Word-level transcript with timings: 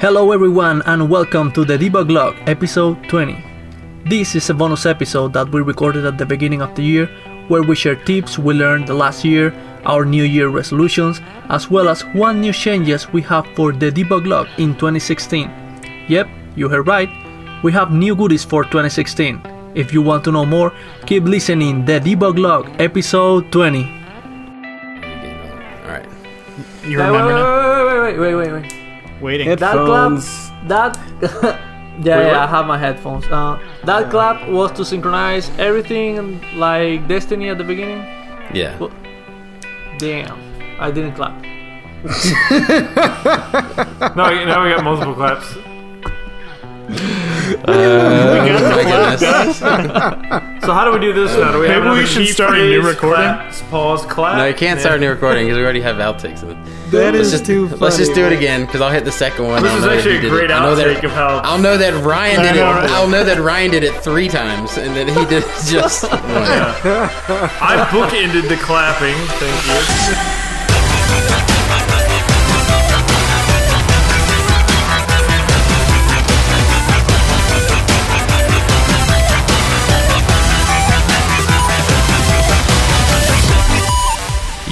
Hello 0.00 0.32
everyone 0.32 0.82
and 0.86 1.08
welcome 1.08 1.52
to 1.52 1.64
the 1.64 1.78
Debug 1.78 2.10
Log 2.10 2.36
episode 2.46 3.02
20. 3.08 3.42
This 4.06 4.34
is 4.34 4.50
a 4.50 4.54
bonus 4.54 4.86
episode 4.86 5.32
that 5.32 5.48
we 5.50 5.62
recorded 5.62 6.04
at 6.04 6.18
the 6.18 6.26
beginning 6.26 6.60
of 6.62 6.74
the 6.74 6.82
year 6.82 7.06
where 7.48 7.62
we 7.62 7.76
share 7.76 7.94
tips 7.94 8.38
we 8.38 8.54
learned 8.54 8.88
the 8.88 8.94
last 8.94 9.24
year, 9.24 9.54
our 9.84 10.04
new 10.04 10.24
year 10.24 10.48
resolutions, 10.48 11.20
as 11.48 11.70
well 11.70 11.88
as 11.88 12.02
what 12.14 12.34
new 12.34 12.52
changes 12.52 13.12
we 13.12 13.22
have 13.22 13.46
for 13.54 13.72
the 13.72 13.90
Debug 13.90 14.26
Log 14.26 14.48
in 14.58 14.74
2016. 14.74 15.50
Yep, 16.08 16.28
you 16.56 16.68
heard 16.68 16.86
right. 16.86 17.08
We 17.62 17.72
have 17.72 17.92
new 17.92 18.16
goodies 18.16 18.44
for 18.44 18.64
2016. 18.64 19.40
If 19.74 19.92
you 19.92 20.02
want 20.02 20.24
to 20.24 20.32
know 20.32 20.44
more, 20.44 20.72
keep 21.06 21.24
listening 21.24 21.84
the 21.84 22.00
Debug 22.00 22.38
Log 22.38 22.68
episode 22.80 23.50
20. 23.52 23.84
All 23.84 23.90
right. 25.88 26.06
You 26.84 26.98
remember 26.98 27.32
now? 27.32 28.02
wait, 28.02 28.18
wait, 28.18 28.34
wait, 28.34 28.52
wait, 28.52 28.62
wait. 28.62 28.83
Waiting. 29.24 29.48
That 29.56 29.58
clap, 29.58 30.20
that 30.68 30.98
yeah, 32.04 32.20
yeah, 32.20 32.44
I 32.44 32.46
have 32.46 32.66
my 32.66 32.76
headphones. 32.76 33.24
Uh, 33.24 33.58
that 33.84 34.10
clap 34.10 34.46
was 34.50 34.70
to 34.72 34.84
synchronize 34.84 35.50
everything 35.58 36.42
like 36.58 37.08
Destiny 37.08 37.48
at 37.48 37.56
the 37.56 37.64
beginning. 37.64 38.04
Yeah. 38.52 38.78
Well, 38.78 38.92
damn, 39.96 40.38
I 40.78 40.90
didn't 40.90 41.14
clap. 41.14 41.40
No, 44.14 44.24
now 44.44 44.62
we 44.62 44.68
got 44.74 44.84
multiple 44.84 45.14
claps. 45.14 45.56
Uh, 47.66 48.40
my 48.76 48.82
goodness. 48.84 49.58
So 50.64 50.72
how 50.72 50.84
do 50.84 50.92
we 50.92 50.98
do 51.00 51.12
this 51.12 51.36
now? 51.36 51.52
Do 51.52 51.60
we 51.60 51.68
have 51.68 51.82
Maybe 51.82 51.90
we 51.90 51.98
another 52.00 52.06
should 52.06 52.26
key 52.26 52.32
start 52.32 52.54
a 52.54 52.58
new 52.58 52.82
phrase, 52.82 52.94
recording? 52.94 53.24
Clap, 53.24 53.70
pause, 53.70 54.06
clap. 54.06 54.36
No, 54.38 54.44
you 54.46 54.54
can't 54.54 54.80
start 54.80 54.96
a 54.96 55.00
new 55.00 55.10
recording 55.10 55.44
because 55.46 55.56
we 55.58 55.62
already 55.64 55.80
have 55.80 55.96
outtakes. 55.96 56.42
of 56.42 56.50
it. 56.50 56.56
That 56.90 57.14
Let's 57.14 57.26
is 57.28 57.32
just 57.32 57.46
too 57.46 57.68
let's 57.68 57.96
just 57.96 58.14
do 58.14 58.24
it 58.26 58.32
again 58.32 58.66
because 58.66 58.80
I'll 58.80 58.90
hit 58.92 59.04
the 59.04 59.12
second 59.12 59.46
one. 59.48 59.62
This 59.62 59.72
I'll 59.72 59.78
is 59.78 59.84
know 59.84 59.88
that 59.90 59.96
actually 59.96 60.12
he 60.12 60.18
a 60.18 60.22
did 60.22 60.30
great 60.30 60.44
it. 60.44 60.50
I'll 60.52 60.76
know 60.76 60.82
outtake 60.82 60.94
that, 60.96 61.04
of 61.04 61.10
how. 61.12 61.38
I'll 61.38 61.58
know 61.58 61.76
that 61.76 62.04
Ryan 62.04 62.42
did 62.42 62.56
it. 62.56 62.60
know, 62.60 62.70
right? 62.70 62.90
I'll 62.90 63.08
know 63.08 63.24
that 63.24 63.38
Ryan 63.38 63.70
did 63.72 63.82
it 63.84 63.94
three 64.02 64.28
times 64.28 64.76
and 64.78 64.94
then 64.94 65.08
he 65.08 65.24
did 65.26 65.42
it 65.42 65.48
just 65.66 66.02
once. 66.04 66.14
I 66.14 67.86
bookended 67.90 68.48
the 68.48 68.56
clapping. 68.56 69.14
Thank 69.38 70.38
you. 70.38 70.43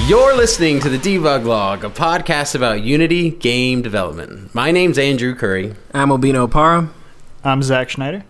You're 0.07 0.37
listening 0.37 0.81
to 0.81 0.89
the 0.89 0.99
Debug 0.99 1.45
Log, 1.45 1.85
a 1.85 1.89
podcast 1.91 2.55
about 2.55 2.83
Unity 2.83 3.31
game 3.31 3.83
development. 3.83 4.53
My 4.55 4.71
name's 4.73 4.99
Andrew 4.99 5.35
Curry. 5.35 5.75
I'm 5.95 6.09
Obino 6.11 6.51
Para. 6.51 6.91
I'm 7.45 7.63
Zach 7.63 7.89
Schneider. 7.89 8.25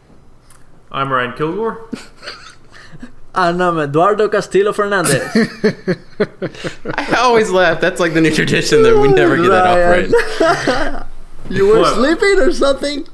I'm 0.91 1.11
Ryan 1.11 1.33
Kilgore. 1.35 1.89
And 3.35 3.63
I'm 3.63 3.79
Eduardo 3.79 4.29
Castillo 4.29 4.75
Fernandez. 4.75 5.23
I 6.95 7.15
always 7.21 7.49
laugh. 7.51 7.81
That's 7.81 7.99
like 7.99 8.13
the 8.13 8.21
new 8.21 8.31
tradition 8.31 8.83
that 8.83 8.95
we 9.01 9.09
never 9.09 9.39
get 9.39 9.49
that 9.49 9.67
off 9.67 10.99
right. 11.01 11.07
You 11.51 11.67
were 11.69 11.79
What? 11.81 11.95
sleeping 11.95 12.39
or 12.41 12.53
something? 12.53 13.09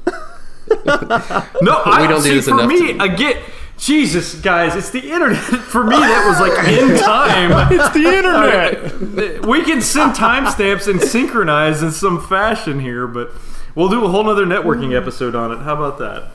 No, 1.61 1.81
I 1.85 2.05
don't 2.09 2.21
do 2.21 2.35
this 2.35 2.49
for 2.49 2.55
enough 2.55 2.67
me. 2.67 2.91
to- 2.95 2.99
I 3.01 3.07
get. 3.07 3.37
Jesus, 3.79 4.35
guys, 4.35 4.75
it's 4.75 4.89
the 4.89 5.09
internet. 5.09 5.37
For 5.41 5.85
me, 5.85 5.95
that 5.95 6.27
was 6.27 6.39
like 6.41 6.67
in 6.67 6.99
time. 6.99 7.71
It's 7.71 7.89
the 7.93 8.03
internet. 8.03 9.45
we 9.45 9.63
can 9.63 9.81
send 9.81 10.15
timestamps 10.15 10.89
and 10.89 11.01
synchronize 11.01 11.81
in 11.81 11.91
some 11.91 12.21
fashion 12.21 12.81
here, 12.81 13.07
but 13.07 13.31
we'll 13.75 13.87
do 13.87 14.03
a 14.03 14.09
whole 14.09 14.25
nother 14.25 14.45
networking 14.45 14.95
episode 14.95 15.33
on 15.33 15.53
it. 15.53 15.59
How 15.59 15.75
about 15.75 15.97
that? 15.99 16.31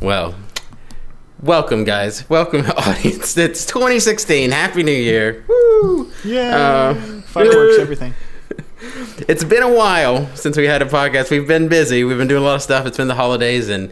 Well, 0.00 0.36
welcome, 1.42 1.82
guys. 1.82 2.30
Welcome, 2.30 2.60
audience. 2.76 3.36
It's 3.36 3.66
2016. 3.66 4.52
Happy 4.52 4.84
New 4.84 4.92
Year. 4.92 5.44
Woo! 5.48 6.08
Yeah. 6.24 6.56
Uh, 6.56 6.94
Fireworks, 7.22 7.78
everything. 7.80 8.14
It's 9.26 9.42
been 9.42 9.62
a 9.64 9.72
while 9.74 10.28
since 10.36 10.56
we 10.56 10.66
had 10.66 10.82
a 10.82 10.86
podcast. 10.86 11.32
We've 11.32 11.48
been 11.48 11.66
busy. 11.66 12.04
We've 12.04 12.18
been 12.18 12.28
doing 12.28 12.42
a 12.42 12.46
lot 12.46 12.56
of 12.56 12.62
stuff. 12.62 12.86
It's 12.86 12.96
been 12.98 13.08
the 13.08 13.14
holidays, 13.16 13.68
and 13.68 13.90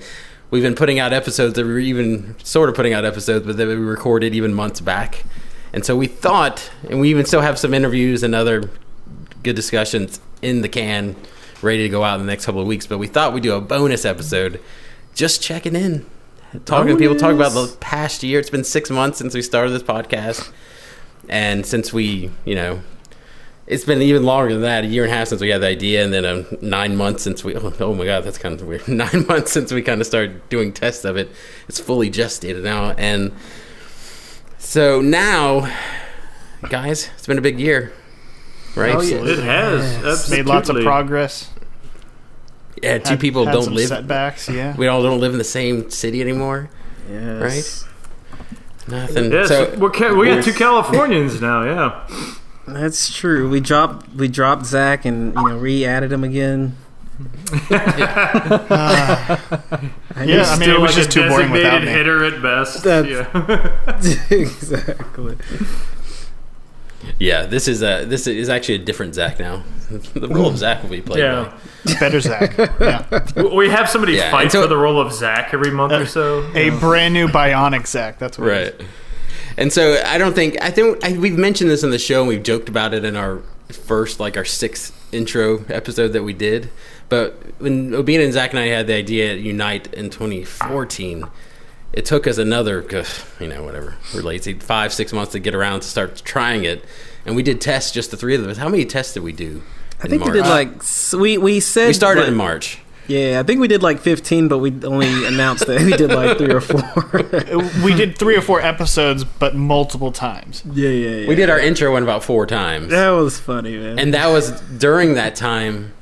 we've 0.52 0.62
been 0.62 0.74
putting 0.76 1.00
out 1.00 1.12
episodes 1.14 1.54
that 1.54 1.64
we 1.64 1.72
were 1.72 1.78
even 1.78 2.36
sort 2.44 2.68
of 2.68 2.76
putting 2.76 2.92
out 2.92 3.04
episodes, 3.04 3.44
but 3.44 3.56
that 3.56 3.66
we 3.66 3.74
recorded 3.74 4.34
even 4.34 4.54
months 4.54 4.80
back. 4.80 5.24
And 5.72 5.84
so 5.84 5.96
we 5.96 6.06
thought, 6.06 6.70
and 6.88 7.00
we 7.00 7.08
even 7.08 7.24
still 7.24 7.40
have 7.40 7.58
some 7.58 7.72
interviews 7.72 8.22
and 8.22 8.34
other 8.34 8.70
good 9.42 9.56
discussions 9.56 10.20
in 10.42 10.60
the 10.60 10.68
can, 10.68 11.16
ready 11.62 11.84
to 11.84 11.88
go 11.88 12.04
out 12.04 12.20
in 12.20 12.26
the 12.26 12.30
next 12.30 12.44
couple 12.44 12.60
of 12.60 12.66
weeks. 12.66 12.86
But 12.86 12.98
we 12.98 13.06
thought 13.06 13.32
we'd 13.32 13.42
do 13.42 13.54
a 13.54 13.62
bonus 13.62 14.04
episode, 14.04 14.60
just 15.14 15.42
checking 15.42 15.74
in, 15.74 16.04
talking 16.66 16.92
to 16.92 16.98
people, 16.98 17.16
talking 17.16 17.36
about 17.36 17.54
the 17.54 17.74
past 17.80 18.22
year. 18.22 18.38
It's 18.38 18.50
been 18.50 18.62
six 18.62 18.90
months 18.90 19.16
since 19.19 19.34
we 19.34 19.40
started 19.40 19.70
this 19.70 19.82
podcast, 19.82 20.52
and 21.30 21.64
since 21.64 21.94
we, 21.94 22.30
you 22.44 22.54
know, 22.54 22.82
it's 23.67 23.84
been 23.84 24.03
even 24.03 24.25
longer 24.25 24.53
than 24.53 24.62
that, 24.62 24.84
a 24.84 24.87
year 24.87 25.05
and 25.05 25.12
a 25.12 25.17
half 25.17 25.28
since 25.28 25.41
we 25.41 25.49
had 25.50 25.61
the 25.61 25.69
idea, 25.69 26.05
and 26.05 26.12
then 26.12 26.25
um, 26.25 26.47
nine 26.61 26.97
months 26.97 27.23
since 27.23 27.45
we. 27.45 27.55
Oh, 27.56 27.73
oh 27.81 27.95
my 27.95 28.05
god, 28.05 28.25
that's 28.25 28.39
kind 28.39 28.61
of 28.61 28.67
weird. 28.67 28.87
Nine 28.89 29.27
months 29.27 29.53
since 29.53 29.73
we 29.73 29.83
kind 29.83 30.00
of 30.00 30.06
started 30.06 30.49
doing 30.49 30.73
tests 30.73 31.05
of 31.05 31.17
it. 31.17 31.31
It's 31.69 31.78
fully 31.81 32.11
gestated 32.11 32.62
now, 32.62 32.91
and 32.93 33.33
so 34.59 35.00
now, 35.00 35.73
guys, 36.69 37.11
it's 37.15 37.27
been 37.27 37.39
a 37.39 37.43
big 37.43 37.59
year, 37.61 37.93
right? 38.77 38.95
Oh, 38.95 39.00
yeah. 39.00 39.17
It 39.25 39.39
has 39.41 40.31
Made 40.31 40.47
lots 40.47 40.69
of 40.69 40.77
progress. 40.83 41.50
Yeah, 42.83 42.99
two 42.99 43.11
Had- 43.11 43.21
people 43.21 43.47
had 43.47 43.53
don't 43.53 43.62
some 43.65 43.75
live. 43.75 43.89
setbacks. 43.89 44.49
Yeah. 44.49 44.75
We 44.77 44.89
all 44.89 45.03
don't 45.03 45.21
live 45.21 45.33
in 45.33 45.39
the 45.39 45.44
same 45.44 45.89
city 45.91 46.21
anymore. 46.21 46.69
Yes. 47.09 47.87
Nothing. 48.89 49.31
Yes, 49.31 49.49
so 49.49 49.73
we're 49.79 49.91
ca- 49.91 50.15
we 50.15 50.27
got 50.27 50.43
two 50.43 50.53
Californians 50.53 51.41
now. 51.41 51.62
Yeah, 51.65 52.34
That's 52.67 53.12
true. 53.15 53.49
We 53.50 53.61
dropped 53.61 54.09
we 54.15 54.28
dropped 54.28 54.67
Zach 54.67 55.05
and 55.05 55.34
you 55.34 55.49
know 55.49 55.56
re-added 55.59 56.12
him 56.12 56.25
again. 56.25 56.77
Uh, 57.71 59.37
yeah. 60.25 60.45
I 60.45 60.56
mean, 60.59 60.62
Still 60.62 60.77
it 60.77 60.81
was 60.81 60.91
like 60.91 60.97
just 60.97 61.11
too 61.12 61.28
boring 61.28 61.50
without 61.50 61.81
designated 61.81 61.84
me. 61.87 61.93
hitter 61.93 62.25
at 62.25 62.43
best. 62.43 62.83
That's- 62.83 63.27
yeah. 64.03 64.27
exactly. 64.37 65.37
yeah, 67.19 67.47
this 67.47 67.69
is 67.69 67.83
a 67.83 68.05
this 68.05 68.27
is 68.27 68.49
actually 68.49 68.77
a 68.77 68.79
different 68.79 69.15
Zach 69.15 69.39
now. 69.39 69.62
the 70.15 70.29
role 70.29 70.49
of 70.49 70.56
Zach 70.59 70.83
will 70.83 70.91
be 70.91 71.00
played 71.03 71.21
yeah. 71.21 71.56
by 71.84 71.94
Better 72.00 72.21
Zach. 72.21 72.56
Yeah. 72.81 73.53
We 73.55 73.69
have 73.69 73.89
somebody 73.89 74.15
Yeah, 74.15 74.31
fight 74.31 74.43
and 74.44 74.53
so- 74.53 74.62
for 74.62 74.69
the 74.69 74.77
role 74.77 75.00
of 75.00 75.12
Zach 75.12 75.53
every 75.55 75.71
month 75.71 75.93
or 75.93 76.03
uh, 76.03 76.06
so. 76.06 76.50
A 76.55 76.71
brand 76.71 77.15
new 77.15 77.29
bionic 77.29 77.87
Zach. 77.87 78.19
That's 78.19 78.39
what. 78.39 78.49
it 78.49 78.50
right. 78.81 78.89
And 79.56 79.72
so 79.72 80.02
I 80.06 80.18
don't 80.18 80.34
think 80.34 80.60
I 80.62 80.70
think 80.70 81.04
I, 81.04 81.12
we've 81.16 81.36
mentioned 81.38 81.70
this 81.70 81.82
in 81.82 81.90
the 81.90 81.98
show 81.98 82.20
and 82.20 82.28
we've 82.28 82.42
joked 82.42 82.68
about 82.68 82.94
it 82.94 83.04
in 83.04 83.16
our 83.16 83.40
first 83.68 84.20
like 84.20 84.36
our 84.36 84.44
sixth 84.44 84.92
intro 85.12 85.64
episode 85.68 86.08
that 86.08 86.22
we 86.22 86.32
did. 86.32 86.70
But 87.08 87.34
when 87.58 87.90
Obina 87.90 88.24
and 88.24 88.32
Zach 88.32 88.50
and 88.50 88.58
I 88.58 88.66
had 88.66 88.86
the 88.86 88.94
idea 88.94 89.32
at 89.32 89.40
Unite 89.40 89.92
in 89.92 90.08
2014, 90.08 91.26
it 91.92 92.06
took 92.06 92.26
us 92.26 92.38
another, 92.38 92.82
you 93.38 93.48
know, 93.48 93.62
whatever, 93.64 93.96
we're 94.14 94.22
lazy, 94.22 94.54
five 94.54 94.92
six 94.92 95.12
months 95.12 95.32
to 95.32 95.38
get 95.38 95.54
around 95.54 95.80
to 95.80 95.86
start 95.86 96.22
trying 96.24 96.64
it, 96.64 96.84
and 97.26 97.36
we 97.36 97.42
did 97.42 97.60
tests 97.60 97.90
just 97.90 98.10
the 98.10 98.16
three 98.16 98.34
of 98.34 98.46
us. 98.46 98.56
How 98.56 98.69
many 98.69 98.86
tests 98.86 99.12
did 99.12 99.22
we 99.22 99.32
do? 99.32 99.62
I 100.02 100.08
think 100.08 100.24
we 100.24 100.32
did 100.32 100.40
like 100.46 100.82
we 101.12 101.38
we 101.38 101.60
said 101.60 101.88
we 101.88 101.92
started 101.92 102.22
like- 102.22 102.30
in 102.30 102.34
March. 102.34 102.78
Yeah, 103.08 103.40
I 103.40 103.42
think 103.42 103.60
we 103.60 103.66
did 103.68 103.82
like 103.82 103.98
15, 103.98 104.46
but 104.48 104.58
we 104.58 104.72
only 104.84 105.26
announced 105.26 105.66
that 105.66 105.80
we 105.82 105.92
did 105.96 106.12
like 106.12 106.38
three 106.38 106.52
or 106.52 106.60
four. 106.60 106.82
We 107.84 107.94
did 107.94 108.16
three 108.16 108.36
or 108.36 108.40
four 108.40 108.60
episodes, 108.62 109.24
but 109.24 109.54
multiple 109.56 110.12
times. 110.12 110.62
yeah, 110.72 110.88
yeah, 110.88 111.10
yeah. 111.22 111.28
We 111.28 111.34
did 111.34 111.50
our 111.50 111.58
intro 111.58 111.92
one 111.92 112.02
about 112.04 112.22
four 112.22 112.46
times. 112.46 112.88
That 112.90 113.10
was 113.10 113.40
funny, 113.40 113.76
man. 113.76 113.98
And 113.98 114.14
that 114.14 114.28
was 114.28 114.52
during 114.60 115.14
that 115.14 115.34
time. 115.34 115.92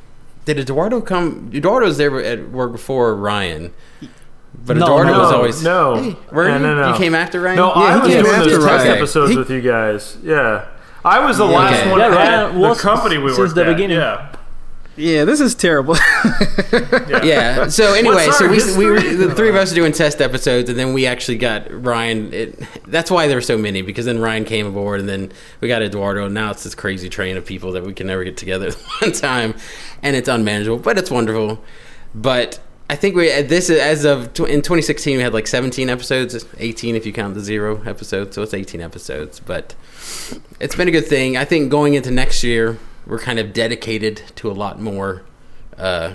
Did 0.45 0.59
Eduardo 0.59 1.01
come? 1.01 1.51
Eduardo 1.55 1.87
was 1.87 1.97
there 1.97 2.23
at 2.23 2.51
work 2.51 2.73
before 2.73 3.15
Ryan, 3.17 3.73
but 4.65 4.77
No, 4.77 4.85
Eduardo 4.87 5.13
no, 5.13 5.19
was 5.21 5.33
always 5.33 5.63
no. 5.63 5.95
Hey, 5.97 6.17
were 6.33 6.49
No, 6.49 6.55
you? 6.55 6.59
no, 6.63 6.75
no. 6.77 6.93
You 6.93 6.99
came 6.99 7.15
after 7.15 7.41
Ryan. 7.41 7.57
No, 7.57 7.71
I 7.71 7.97
was 7.99 8.09
doing 8.13 8.27
after 8.27 8.51
those 8.51 8.65
test 8.65 8.85
Ryan. 8.85 8.97
episodes 8.97 9.31
He- 9.33 9.39
with 9.39 9.51
you 9.51 9.61
guys. 9.63 10.17
Yeah, 10.23 10.65
I 11.05 11.25
was 11.25 11.39
the 11.39 11.45
last 11.47 11.81
Okay. 11.81 11.91
one 11.91 12.01
Yeah, 12.01 12.07
at 12.07 12.13
Ryan 12.13 12.55
the 12.55 12.69
was 12.69 12.81
company 12.81 13.17
we 13.19 13.25
were 13.25 13.29
since 13.31 13.39
worked 13.39 13.55
the 13.55 13.65
at. 13.65 13.75
beginning. 13.75 13.97
Yeah, 13.99 14.33
yeah, 15.01 15.25
this 15.25 15.41
is 15.41 15.55
terrible. 15.55 15.97
yeah. 17.25 17.69
So 17.69 17.95
anyway, 17.95 18.29
so 18.33 18.49
we, 18.49 18.59
we 18.77 18.87
were 18.87 19.01
the 19.01 19.35
three 19.35 19.49
of 19.49 19.57
us 19.57 19.73
are 19.73 19.75
doing 19.75 19.93
test 19.93 20.21
episodes, 20.21 20.69
and 20.69 20.79
then 20.79 20.93
we 20.93 21.07
actually 21.07 21.39
got 21.39 21.67
Ryan. 21.71 22.33
It, 22.33 22.59
that's 22.87 23.11
why 23.11 23.27
there 23.27 23.37
were 23.37 23.43
so 23.43 23.57
many 23.57 23.83
because 23.83 24.05
then 24.05 24.19
Ryan 24.21 24.45
came 24.45 24.67
aboard, 24.67 25.01
and 25.01 25.09
then 25.09 25.33
we 25.61 25.69
got 25.69 25.83
Eduardo. 25.83 26.27
And 26.27 26.35
now 26.35 26.51
it's 26.51 26.65
this 26.65 26.75
crazy 26.75 27.09
train 27.09 27.37
of 27.37 27.47
people 27.47 27.73
that 27.73 27.85
we 27.85 27.95
can 27.95 28.07
never 28.07 28.23
get 28.25 28.37
together 28.37 28.69
at 28.69 28.75
one 29.01 29.13
time, 29.13 29.55
and 30.03 30.15
it's 30.15 30.29
unmanageable, 30.29 30.79
but 30.79 30.99
it's 30.99 31.11
wonderful. 31.11 31.63
But 32.15 32.61
I 32.91 32.97
think 32.97 33.17
we 33.17 33.33
uh, 33.33 33.43
this 33.43 33.71
is 33.71 33.81
as 33.81 34.05
of 34.05 34.35
tw- 34.35 34.41
in 34.41 34.61
2016 34.61 35.17
we 35.17 35.23
had 35.23 35.33
like 35.33 35.47
17 35.47 35.89
episodes, 35.89 36.45
18 36.59 36.95
if 36.95 37.07
you 37.07 37.13
count 37.13 37.35
the 37.35 37.41
zero 37.41 37.83
episodes, 37.87 38.35
so 38.35 38.43
it's 38.43 38.53
18 38.53 38.83
episodes. 38.83 39.41
But 39.41 39.75
it's 40.61 40.77
been 40.77 40.89
a 40.89 40.93
good 40.93 41.07
thing. 41.07 41.39
I 41.39 41.47
think 41.47 41.71
going 41.71 41.95
into 41.95 42.11
next 42.11 42.45
year 42.45 42.79
we're 43.11 43.19
kind 43.19 43.41
of 43.41 43.53
dedicated 43.53 44.23
to 44.37 44.49
a 44.49 44.55
lot 44.55 44.81
more 44.81 45.23
uh, 45.77 46.15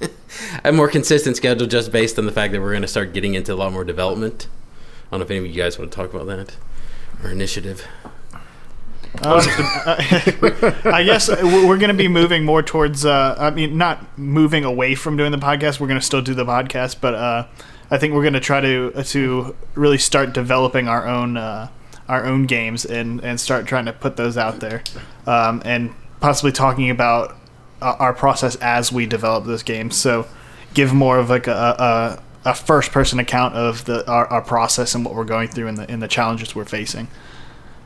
a 0.64 0.70
more 0.70 0.88
consistent 0.88 1.36
schedule 1.36 1.66
just 1.66 1.90
based 1.90 2.18
on 2.18 2.24
the 2.24 2.32
fact 2.32 2.52
that 2.52 2.60
we're 2.60 2.70
going 2.70 2.82
to 2.82 2.88
start 2.88 3.12
getting 3.12 3.34
into 3.34 3.52
a 3.52 3.56
lot 3.56 3.72
more 3.72 3.82
development. 3.82 4.46
I 5.06 5.10
don't 5.10 5.20
know 5.20 5.24
if 5.24 5.30
any 5.30 5.40
of 5.40 5.46
you 5.46 5.60
guys 5.60 5.76
want 5.76 5.90
to 5.90 5.96
talk 5.96 6.14
about 6.14 6.26
that 6.28 6.56
or 7.24 7.30
initiative. 7.30 7.84
Um, 9.22 9.40
I 10.84 11.02
guess 11.04 11.28
we're 11.28 11.78
going 11.78 11.88
to 11.88 11.94
be 11.94 12.06
moving 12.06 12.44
more 12.44 12.62
towards. 12.62 13.04
Uh, 13.04 13.34
I 13.36 13.50
mean, 13.50 13.76
not 13.76 14.16
moving 14.16 14.64
away 14.64 14.94
from 14.94 15.16
doing 15.16 15.32
the 15.32 15.38
podcast. 15.38 15.80
We're 15.80 15.88
going 15.88 15.98
to 15.98 16.06
still 16.06 16.22
do 16.22 16.34
the 16.34 16.44
podcast, 16.44 17.00
but 17.00 17.14
uh, 17.14 17.46
I 17.90 17.98
think 17.98 18.14
we're 18.14 18.22
going 18.22 18.34
to 18.34 18.40
try 18.40 18.60
to 18.60 18.92
to 18.92 19.56
really 19.74 19.98
start 19.98 20.32
developing 20.32 20.86
our 20.86 21.08
own 21.08 21.36
uh, 21.36 21.68
our 22.08 22.24
own 22.24 22.46
games 22.46 22.84
and 22.84 23.20
and 23.22 23.40
start 23.40 23.66
trying 23.66 23.84
to 23.86 23.92
put 23.92 24.16
those 24.16 24.36
out 24.36 24.60
there, 24.60 24.82
um, 25.26 25.62
and 25.64 25.94
possibly 26.20 26.52
talking 26.52 26.90
about 26.90 27.36
uh, 27.82 27.96
our 27.98 28.12
process 28.12 28.56
as 28.56 28.90
we 28.90 29.06
develop 29.06 29.44
those 29.44 29.62
games. 29.62 29.96
So, 29.96 30.26
give 30.74 30.92
more 30.92 31.18
of 31.18 31.30
like 31.30 31.46
a, 31.46 31.52
a, 32.44 32.50
a 32.50 32.54
first 32.54 32.92
person 32.92 33.18
account 33.18 33.54
of 33.54 33.84
the 33.84 34.08
our, 34.10 34.26
our 34.26 34.42
process 34.42 34.94
and 34.94 35.04
what 35.04 35.14
we're 35.14 35.24
going 35.24 35.48
through 35.48 35.68
and 35.68 35.76
the 35.76 35.90
and 35.90 36.02
the 36.02 36.08
challenges 36.08 36.54
we're 36.54 36.64
facing. 36.64 37.08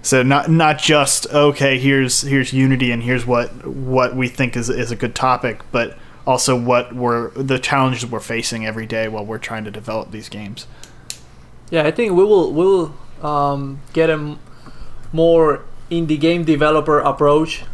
So 0.03 0.23
not 0.23 0.51
not 0.51 0.79
just 0.79 1.33
okay, 1.33 1.79
here's 1.79 2.23
here's 2.23 2.53
Unity 2.53 2.91
and 2.91 3.03
here's 3.03 3.25
what 3.25 3.67
what 3.67 4.17
we 4.17 4.29
think 4.29 4.57
is 4.57 4.69
is 4.69 4.91
a 4.91 4.97
good 4.97 5.15
topic, 5.15 5.63
but 5.71 5.97
also 6.27 6.57
what 6.57 6.93
we're 6.93 7.31
the 7.31 7.59
challenges 7.59 8.05
we're 8.07 8.21
facing 8.21 8.67
every 8.67 8.87
day 8.87 9.09
while 9.09 9.25
we're 9.25 9.39
trying 9.39 9.65
to 9.65 9.71
develop 9.71 10.11
these 10.11 10.29
games. 10.29 10.67
Yeah, 11.71 11.85
I 11.85 11.93
think 11.93 12.13
we 12.13 12.25
will 12.25 12.53
we 12.53 12.65
will 12.65 12.95
um, 13.23 13.81
get 13.93 14.11
a 14.11 14.37
more 15.13 15.65
indie 15.91 16.19
game 16.19 16.45
developer 16.45 16.99
approach 17.01 17.65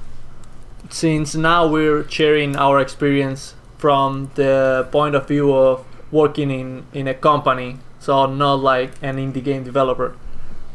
since 0.90 1.34
now 1.34 1.66
we're 1.66 2.08
sharing 2.08 2.56
our 2.56 2.80
experience 2.80 3.54
from 3.76 4.30
the 4.34 4.88
point 4.90 5.14
of 5.14 5.28
view 5.28 5.52
of 5.54 5.84
working 6.10 6.50
in, 6.50 6.84
in 6.92 7.06
a 7.06 7.14
company, 7.14 7.78
so 7.98 8.26
not 8.26 8.54
like 8.54 8.90
an 9.02 9.16
indie 9.16 9.44
game 9.44 9.64
developer. 9.64 10.16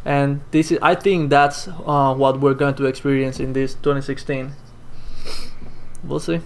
And 0.06 0.42
this 0.52 0.72
is, 0.72 0.80
I 0.82 0.96
think 0.96 1.30
that's 1.30 1.68
uh, 1.68 2.14
what 2.14 2.40
we're 2.40 2.54
going 2.54 2.76
to 2.76 2.86
experience 2.86 3.40
in 3.40 3.54
this 3.54 3.74
2016. 3.76 4.54
We'll 6.04 6.20
see. 6.20 6.42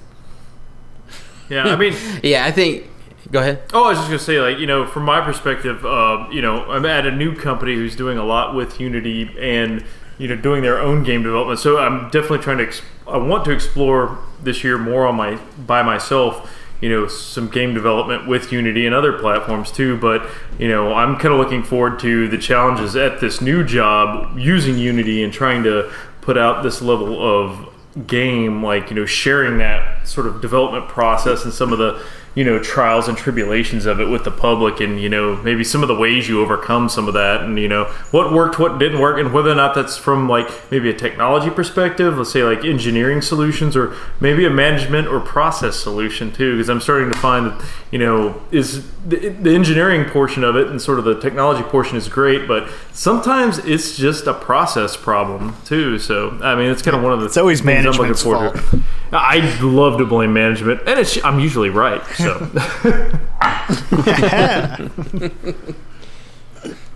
Yeah, 1.49 1.63
I 1.63 1.75
mean, 1.75 1.95
Yeah, 2.23 2.45
I 2.45 2.51
think. 2.51 2.89
Go 3.31 3.39
ahead. 3.39 3.61
Oh, 3.73 3.85
I 3.85 3.89
was 3.89 3.97
just 3.97 4.09
gonna 4.09 4.19
say, 4.19 4.39
like, 4.39 4.57
you 4.57 4.67
know, 4.67 4.85
from 4.85 5.03
my 5.03 5.21
perspective, 5.21 5.85
uh, 5.85 6.27
you 6.31 6.41
know, 6.41 6.63
I'm 6.71 6.85
at 6.85 7.05
a 7.05 7.11
new 7.11 7.35
company 7.35 7.75
who's 7.75 7.95
doing 7.95 8.17
a 8.17 8.23
lot 8.23 8.55
with 8.55 8.79
Unity 8.79 9.35
and 9.39 9.83
you 10.17 10.27
know 10.27 10.35
doing 10.35 10.61
their 10.61 10.79
own 10.79 11.03
game 11.03 11.23
development. 11.23 11.59
So 11.59 11.77
I'm 11.77 12.05
definitely 12.09 12.39
trying 12.39 12.59
to. 12.59 12.65
Ex- 12.65 12.81
I 13.07 13.17
want 13.17 13.45
to 13.45 13.51
explore 13.51 14.17
this 14.41 14.63
year 14.63 14.77
more 14.77 15.05
on 15.05 15.15
my 15.15 15.35
by 15.35 15.81
myself. 15.81 16.53
You 16.79 16.89
know, 16.89 17.07
some 17.07 17.49
game 17.49 17.73
development 17.73 18.27
with 18.27 18.51
Unity 18.51 18.85
and 18.85 18.93
other 18.93 19.13
platforms 19.13 19.71
too. 19.71 19.97
But 19.97 20.25
you 20.57 20.67
know, 20.67 20.93
I'm 20.93 21.15
kind 21.15 21.33
of 21.33 21.39
looking 21.39 21.63
forward 21.63 21.99
to 22.01 22.27
the 22.27 22.37
challenges 22.37 22.95
at 22.95 23.19
this 23.19 23.41
new 23.41 23.63
job 23.63 24.37
using 24.37 24.77
Unity 24.77 25.23
and 25.23 25.33
trying 25.33 25.63
to 25.63 25.91
put 26.21 26.37
out 26.37 26.63
this 26.63 26.81
level 26.81 27.21
of 27.21 27.73
game 28.05 28.61
like 28.61 28.91
you 28.91 28.95
know 28.95 29.07
sharing 29.07 29.57
that 29.57 30.07
sort 30.07 30.27
of 30.27 30.39
development 30.39 30.87
process 30.87 31.43
and 31.45 31.51
some 31.51 31.73
of 31.73 31.79
the 31.79 32.05
you 32.37 32.43
know 32.43 32.59
trials 32.59 33.07
and 33.07 33.17
tribulations 33.17 33.87
of 33.87 33.99
it 33.99 34.05
with 34.05 34.23
the 34.23 34.29
public 34.29 34.79
and 34.79 35.01
you 35.01 35.09
know 35.09 35.35
maybe 35.37 35.63
some 35.63 35.81
of 35.81 35.87
the 35.87 35.95
ways 35.95 36.29
you 36.29 36.39
overcome 36.39 36.87
some 36.87 37.07
of 37.07 37.15
that 37.15 37.41
and 37.41 37.57
you 37.57 37.67
know 37.67 37.85
what 38.11 38.31
worked 38.31 38.59
what 38.59 38.77
didn't 38.77 38.99
work 38.99 39.17
and 39.17 39.33
whether 39.33 39.49
or 39.49 39.55
not 39.55 39.73
that's 39.73 39.97
from 39.97 40.29
like 40.29 40.47
maybe 40.69 40.87
a 40.87 40.93
technology 40.93 41.49
perspective 41.49 42.15
let's 42.15 42.31
say 42.31 42.43
like 42.43 42.63
engineering 42.63 43.23
solutions 43.23 43.75
or 43.75 43.95
maybe 44.19 44.45
a 44.45 44.51
management 44.51 45.07
or 45.07 45.19
process 45.19 45.77
solution 45.77 46.31
too 46.31 46.55
because 46.55 46.69
i'm 46.69 46.79
starting 46.79 47.11
to 47.11 47.17
find 47.17 47.47
that 47.47 47.65
you 47.89 47.97
know 47.97 48.39
is 48.51 48.87
the, 49.07 49.29
the 49.29 49.55
engineering 49.55 50.05
portion 50.05 50.43
of 50.43 50.55
it 50.55 50.67
and 50.67 50.79
sort 50.79 50.99
of 50.99 51.05
the 51.05 51.19
technology 51.19 51.63
portion 51.63 51.97
is 51.97 52.07
great 52.07 52.47
but 52.47 52.69
sometimes 52.93 53.57
it's 53.59 53.97
just 53.97 54.27
a 54.27 54.33
process 54.35 54.95
problem 54.95 55.55
too 55.65 55.97
so 55.97 56.37
i 56.43 56.53
mean 56.53 56.69
it's 56.69 56.83
kind 56.83 56.95
of 56.95 57.01
one 57.01 57.13
of 57.13 57.19
the 57.19 57.25
It's 57.25 57.37
always 57.37 57.61
things 57.61 57.83
I'm 57.83 57.93
looking 57.93 58.13
management's 58.13 58.21
fault. 58.21 58.83
I 59.11 59.59
love 59.61 59.99
to 59.99 60.05
blame 60.05 60.33
management, 60.33 60.81
and 60.85 60.99
it's, 60.99 61.23
I'm 61.23 61.39
usually 61.39 61.69
right. 61.69 62.03
So 62.15 62.25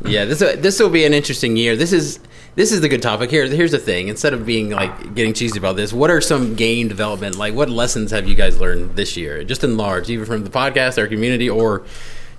Yeah, 0.05 0.25
this 0.25 0.39
this 0.39 0.79
will 0.79 0.89
be 0.89 1.05
an 1.05 1.13
interesting 1.13 1.55
year. 1.55 1.75
This 1.75 1.93
is 1.93 2.19
this 2.55 2.71
is 2.71 2.81
the 2.81 2.89
good 2.89 3.01
topic. 3.01 3.29
Here, 3.29 3.45
here's 3.45 3.71
the 3.71 3.77
thing. 3.77 4.07
Instead 4.07 4.33
of 4.33 4.45
being 4.45 4.71
like 4.71 5.13
getting 5.13 5.33
cheesy 5.33 5.59
about 5.59 5.75
this, 5.75 5.93
what 5.93 6.09
are 6.09 6.19
some 6.19 6.55
game 6.55 6.87
development 6.87 7.37
like? 7.37 7.53
What 7.53 7.69
lessons 7.69 8.11
have 8.11 8.27
you 8.27 8.35
guys 8.35 8.59
learned 8.59 8.95
this 8.95 9.15
year, 9.15 9.43
just 9.43 9.63
in 9.63 9.77
large, 9.77 10.09
either 10.09 10.25
from 10.25 10.43
the 10.43 10.49
podcast, 10.49 10.97
our 10.97 11.07
community, 11.07 11.49
or 11.49 11.83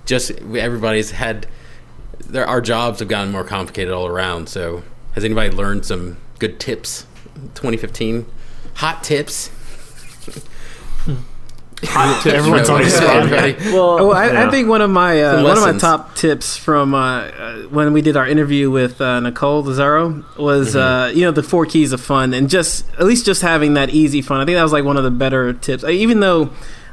just 0.05 0.31
everybody's 0.31 1.11
had 1.11 1.47
their 2.19 2.45
our 2.45 2.61
jobs 2.61 2.99
have 2.99 3.07
gotten 3.07 3.31
more 3.31 3.45
complicated 3.45 3.93
all 3.93 4.07
around. 4.07 4.49
So, 4.49 4.83
has 5.13 5.23
anybody 5.23 5.55
learned 5.55 5.85
some 5.85 6.17
good 6.39 6.59
tips? 6.59 7.05
2015 7.55 8.25
hot 8.75 9.03
tips. 9.03 9.49
Everyone's 12.25 12.69
on 12.69 12.81
his 12.83 12.93
spot. 12.93 13.29
Well, 13.29 13.99
Oh, 13.99 14.11
I, 14.11 14.31
Yeah. 14.31 14.47
I 14.47 14.51
think 14.51 14.67
one 14.69 14.81
of 14.81 14.89
my 14.89 15.21
uh, 15.21 15.43
one 15.43 15.57
of 15.57 15.63
my 15.63 15.77
top 15.77 16.15
tips 16.15 16.55
from 16.57 16.93
uh, 16.95 16.99
uh, 16.99 17.61
when 17.63 17.93
we 17.93 18.01
did 18.01 18.15
our 18.17 18.27
interview 18.27 18.69
with 18.71 18.99
uh, 19.01 19.19
Nicole 19.19 19.63
Lazzaro 19.63 20.23
was 20.37 20.75
uh, 20.75 21.11
you 21.13 21.21
know 21.23 21.31
the 21.31 21.43
four 21.43 21.65
keys 21.65 21.91
of 21.93 22.01
fun 22.01 22.33
and 22.33 22.49
just 22.49 22.89
at 22.93 23.05
least 23.05 23.25
just 23.25 23.41
having 23.41 23.73
that 23.75 23.89
easy 23.89 24.21
fun. 24.21 24.39
I 24.41 24.45
think 24.45 24.55
that 24.55 24.63
was 24.63 24.73
like 24.73 24.83
one 24.85 24.97
of 24.97 25.03
the 25.03 25.11
better 25.11 25.53
tips. 25.53 25.83
Even 25.83 26.19
though 26.19 26.49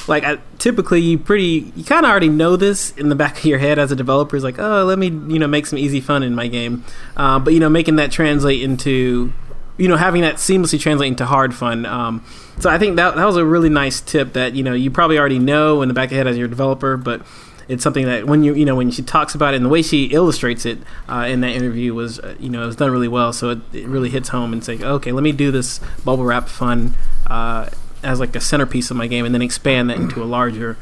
like 0.08 0.24
I, 0.24 0.38
typically 0.58 1.00
you 1.00 1.18
pretty 1.18 1.72
you 1.76 1.84
kind 1.84 2.04
of 2.04 2.10
already 2.10 2.28
know 2.30 2.56
this 2.56 2.90
in 2.96 3.10
the 3.10 3.14
back 3.14 3.38
of 3.38 3.44
your 3.44 3.58
head 3.58 3.78
as 3.78 3.92
a 3.92 3.96
developer 3.96 4.34
is 4.34 4.42
like 4.42 4.58
oh 4.58 4.84
let 4.84 4.98
me 4.98 5.06
you 5.08 5.38
know 5.38 5.46
make 5.46 5.66
some 5.66 5.78
easy 5.78 6.00
fun 6.00 6.22
in 6.22 6.34
my 6.34 6.48
game, 6.48 6.84
uh, 7.16 7.38
but 7.38 7.52
you 7.54 7.60
know 7.60 7.68
making 7.68 7.96
that 7.96 8.10
translate 8.10 8.62
into 8.62 9.32
you 9.80 9.88
know 9.88 9.96
having 9.96 10.22
that 10.22 10.36
seamlessly 10.36 10.78
translate 10.78 11.08
into 11.08 11.24
hard 11.24 11.54
fun. 11.54 11.86
Um, 11.86 12.24
so 12.58 12.68
I 12.68 12.78
think 12.78 12.96
that 12.96 13.16
that 13.16 13.24
was 13.24 13.36
a 13.36 13.44
really 13.44 13.70
nice 13.70 14.00
tip 14.00 14.34
that 14.34 14.54
you 14.54 14.62
know 14.62 14.74
you 14.74 14.90
probably 14.90 15.18
already 15.18 15.38
know 15.38 15.80
in 15.82 15.88
the 15.88 15.94
back 15.94 16.08
of 16.08 16.12
your 16.12 16.18
head 16.18 16.26
as 16.26 16.36
your 16.36 16.48
developer, 16.48 16.96
but 16.96 17.22
it's 17.66 17.82
something 17.82 18.04
that 18.04 18.26
when 18.26 18.44
you 18.44 18.54
you 18.54 18.66
know 18.66 18.76
when 18.76 18.90
she 18.90 19.02
talks 19.02 19.34
about 19.34 19.54
it 19.54 19.56
and 19.56 19.64
the 19.64 19.70
way 19.70 19.80
she 19.80 20.06
illustrates 20.06 20.66
it 20.66 20.78
uh, 21.08 21.26
in 21.28 21.40
that 21.40 21.52
interview 21.52 21.94
was 21.94 22.18
uh, 22.20 22.34
you 22.38 22.50
know 22.50 22.62
it 22.62 22.66
was 22.66 22.76
done 22.76 22.90
really 22.90 23.08
well. 23.08 23.32
So 23.32 23.50
it, 23.50 23.58
it 23.72 23.86
really 23.86 24.10
hits 24.10 24.28
home 24.28 24.52
and 24.52 24.62
say 24.62 24.78
okay, 24.82 25.12
let 25.12 25.22
me 25.22 25.32
do 25.32 25.50
this 25.50 25.80
bubble 26.04 26.24
wrap 26.24 26.48
fun 26.48 26.94
uh, 27.26 27.70
as 28.02 28.20
like 28.20 28.36
a 28.36 28.40
centerpiece 28.40 28.90
of 28.90 28.98
my 28.98 29.06
game, 29.06 29.24
and 29.24 29.34
then 29.34 29.42
expand 29.42 29.88
that 29.88 29.96
into 29.96 30.22
a 30.22 30.26
larger. 30.26 30.76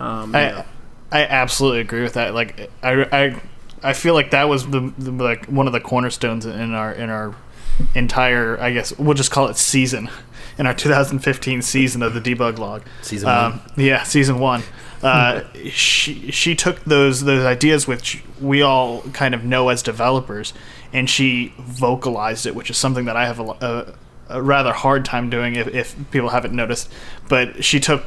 Um, 0.00 0.32
know. 0.32 0.64
I 1.12 1.20
I 1.20 1.26
absolutely 1.26 1.80
agree 1.80 2.02
with 2.02 2.14
that. 2.14 2.34
Like 2.34 2.70
I 2.82 3.06
I 3.12 3.42
I 3.84 3.92
feel 3.92 4.14
like 4.14 4.32
that 4.32 4.48
was 4.48 4.66
the, 4.66 4.92
the 4.98 5.12
like 5.12 5.46
one 5.46 5.68
of 5.68 5.72
the 5.72 5.80
cornerstones 5.80 6.44
in 6.44 6.74
our 6.74 6.92
in 6.92 7.08
our 7.08 7.36
entire 7.94 8.60
I 8.60 8.72
guess 8.72 8.96
we'll 8.98 9.14
just 9.14 9.30
call 9.30 9.48
it 9.48 9.56
season 9.56 10.10
in 10.58 10.66
our 10.66 10.74
2015 10.74 11.62
season 11.62 12.02
of 12.02 12.14
the 12.14 12.20
debug 12.20 12.58
log. 12.58 12.82
Season 13.02 13.28
um, 13.28 13.52
one. 13.52 13.60
Yeah, 13.76 14.02
season 14.02 14.38
one. 14.38 14.62
Uh, 15.02 15.42
she 15.70 16.30
she 16.30 16.54
took 16.54 16.84
those 16.84 17.24
those 17.24 17.44
ideas 17.44 17.88
which 17.88 18.22
we 18.40 18.62
all 18.62 19.02
kind 19.12 19.34
of 19.34 19.44
know 19.44 19.68
as 19.68 19.82
developers, 19.82 20.52
and 20.92 21.10
she 21.10 21.52
vocalized 21.58 22.46
it, 22.46 22.54
which 22.54 22.70
is 22.70 22.76
something 22.76 23.06
that 23.06 23.16
I 23.16 23.26
have 23.26 23.40
a, 23.40 23.42
a, 23.42 23.94
a 24.28 24.42
rather 24.42 24.72
hard 24.72 25.04
time 25.04 25.28
doing 25.28 25.56
if, 25.56 25.66
if 25.68 26.10
people 26.12 26.28
haven't 26.28 26.54
noticed. 26.54 26.88
But 27.28 27.64
she 27.64 27.80
took 27.80 28.04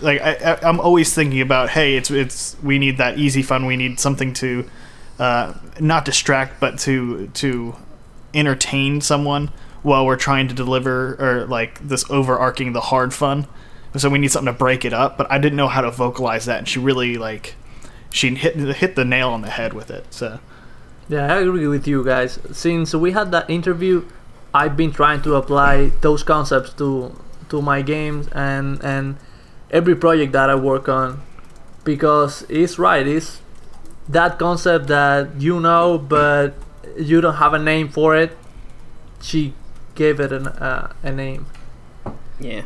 like 0.00 0.20
I, 0.20 0.34
I, 0.34 0.68
I'm 0.68 0.78
always 0.78 1.12
thinking 1.12 1.40
about 1.40 1.70
hey, 1.70 1.96
it's 1.96 2.10
it's 2.12 2.56
we 2.62 2.78
need 2.78 2.98
that 2.98 3.18
easy 3.18 3.42
fun, 3.42 3.66
we 3.66 3.76
need 3.76 3.98
something 3.98 4.32
to 4.34 4.68
uh, 5.18 5.54
not 5.80 6.04
distract, 6.04 6.60
but 6.60 6.78
to 6.80 7.26
to 7.28 7.74
entertain 8.36 9.00
someone 9.00 9.50
while 9.82 10.04
we're 10.04 10.16
trying 10.16 10.46
to 10.48 10.54
deliver 10.54 11.16
or 11.18 11.46
like 11.46 11.80
this 11.80 12.08
overarching 12.10 12.72
the 12.72 12.80
hard 12.80 13.14
fun 13.14 13.46
so 13.96 14.10
we 14.10 14.18
need 14.18 14.30
something 14.30 14.52
to 14.52 14.58
break 14.58 14.84
it 14.84 14.92
up 14.92 15.16
but 15.16 15.30
i 15.30 15.38
didn't 15.38 15.56
know 15.56 15.68
how 15.68 15.80
to 15.80 15.90
vocalize 15.90 16.44
that 16.44 16.58
and 16.58 16.68
she 16.68 16.78
really 16.78 17.16
like 17.16 17.54
she 18.10 18.34
hit 18.34 18.56
hit 18.56 18.94
the 18.94 19.04
nail 19.04 19.30
on 19.30 19.40
the 19.42 19.50
head 19.50 19.72
with 19.72 19.90
it 19.90 20.04
so 20.12 20.38
Yeah, 21.08 21.32
I 21.32 21.38
agree 21.40 21.68
with 21.68 21.86
you 21.86 22.04
guys. 22.04 22.40
Since 22.50 22.94
we 22.94 23.12
had 23.12 23.30
that 23.30 23.48
interview, 23.48 24.04
I've 24.52 24.76
been 24.76 24.90
trying 24.90 25.22
to 25.22 25.36
apply 25.36 25.92
those 26.00 26.22
concepts 26.22 26.72
to 26.82 27.14
to 27.48 27.62
my 27.62 27.82
games 27.82 28.26
and 28.34 28.82
and 28.82 29.16
every 29.70 29.94
project 29.94 30.32
that 30.32 30.50
I 30.50 30.56
work 30.56 30.88
on 30.88 31.22
because 31.84 32.42
it's 32.48 32.78
right. 32.78 33.06
It's 33.06 33.40
that 34.08 34.38
concept 34.38 34.88
that 34.88 35.40
you 35.40 35.60
know, 35.60 35.98
but 35.98 36.54
you 36.98 37.20
don't 37.20 37.34
have 37.36 37.54
a 37.54 37.58
name 37.58 37.88
for 37.88 38.16
it. 38.16 38.36
She 39.22 39.54
gave 39.94 40.20
it 40.20 40.32
an, 40.32 40.46
uh, 40.48 40.92
a 41.02 41.10
name. 41.12 41.46
yeah. 42.40 42.62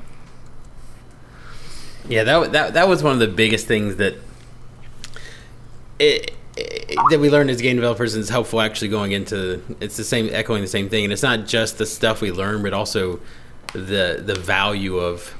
Yeah, 2.09 2.25
that 2.25 2.53
that 2.53 2.75
that 2.75 2.89
was 2.89 3.03
one 3.03 3.13
of 3.13 3.19
the 3.21 3.29
biggest 3.29 3.67
things 3.67 3.97
that 3.97 4.15
it, 5.99 6.33
it- 6.57 6.97
that 7.11 7.21
we 7.21 7.31
learned 7.31 7.51
as 7.51 7.61
game 7.61 7.77
developers 7.77 8.15
and 8.15 8.23
is 8.23 8.29
helpful 8.29 8.61
actually 8.61 8.89
going 8.89 9.13
into 9.13 9.63
it's 9.81 9.97
the 9.97 10.03
same 10.05 10.29
echoing 10.33 10.61
the 10.61 10.67
same 10.69 10.89
thing 10.89 11.05
and 11.05 11.13
it's 11.13 11.23
not 11.23 11.47
just 11.47 11.79
the 11.79 11.87
stuff 11.87 12.21
we 12.21 12.33
learn 12.33 12.63
but 12.63 12.73
also 12.73 13.21
the 13.73 14.21
the 14.25 14.35
value 14.35 14.97
of 14.99 15.35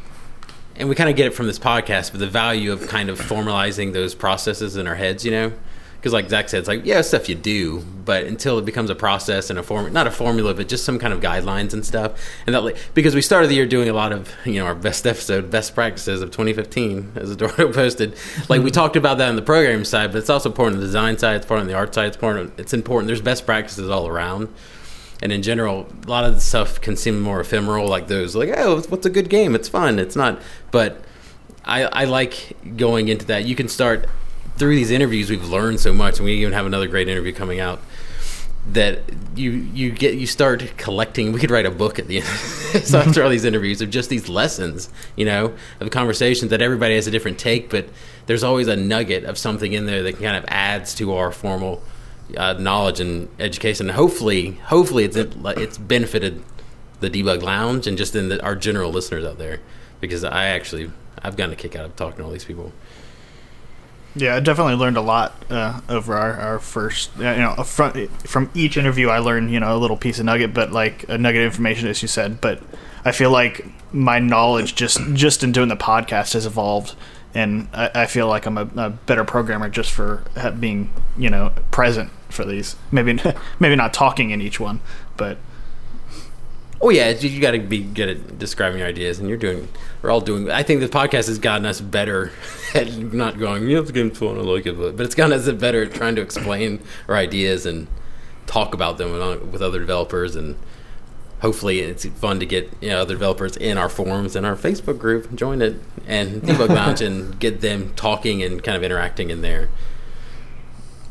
and 0.77 0.89
we 0.89 0.95
kind 0.95 1.11
of 1.11 1.17
get 1.17 1.27
it 1.27 1.35
from 1.35 1.47
this 1.47 1.59
podcast, 1.59 2.13
but 2.13 2.21
the 2.21 2.27
value 2.29 2.73
of 2.73 2.87
kind 2.89 3.11
of 3.11 3.21
formalizing 3.21 3.93
those 3.93 4.15
processes 4.15 4.77
in 4.79 4.87
our 4.87 4.95
heads, 4.95 5.27
you 5.27 5.31
know, 5.31 5.53
because 6.01 6.15
like 6.15 6.31
Zach 6.31 6.49
said, 6.49 6.61
it's 6.61 6.69
like 6.69 6.87
yeah, 6.87 7.03
stuff 7.03 7.29
you 7.29 7.35
do, 7.35 7.85
but 8.07 8.25
until 8.25 8.59
it 8.59 8.65
becomes 8.65 8.89
a 8.89 8.95
process 8.95 9.51
and 9.51 9.59
a 9.59 9.63
form, 9.63 9.93
not 9.93 10.07
a 10.07 10.11
formula, 10.11 10.55
but 10.55 10.67
just 10.67 10.83
some 10.83 10.99
kind 10.99 11.13
of 11.13 11.21
guidelines 11.21 11.75
and 11.75 11.85
stuff. 11.85 12.13
And 12.47 12.55
that 12.55 12.63
like 12.63 12.79
because 12.95 13.15
we 13.15 13.21
started 13.21 13.51
the 13.51 13.55
year 13.55 13.67
doing 13.67 13.91
a 13.91 13.93
lot 13.93 14.11
of 14.11 14.35
you 14.47 14.55
know 14.55 14.65
our 14.65 14.75
best 14.75 15.07
episode, 15.07 15.51
best 15.51 15.75
practices 15.75 16.23
of 16.23 16.31
2015, 16.31 17.13
as 17.17 17.31
Eduardo 17.31 17.71
posted. 17.73 18.17
Like 18.49 18.63
we 18.63 18.71
talked 18.71 18.97
about 18.97 19.19
that 19.19 19.29
on 19.29 19.37
the 19.37 19.43
programming 19.43 19.85
side, 19.85 20.13
but 20.13 20.19
it's 20.19 20.31
also 20.31 20.49
important 20.49 20.77
on 20.77 20.81
the 20.81 20.87
design 20.87 21.19
side, 21.19 21.37
it's 21.37 21.45
important 21.45 21.65
on 21.65 21.73
the 21.73 21.79
art 21.79 21.95
side, 21.95 22.07
it's 22.07 22.17
important. 22.17 22.59
It's 22.59 22.73
important. 22.73 23.07
There's 23.07 23.21
best 23.21 23.45
practices 23.45 23.91
all 23.91 24.09
around. 24.09 24.49
And 25.23 25.33
in 25.33 25.43
general, 25.43 25.87
a 26.07 26.09
lot 26.09 26.25
of 26.25 26.35
the 26.35 26.41
stuff 26.41 26.81
can 26.81 26.97
seem 26.97 27.21
more 27.21 27.41
ephemeral, 27.41 27.87
like 27.87 28.09
those, 28.09 28.35
like, 28.35 28.49
oh, 28.57 28.81
what's 28.89 29.05
a 29.05 29.11
good 29.11 29.29
game? 29.29 29.55
It's 29.55 29.69
fun. 29.69 29.99
It's 29.99 30.17
not. 30.17 30.41
But 30.71 31.03
I, 31.63 31.83
I 31.85 32.05
like 32.07 32.57
going 32.79 33.09
into 33.09 33.27
that. 33.27 33.45
You 33.45 33.55
can 33.55 33.69
start 33.69 34.09
through 34.61 34.77
these 34.77 34.93
interviews. 34.93 35.31
We've 35.31 35.49
learned 35.49 35.81
so 35.81 35.93
much, 35.93 36.19
and 36.19 36.27
we 36.27 36.35
even 36.35 36.53
have 36.53 36.67
another 36.67 36.87
great 36.87 37.09
interview 37.09 37.33
coming 37.33 37.59
out. 37.59 37.81
That 38.73 39.01
you 39.35 39.51
you 39.53 39.91
get 39.91 40.15
you 40.15 40.27
start 40.27 40.77
collecting. 40.77 41.33
We 41.33 41.41
could 41.41 41.51
write 41.51 41.65
a 41.65 41.71
book 41.71 41.99
at 41.99 42.07
the 42.07 42.19
end 42.75 42.85
so 42.85 42.99
after 42.99 43.25
all 43.25 43.31
these 43.31 43.47
interviews 43.47 43.81
of 43.81 43.89
just 43.89 44.11
these 44.11 44.29
lessons, 44.29 44.91
you 45.17 45.25
know, 45.25 45.55
of 45.81 45.91
conversations 45.91 46.51
that 46.51 46.61
everybody 46.61 46.95
has 46.95 47.07
a 47.07 47.11
different 47.11 47.39
take, 47.39 47.71
but 47.71 47.89
there's 48.27 48.45
always 48.45 48.69
a 48.69 48.77
nugget 48.77 49.25
of 49.25 49.39
something 49.39 49.73
in 49.73 49.87
there 49.87 50.03
that 50.03 50.21
kind 50.21 50.37
of 50.37 50.45
adds 50.47 50.95
to 50.97 51.15
our 51.15 51.33
formal 51.33 51.83
uh, 52.37 52.53
knowledge 52.53 53.01
and 53.01 53.29
education. 53.41 53.89
And 53.89 53.97
hopefully, 53.97 54.53
hopefully 54.67 55.05
it's 55.05 55.17
it's 55.17 55.79
benefited 55.79 56.43
the 57.01 57.09
debug 57.09 57.43
lounge 57.43 57.87
and 57.87 57.97
just 57.97 58.15
in 58.15 58.29
the, 58.29 58.43
our 58.45 58.55
general 58.55 58.93
listeners 58.93 59.25
out 59.25 59.39
there 59.39 59.61
because 60.03 60.23
I 60.23 60.45
actually 60.45 60.91
I've 61.23 61.37
gotten 61.37 61.55
a 61.55 61.57
kick 61.57 61.75
out 61.77 61.87
of 61.87 61.97
talking 61.97 62.19
to 62.19 62.25
all 62.25 62.31
these 62.31 62.45
people. 62.45 62.73
Yeah, 64.15 64.35
I 64.35 64.41
definitely 64.41 64.75
learned 64.75 64.97
a 64.97 65.03
lot 65.03 65.35
uh, 65.51 65.81
over 65.89 66.17
our, 66.17 66.33
our 66.35 66.59
first, 66.59 67.11
uh, 67.19 67.31
you 67.31 67.39
know, 67.39 67.55
from, 67.63 68.09
from 68.09 68.51
each 68.55 68.77
interview. 68.77 69.09
I 69.09 69.19
learned, 69.19 69.53
you 69.53 69.61
know, 69.61 69.77
a 69.77 69.79
little 69.79 69.97
piece 69.97 70.19
of 70.19 70.25
nugget, 70.25 70.53
but 70.53 70.73
like 70.73 71.09
a 71.09 71.17
nugget 71.17 71.43
of 71.43 71.47
information, 71.53 71.89
as 71.89 72.03
you 72.03 72.09
said. 72.09 72.41
But 72.41 72.61
I 73.05 73.13
feel 73.13 73.31
like 73.31 73.65
my 73.93 74.19
knowledge 74.19 74.75
just 74.75 75.01
just 75.15 75.45
in 75.45 75.53
doing 75.53 75.69
the 75.69 75.77
podcast 75.77 76.33
has 76.33 76.45
evolved, 76.45 76.97
and 77.35 77.69
I, 77.73 77.91
I 77.95 78.07
feel 78.07 78.27
like 78.27 78.47
I'm 78.47 78.59
a, 78.59 78.69
a, 78.77 78.91
better 78.91 79.25
programmer 79.25 79.69
just 79.69 79.93
for 79.93 80.25
being, 80.59 80.91
you 81.17 81.31
know, 81.31 81.53
present 81.71 82.11
for 82.31 82.45
these. 82.45 82.75
Maybe 82.91 83.21
maybe 83.61 83.77
not 83.77 83.95
talking 83.95 84.31
in 84.31 84.41
each 84.41 84.59
one, 84.59 84.81
but 85.17 85.39
Oh 86.83 86.89
yeah, 86.89 87.11
you 87.11 87.41
got 87.41 87.51
to 87.51 87.59
be 87.59 87.83
good 87.83 88.09
at 88.09 88.39
describing 88.39 88.79
your 88.79 88.89
ideas, 88.89 89.19
and 89.19 89.29
you're 89.29 89.37
doing. 89.37 89.69
We're 90.01 90.11
all 90.11 90.23
doing. 90.23 90.51
I 90.51 90.63
think 90.63 90.81
the 90.81 90.89
podcast 90.89 91.29
has 91.29 91.39
gotten 91.39 91.67
us 91.67 91.81
better 91.81 92.33
at 92.75 92.97
not 92.97 93.39
going. 93.39 93.69
Yeah, 93.69 93.81
the 93.81 93.93
game's 93.93 94.19
fun. 94.19 94.39
I 94.39 94.41
like 94.41 94.65
it, 94.65 94.79
but, 94.79 94.97
but 94.97 95.05
it's 95.05 95.15
gotten 95.15 95.39
us 95.39 95.51
better 95.53 95.83
at 95.83 95.93
trying 95.93 96.17
to 96.17 96.23
explain 96.23 96.81
our 97.07 97.17
ideas 97.17 97.67
and 97.67 97.87
talk 98.47 98.73
about 98.73 98.97
them 98.97 99.13
with, 99.13 99.43
with 99.53 99.63
other 99.63 99.79
developers, 99.79 100.35
and 100.35 100.57
hopefully 101.41 101.81
it's 101.81 102.07
fun 102.07 102.41
to 102.41 102.47
get 102.47 102.71
you 102.81 102.89
know, 102.89 103.03
other 103.03 103.15
developers 103.15 103.59
in 103.59 103.77
our 103.77 103.91
forums 103.91 104.35
and 104.35 104.47
our 104.47 104.57
Facebook 104.57 104.99
group, 104.99 105.35
join 105.35 105.61
it, 105.61 105.77
and 106.07 106.41
debug 106.43 106.69
lounge, 106.75 107.03
and 107.03 107.39
get 107.39 107.61
them 107.61 107.93
talking 107.95 108.43
and 108.43 108.65
kind 108.65 108.77
of 108.77 108.83
interacting 108.83 109.29
in 109.29 109.43
there. 109.43 109.69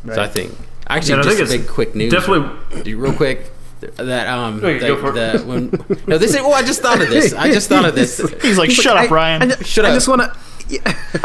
Right. 0.04 0.16
So 0.16 0.24
I 0.24 0.28
think 0.28 0.58
actually 0.88 1.18
yeah, 1.18 1.24
just 1.24 1.54
a 1.54 1.58
big 1.60 1.68
quick 1.68 1.94
news, 1.94 2.12
definitely 2.12 2.96
real 2.96 3.14
quick 3.14 3.52
that 3.80 4.28
um 4.28 4.60
the, 4.60 4.80
the, 4.80 5.44
when, 5.46 5.70
no 6.08 6.18
this 6.18 6.32
is 6.34 6.38
oh 6.38 6.52
I 6.52 6.64
just 6.64 6.82
thought 6.82 7.02
of 7.02 7.10
this. 7.10 7.34
I 7.34 7.52
just 7.52 7.70
thought 7.70 7.86
of 7.86 7.96
this. 7.96 8.18
He's 8.42 8.58
like 8.58 8.72
shut 8.72 8.98
up 8.98 9.10
Ryan. 9.10 9.52
I, 9.52 9.56
shut 9.58 9.86
up. 9.86 9.92
I 9.92 9.94
just 9.94 10.08
want 10.08 10.22
to 10.22 10.38
yeah. 10.70 10.80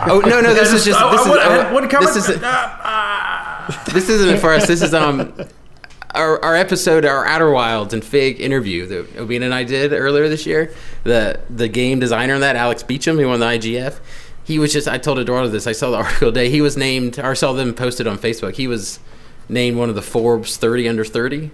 oh 0.06 0.20
no 0.20 0.40
no 0.40 0.54
this 0.54 0.72
is 0.72 0.84
just 0.84 0.98
this 0.98 1.26
is 1.26 1.28
uh, 1.32 1.94
this 2.00 2.16
is 2.16 3.92
this 3.92 4.08
isn't 4.08 4.38
for 4.38 4.52
us. 4.52 4.66
This 4.66 4.82
is 4.82 4.94
um 4.94 5.34
our, 6.14 6.42
our 6.44 6.54
episode 6.54 7.04
our 7.04 7.26
Outer 7.26 7.50
Wilds 7.50 7.92
and 7.92 8.04
Fig 8.04 8.40
interview 8.40 8.86
that 8.86 9.14
Obina 9.16 9.44
and 9.44 9.54
I 9.54 9.64
did 9.64 9.92
earlier 9.92 10.28
this 10.28 10.46
year. 10.46 10.72
The 11.02 11.40
the 11.50 11.68
game 11.68 11.98
designer 11.98 12.34
in 12.34 12.40
that 12.40 12.56
Alex 12.56 12.82
Beachum 12.82 13.18
he 13.18 13.24
won 13.24 13.40
the 13.40 13.46
IGF 13.46 13.98
he 14.44 14.58
was 14.58 14.72
just 14.72 14.86
I 14.86 14.98
told 14.98 15.18
Eduardo 15.18 15.48
this. 15.48 15.66
I 15.66 15.72
saw 15.72 15.90
the 15.90 15.96
article 16.04 16.28
today. 16.28 16.50
He 16.50 16.60
was 16.60 16.76
named 16.76 17.18
or 17.18 17.34
saw 17.34 17.52
them 17.52 17.74
posted 17.74 18.06
on 18.06 18.18
Facebook. 18.18 18.54
He 18.54 18.68
was 18.68 19.00
named 19.48 19.76
one 19.76 19.88
of 19.88 19.94
the 19.94 20.02
Forbes 20.02 20.56
30 20.56 20.88
under 20.88 21.04
30 21.04 21.50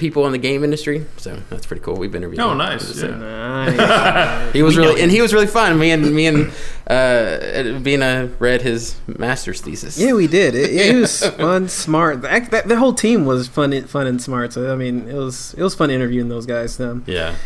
people 0.00 0.26
in 0.26 0.32
the 0.32 0.38
game 0.38 0.64
industry. 0.64 1.06
So 1.18 1.38
that's 1.50 1.66
pretty 1.66 1.82
cool. 1.82 1.96
We've 1.96 2.14
interviewed. 2.14 2.40
Oh, 2.40 2.52
him. 2.52 2.58
nice. 2.58 3.00
Yeah. 3.00 3.16
nice. 3.16 4.52
he 4.52 4.62
was 4.62 4.76
really 4.76 5.00
and 5.00 5.10
he 5.12 5.20
was 5.20 5.32
really 5.32 5.46
fun. 5.46 5.78
Me 5.78 5.92
and 5.92 6.12
me 6.12 6.26
and 6.26 6.50
uh, 6.88 7.78
Bina 7.78 8.30
read 8.40 8.62
his 8.62 8.98
master's 9.06 9.60
thesis. 9.60 9.98
Yeah, 9.98 10.14
we 10.14 10.26
did. 10.26 10.56
It, 10.56 10.70
it 10.74 10.96
was 11.00 11.24
fun, 11.24 11.68
smart. 11.68 12.22
The, 12.22 12.48
that, 12.50 12.66
the 12.66 12.76
whole 12.76 12.94
team 12.94 13.26
was 13.26 13.46
fun, 13.46 13.80
fun 13.84 14.06
and 14.08 14.20
smart. 14.20 14.54
So 14.54 14.72
I 14.72 14.76
mean, 14.76 15.08
it 15.08 15.14
was 15.14 15.54
it 15.54 15.62
was 15.62 15.74
fun 15.74 15.90
interviewing 15.90 16.28
those 16.28 16.46
guys. 16.46 16.80
Um, 16.80 17.04
yeah, 17.06 17.36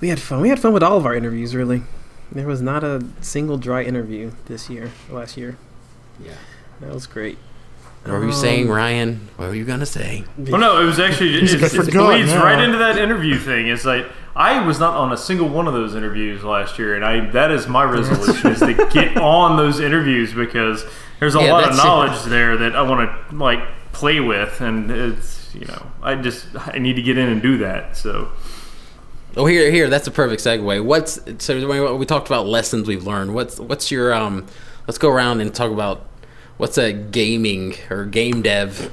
we 0.00 0.08
had 0.08 0.20
fun. 0.20 0.40
We 0.40 0.48
had 0.48 0.60
fun 0.60 0.72
with 0.72 0.82
all 0.82 0.96
of 0.96 1.04
our 1.04 1.14
interviews. 1.14 1.54
Really, 1.54 1.82
there 2.32 2.46
was 2.46 2.62
not 2.62 2.84
a 2.84 3.04
single 3.20 3.58
dry 3.58 3.82
interview 3.82 4.30
this 4.46 4.70
year. 4.70 4.92
Last 5.10 5.36
year. 5.36 5.58
Yeah, 6.24 6.38
that 6.80 6.94
was 6.94 7.06
great. 7.06 7.38
What 8.04 8.12
were 8.12 8.26
you 8.26 8.32
saying, 8.32 8.68
um, 8.68 8.74
Ryan? 8.74 9.28
What 9.36 9.48
were 9.48 9.54
you 9.54 9.64
gonna 9.64 9.84
say? 9.84 10.24
Well, 10.38 10.60
no, 10.60 10.80
it 10.80 10.84
was 10.84 10.98
actually 10.98 11.36
it, 11.36 11.42
it, 11.42 11.62
it 11.62 11.92
bleeds 11.92 12.32
right 12.34 12.62
into 12.62 12.78
that 12.78 12.96
interview 12.96 13.38
thing. 13.38 13.68
It's 13.68 13.84
like 13.84 14.06
I 14.34 14.64
was 14.64 14.78
not 14.78 14.94
on 14.94 15.12
a 15.12 15.16
single 15.16 15.48
one 15.48 15.66
of 15.66 15.74
those 15.74 15.94
interviews 15.94 16.44
last 16.44 16.78
year, 16.78 16.94
and 16.94 17.04
I 17.04 17.28
that 17.30 17.50
is 17.50 17.66
my 17.66 17.82
resolution 17.84 18.52
is 18.52 18.60
to 18.60 18.72
get 18.92 19.16
on 19.20 19.56
those 19.56 19.80
interviews 19.80 20.32
because 20.32 20.84
there's 21.18 21.34
a 21.34 21.40
yeah, 21.40 21.52
lot 21.52 21.68
of 21.68 21.76
knowledge 21.76 22.26
it. 22.26 22.30
there 22.30 22.56
that 22.56 22.76
I 22.76 22.82
want 22.82 23.10
to 23.30 23.36
like 23.36 23.60
play 23.92 24.20
with, 24.20 24.60
and 24.60 24.90
it's 24.90 25.52
you 25.54 25.66
know 25.66 25.90
I 26.02 26.14
just 26.14 26.46
I 26.54 26.78
need 26.78 26.94
to 26.94 27.02
get 27.02 27.18
in 27.18 27.28
and 27.28 27.42
do 27.42 27.58
that. 27.58 27.96
So. 27.96 28.30
Oh, 29.36 29.44
here, 29.44 29.70
here. 29.70 29.88
That's 29.88 30.06
a 30.06 30.10
perfect 30.10 30.42
segue. 30.42 30.84
What's 30.84 31.20
so 31.38 31.96
we 31.96 32.06
talked 32.06 32.28
about 32.28 32.46
lessons 32.46 32.88
we've 32.88 33.04
learned. 33.04 33.34
What's 33.34 33.60
what's 33.60 33.90
your 33.90 34.14
um? 34.14 34.46
Let's 34.86 34.98
go 34.98 35.10
around 35.10 35.40
and 35.40 35.54
talk 35.54 35.70
about 35.70 36.07
what's 36.58 36.76
a 36.76 36.92
gaming 36.92 37.74
or 37.88 38.04
game 38.04 38.42
dev 38.42 38.92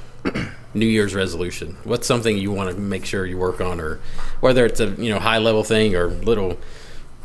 New 0.74 0.86
Year's 0.86 1.14
resolution? 1.14 1.76
What's 1.84 2.06
something 2.06 2.38
you 2.38 2.52
want 2.52 2.70
to 2.70 2.80
make 2.80 3.04
sure 3.04 3.26
you 3.26 3.38
work 3.38 3.60
on, 3.60 3.80
or 3.80 4.00
whether 4.40 4.64
it's 4.64 4.80
a 4.80 4.88
you 4.92 5.10
know 5.10 5.18
high 5.18 5.38
level 5.38 5.62
thing 5.62 5.94
or 5.94 6.08
little 6.08 6.58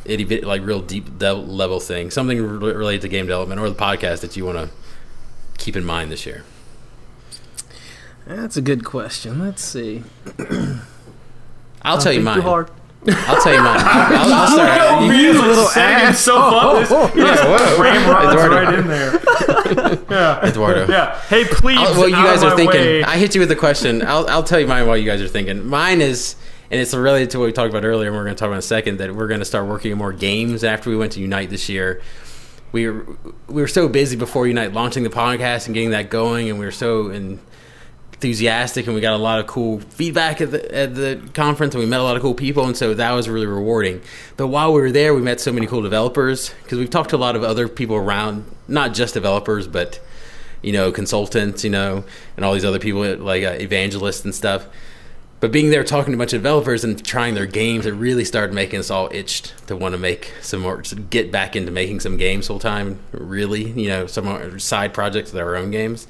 itty 0.04 0.24
bit 0.24 0.44
like 0.44 0.66
real 0.66 0.82
deep 0.82 1.08
level 1.22 1.80
thing, 1.80 2.12
something 2.12 2.42
re- 2.42 2.74
related 2.74 3.02
to 3.02 3.08
game 3.08 3.26
development 3.26 3.62
or 3.62 3.70
the 3.70 3.76
podcast 3.76 4.22
that 4.22 4.36
you 4.36 4.46
want 4.46 4.58
to 4.58 4.70
keep 5.58 5.76
in 5.76 5.86
mind 5.86 6.12
this 6.12 6.26
year? 6.26 6.44
That's 8.26 8.58
a 8.58 8.62
good 8.62 8.86
question. 8.86 9.40
Let's 9.40 9.64
see. 9.64 10.04
I'll 11.82 11.98
tell 11.98 12.14
you 12.14 12.22
mine. 12.22 12.68
I'll 13.08 13.42
tell 13.42 13.54
you 13.54 13.62
mine. 13.62 13.80
I'll, 13.80 14.34
I'll 14.34 14.48
start. 14.48 15.02
You 15.02 15.14
use 15.14 15.38
a 15.38 15.42
little 15.42 15.68
ass. 15.70 16.20
So 16.20 16.36
oh, 16.36 16.86
oh, 16.90 17.12
oh, 17.14 17.18
yeah, 17.18 18.12
rods 18.12 18.36
right 18.36 18.74
in 18.78 18.88
there. 18.88 19.14
yeah, 20.10 20.46
Eduardo. 20.46 20.88
Yeah. 20.88 21.20
Hey, 21.22 21.46
please. 21.46 21.80
I'll, 21.80 22.00
well, 22.00 22.08
you 22.08 22.16
guys 22.16 22.44
are 22.44 22.56
thinking. 22.56 22.80
Way. 22.80 23.04
I 23.04 23.18
hit 23.18 23.34
you 23.34 23.42
with 23.42 23.50
a 23.50 23.56
question. 23.56 24.04
I'll 24.04 24.28
I'll 24.30 24.44
tell 24.44 24.60
you 24.60 24.68
mine 24.68 24.86
while 24.86 24.98
you 24.98 25.06
guys 25.06 25.22
are 25.22 25.28
thinking. 25.28 25.66
Mine 25.66 26.02
is, 26.02 26.36
and 26.70 26.80
it's 26.80 26.94
related 26.94 27.32
to 27.32 27.40
what 27.40 27.46
we 27.46 27.52
talked 27.52 27.72
about 27.72 27.84
earlier, 27.84 28.10
and 28.10 28.16
we're 28.16 28.24
going 28.24 28.36
to 28.36 28.40
talk 28.40 28.48
about 28.48 28.56
in 28.56 28.60
a 28.60 28.64
second. 28.64 28.98
That 29.00 29.16
we're 29.16 29.28
going 29.28 29.40
to 29.40 29.46
start 29.46 29.68
working 29.68 29.92
on 29.94 29.98
more 29.98 30.14
games 30.14 30.64
after 30.64 30.92
we 30.92 30.98
went 30.98 31.14
to 31.14 31.20
Unite 31.20 31.50
this 31.50 31.68
year. 31.70 32.02
We 32.72 32.88
were 32.88 33.06
we 33.48 33.62
were 33.62 33.68
so 33.68 33.90
busy 33.90 34.16
before 34.16 34.46
Unite 34.46 34.74
launching 34.74 35.04
the 35.04 35.10
podcast 35.10 35.66
and 35.66 35.74
getting 35.74 35.92
that 35.92 36.12
going, 36.12 36.50
and 36.50 36.60
we 36.60 36.66
were 36.66 36.72
so 36.72 37.10
in 37.10 37.40
enthusiastic 38.22 38.86
and 38.86 38.94
we 38.94 39.02
got 39.02 39.16
a 39.16 39.18
lot 39.18 39.40
of 39.40 39.48
cool 39.48 39.80
feedback 39.80 40.42
at 40.42 40.52
the 40.52 40.76
at 40.76 40.94
the 40.94 41.20
conference 41.34 41.74
and 41.74 41.84
we 41.84 41.90
met 41.90 42.00
a 42.00 42.04
lot 42.04 42.16
of 42.16 42.22
cool 42.22 42.36
people 42.36 42.66
and 42.66 42.78
so 42.78 42.94
that 42.94 43.12
was 43.14 43.28
really 43.28 43.48
rewarding. 43.48 44.00
But 44.38 44.48
while 44.48 44.72
we 44.72 44.80
were 44.80 44.92
there, 44.92 45.16
we 45.16 45.22
met 45.22 45.42
so 45.42 45.52
many 45.52 45.66
cool 45.66 45.82
developers 45.82 46.54
because 46.62 46.78
we've 46.78 46.90
talked 46.90 47.10
to 47.10 47.16
a 47.16 47.18
lot 47.18 47.36
of 47.36 47.44
other 47.44 47.68
people 47.68 47.96
around, 47.96 48.46
not 48.68 48.94
just 48.94 49.16
developers, 49.16 49.68
but 49.68 50.00
you 50.62 50.72
know, 50.72 50.92
consultants, 50.92 51.64
you 51.64 51.72
know, 51.72 52.04
and 52.36 52.46
all 52.46 52.54
these 52.54 52.64
other 52.64 52.78
people 52.78 53.02
like 53.18 53.44
uh, 53.44 53.58
evangelists 53.60 54.24
and 54.24 54.36
stuff. 54.36 54.68
But 55.40 55.52
being 55.52 55.72
there 55.72 55.84
talking 55.84 56.12
to 56.12 56.18
a 56.18 56.20
bunch 56.20 56.34
of 56.34 56.42
developers 56.44 56.84
and 56.84 57.04
trying 57.04 57.34
their 57.34 57.48
games, 57.48 57.88
it 57.88 57.94
really 57.94 58.24
started 58.24 58.54
making 58.54 58.80
us 58.80 58.92
all 58.92 59.10
itched 59.12 59.56
to 59.66 59.76
want 59.76 59.94
to 59.94 59.98
make 59.98 60.32
some 60.42 60.62
more, 60.62 60.84
get 61.10 61.32
back 61.32 61.56
into 61.56 61.72
making 61.72 62.02
some 62.02 62.18
games 62.18 62.46
full 62.46 62.60
time. 62.60 63.00
Really, 63.12 63.72
you 63.72 63.90
know, 63.90 64.06
some 64.06 64.60
side 64.60 64.94
projects 64.94 65.34
of 65.34 65.40
our 65.40 65.56
own 65.56 65.72
games. 65.72 66.08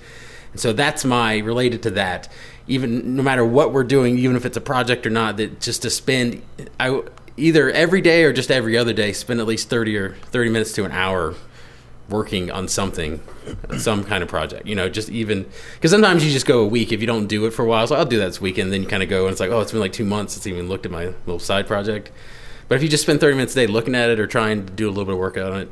And 0.51 0.59
so 0.59 0.73
that's 0.73 1.05
my 1.05 1.37
related 1.39 1.83
to 1.83 1.91
that. 1.91 2.29
Even 2.67 3.15
no 3.15 3.23
matter 3.23 3.45
what 3.45 3.73
we're 3.73 3.83
doing, 3.83 4.17
even 4.17 4.35
if 4.35 4.45
it's 4.45 4.57
a 4.57 4.61
project 4.61 5.05
or 5.05 5.09
not, 5.09 5.37
that 5.37 5.59
just 5.59 5.81
to 5.83 5.89
spend 5.89 6.41
I 6.79 7.01
either 7.37 7.69
every 7.71 8.01
day 8.01 8.23
or 8.23 8.33
just 8.33 8.51
every 8.51 8.77
other 8.77 8.93
day, 8.93 9.13
spend 9.13 9.39
at 9.39 9.47
least 9.47 9.69
thirty 9.69 9.97
or 9.97 10.15
thirty 10.15 10.49
minutes 10.49 10.73
to 10.73 10.85
an 10.85 10.91
hour 10.91 11.35
working 12.09 12.51
on 12.51 12.67
something, 12.67 13.21
some 13.77 14.03
kind 14.03 14.21
of 14.21 14.29
project. 14.29 14.67
You 14.67 14.75
know, 14.75 14.89
just 14.89 15.09
even 15.09 15.49
because 15.75 15.91
sometimes 15.91 16.25
you 16.25 16.31
just 16.31 16.45
go 16.45 16.61
a 16.61 16.67
week 16.67 16.91
if 16.91 17.01
you 17.01 17.07
don't 17.07 17.27
do 17.27 17.45
it 17.45 17.51
for 17.51 17.63
a 17.63 17.67
while. 17.67 17.87
So 17.87 17.95
I'll 17.95 18.05
do 18.05 18.19
that 18.19 18.27
this 18.27 18.41
weekend. 18.41 18.71
Then 18.71 18.83
you 18.83 18.87
kind 18.87 19.03
of 19.03 19.09
go 19.09 19.25
and 19.25 19.31
it's 19.31 19.39
like, 19.39 19.51
oh, 19.51 19.61
it's 19.61 19.71
been 19.71 19.81
like 19.81 19.93
two 19.93 20.05
months 20.05 20.33
since 20.33 20.45
I 20.45 20.51
even 20.51 20.67
looked 20.67 20.85
at 20.85 20.91
my 20.91 21.05
little 21.25 21.39
side 21.39 21.67
project. 21.67 22.11
But 22.67 22.75
if 22.75 22.83
you 22.83 22.89
just 22.89 23.03
spend 23.03 23.19
30 23.19 23.35
minutes 23.35 23.53
a 23.53 23.55
day 23.55 23.67
looking 23.67 23.95
at 23.95 24.09
it 24.09 24.19
or 24.19 24.27
trying 24.27 24.65
to 24.65 24.71
do 24.71 24.87
a 24.87 24.91
little 24.91 25.03
bit 25.03 25.13
of 25.13 25.19
work 25.19 25.37
on 25.37 25.59
it, 25.59 25.71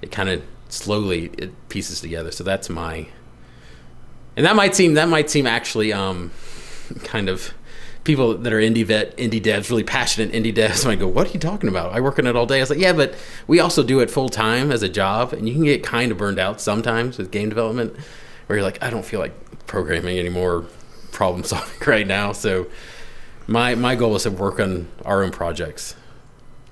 it 0.00 0.10
kind 0.10 0.30
of 0.30 0.42
slowly 0.70 1.30
it 1.36 1.68
pieces 1.68 2.00
together. 2.00 2.30
So 2.30 2.42
that's 2.42 2.70
my, 2.70 3.08
and 4.38 4.46
that 4.46 4.54
might 4.54 4.72
seem 4.76 4.94
that 4.94 5.08
might 5.08 5.28
seem 5.28 5.48
actually 5.48 5.92
um, 5.92 6.30
kind 7.02 7.28
of 7.28 7.52
people 8.04 8.38
that 8.38 8.52
are 8.52 8.60
indie 8.60 8.86
vet 8.86 9.16
indie 9.16 9.42
devs, 9.42 9.68
really 9.68 9.82
passionate 9.82 10.30
indie 10.30 10.54
devs 10.54 10.86
might 10.86 11.00
go, 11.00 11.08
"What 11.08 11.26
are 11.26 11.30
you 11.32 11.40
talking 11.40 11.68
about? 11.68 11.92
I 11.92 12.00
work 12.00 12.20
on 12.20 12.26
it 12.28 12.36
all 12.36 12.46
day." 12.46 12.58
I 12.58 12.60
was 12.60 12.70
like, 12.70 12.78
"Yeah, 12.78 12.92
but 12.92 13.16
we 13.48 13.58
also 13.58 13.82
do 13.82 13.98
it 13.98 14.12
full 14.12 14.28
time 14.28 14.70
as 14.70 14.84
a 14.84 14.88
job, 14.88 15.32
and 15.32 15.48
you 15.48 15.54
can 15.54 15.64
get 15.64 15.82
kind 15.82 16.12
of 16.12 16.18
burned 16.18 16.38
out 16.38 16.60
sometimes 16.60 17.18
with 17.18 17.32
game 17.32 17.48
development, 17.48 17.96
where 18.46 18.58
you're 18.58 18.64
like, 18.64 18.80
I 18.80 18.90
don't 18.90 19.04
feel 19.04 19.18
like 19.18 19.34
programming 19.66 20.20
anymore, 20.20 20.66
problem 21.10 21.42
solving 21.42 21.74
right 21.86 22.06
now." 22.06 22.30
So 22.30 22.68
my 23.48 23.74
my 23.74 23.96
goal 23.96 24.14
is 24.14 24.22
to 24.22 24.30
work 24.30 24.60
on 24.60 24.86
our 25.04 25.24
own 25.24 25.32
projects 25.32 25.96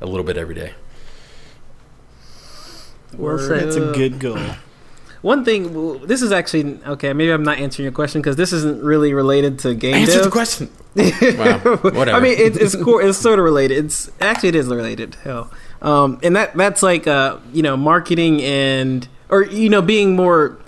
a 0.00 0.06
little 0.06 0.24
bit 0.24 0.36
every 0.36 0.54
day. 0.54 0.74
Well 3.12 3.40
said. 3.40 3.64
That's 3.64 3.74
a 3.74 3.92
good 3.92 4.20
goal. 4.20 4.38
One 5.26 5.44
thing, 5.44 6.06
this 6.06 6.22
is 6.22 6.30
actually 6.30 6.78
okay. 6.86 7.12
Maybe 7.12 7.32
I'm 7.32 7.42
not 7.42 7.58
answering 7.58 7.82
your 7.82 7.92
question 7.92 8.22
because 8.22 8.36
this 8.36 8.52
isn't 8.52 8.80
really 8.80 9.12
related 9.12 9.58
to 9.58 9.74
game 9.74 9.96
Answer 9.96 10.18
dev. 10.18 10.24
the 10.26 10.30
question. 10.30 10.70
wow, 10.94 11.58
whatever. 11.82 12.12
I 12.12 12.20
mean, 12.20 12.36
it's 12.38 12.56
it's, 12.56 12.76
core, 12.76 13.02
it's 13.02 13.18
sort 13.18 13.40
of 13.40 13.44
related. 13.44 13.84
It's 13.86 14.08
actually 14.20 14.50
it 14.50 14.54
is 14.54 14.68
related. 14.68 15.16
Hell, 15.24 15.50
um, 15.82 16.20
and 16.22 16.36
that 16.36 16.54
that's 16.54 16.80
like 16.80 17.08
uh, 17.08 17.38
you 17.52 17.64
know 17.64 17.76
marketing 17.76 18.40
and 18.40 19.08
or 19.28 19.42
you 19.42 19.68
know 19.68 19.82
being 19.82 20.14
more, 20.14 20.60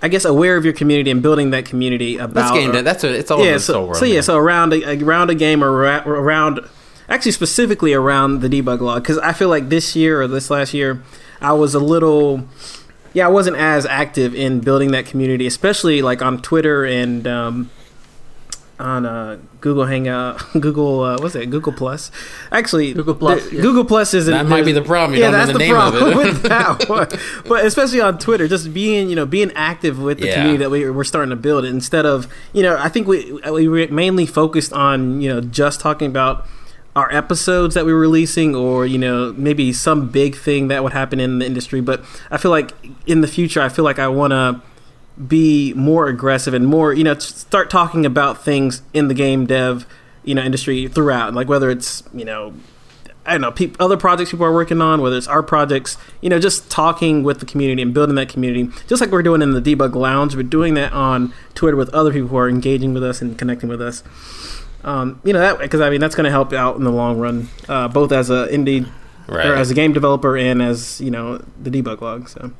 I 0.00 0.08
guess, 0.08 0.24
aware 0.24 0.56
of 0.56 0.64
your 0.64 0.72
community 0.72 1.10
and 1.10 1.22
building 1.22 1.50
that 1.50 1.66
community 1.66 2.16
about. 2.16 2.32
that's 2.32 2.52
game 2.52 2.72
dev. 2.72 2.82
That's 2.82 3.02
what 3.02 3.12
it's 3.12 3.30
all 3.30 3.44
yeah, 3.44 3.58
so, 3.58 3.82
world. 3.82 3.96
so 3.96 4.06
yeah, 4.06 4.22
so 4.22 4.38
around 4.38 4.72
a, 4.72 5.04
around 5.04 5.28
a 5.28 5.34
game 5.34 5.62
or 5.62 5.70
around, 5.70 6.60
actually 7.10 7.32
specifically 7.32 7.92
around 7.92 8.40
the 8.40 8.48
debug 8.48 8.80
log 8.80 9.02
because 9.02 9.18
I 9.18 9.34
feel 9.34 9.50
like 9.50 9.68
this 9.68 9.94
year 9.94 10.22
or 10.22 10.28
this 10.28 10.48
last 10.48 10.72
year 10.72 11.02
I 11.42 11.52
was 11.52 11.74
a 11.74 11.78
little, 11.78 12.48
yeah, 13.16 13.24
I 13.26 13.30
wasn't 13.30 13.56
as 13.56 13.86
active 13.86 14.34
in 14.34 14.60
building 14.60 14.90
that 14.92 15.06
community, 15.06 15.46
especially 15.46 16.02
like 16.02 16.20
on 16.20 16.42
Twitter 16.42 16.84
and 16.84 17.26
um, 17.26 17.70
on 18.78 19.06
uh, 19.06 19.38
Google 19.62 19.86
Hangout, 19.86 20.38
Google 20.60 21.00
uh, 21.02 21.16
what's 21.20 21.34
it, 21.34 21.48
Google 21.48 21.72
Plus. 21.72 22.10
Actually, 22.52 22.92
Google 22.92 23.14
Plus, 23.14 23.42
the- 23.48 23.56
yeah. 23.56 23.62
Google 23.62 23.86
Plus 23.86 24.12
isn't 24.12 24.30
That 24.30 24.44
might 24.44 24.66
be 24.66 24.72
the 24.72 24.82
problem. 24.82 25.16
You 25.16 25.24
yeah, 25.24 25.30
that's 25.30 25.46
the 25.46 25.54
the, 25.54 25.58
name 25.60 25.74
of 25.74 25.94
problem 25.94 26.12
it. 26.12 26.16
with 26.16 26.42
that 26.42 26.88
one. 26.90 27.08
But 27.48 27.64
especially 27.64 28.02
on 28.02 28.18
Twitter, 28.18 28.46
just 28.48 28.74
being 28.74 29.08
you 29.08 29.16
know 29.16 29.24
being 29.24 29.50
active 29.54 29.98
with 29.98 30.20
the 30.20 30.26
Yeah. 30.26 30.34
community 30.34 30.58
that 30.58 30.70
we, 30.70 30.90
we're 30.90 31.04
starting 31.04 31.30
to 31.30 31.36
build 31.36 31.64
instead 31.64 32.04
of 32.04 32.28
you 32.52 32.62
know 32.62 32.76
I 32.78 32.90
think 32.90 33.06
we 33.08 33.32
we 33.50 33.66
were 33.66 33.88
mainly 33.88 34.26
focused 34.26 34.74
on 34.74 35.22
you 35.22 35.32
know 35.32 35.40
just 35.40 35.80
talking 35.80 36.08
about 36.08 36.46
our 36.96 37.12
episodes 37.12 37.74
that 37.74 37.84
we're 37.84 37.98
releasing 37.98 38.56
or 38.56 38.86
you 38.86 38.98
know 38.98 39.32
maybe 39.34 39.72
some 39.72 40.08
big 40.08 40.34
thing 40.34 40.68
that 40.68 40.82
would 40.82 40.94
happen 40.94 41.20
in 41.20 41.38
the 41.38 41.46
industry. 41.46 41.80
But 41.80 42.02
I 42.30 42.38
feel 42.38 42.50
like 42.50 42.72
in 43.06 43.20
the 43.20 43.28
future, 43.28 43.60
I 43.60 43.68
feel 43.68 43.84
like 43.84 43.98
I 43.98 44.08
want 44.08 44.32
to 44.32 44.62
be 45.24 45.72
more 45.74 46.08
aggressive 46.08 46.52
and 46.52 46.66
more 46.66 46.92
you 46.92 47.04
know 47.04 47.14
start 47.18 47.70
talking 47.70 48.04
about 48.04 48.44
things 48.44 48.82
in 48.92 49.08
the 49.08 49.14
game 49.14 49.46
dev 49.46 49.86
you 50.24 50.34
know 50.34 50.42
industry 50.42 50.88
throughout 50.88 51.32
like 51.32 51.48
whether 51.48 51.70
it's 51.70 52.02
you 52.12 52.22
know 52.22 52.52
I 53.24 53.32
don't 53.32 53.40
know, 53.40 53.50
peop 53.50 53.76
other 53.80 53.96
projects 53.96 54.30
people 54.30 54.46
are 54.46 54.52
working 54.52 54.80
on, 54.80 55.02
whether 55.02 55.16
it's 55.16 55.26
our 55.26 55.42
projects, 55.42 55.98
you 56.20 56.30
know, 56.30 56.38
just 56.38 56.70
talking 56.70 57.24
with 57.24 57.40
the 57.40 57.46
community 57.46 57.82
and 57.82 57.92
building 57.92 58.14
that 58.14 58.28
community, 58.28 58.70
just 58.86 59.00
like 59.00 59.10
we're 59.10 59.24
doing 59.24 59.42
in 59.42 59.50
the 59.50 59.60
debug 59.60 59.96
lounge. 59.96 60.36
We're 60.36 60.44
doing 60.44 60.74
that 60.74 60.92
on 60.92 61.34
Twitter 61.54 61.76
with 61.76 61.92
other 61.92 62.12
people 62.12 62.28
who 62.28 62.36
are 62.36 62.48
engaging 62.48 62.94
with 62.94 63.02
us 63.02 63.20
and 63.20 63.36
connecting 63.36 63.68
with 63.68 63.82
us. 63.82 64.04
Um, 64.86 65.20
you 65.24 65.32
know, 65.32 65.40
that 65.40 65.58
because 65.58 65.80
I 65.80 65.90
mean 65.90 66.00
that's 66.00 66.14
going 66.14 66.24
to 66.24 66.30
help 66.30 66.52
out 66.52 66.76
in 66.76 66.84
the 66.84 66.92
long 66.92 67.18
run, 67.18 67.48
uh, 67.68 67.88
both 67.88 68.12
as 68.12 68.30
a 68.30 68.46
indie 68.50 68.88
right. 69.26 69.46
or 69.46 69.54
as 69.54 69.70
a 69.70 69.74
game 69.74 69.92
developer 69.92 70.36
and 70.36 70.62
as 70.62 71.00
you 71.00 71.10
know 71.10 71.44
the 71.60 71.70
debug 71.70 72.00
log. 72.00 72.28
So 72.28 72.52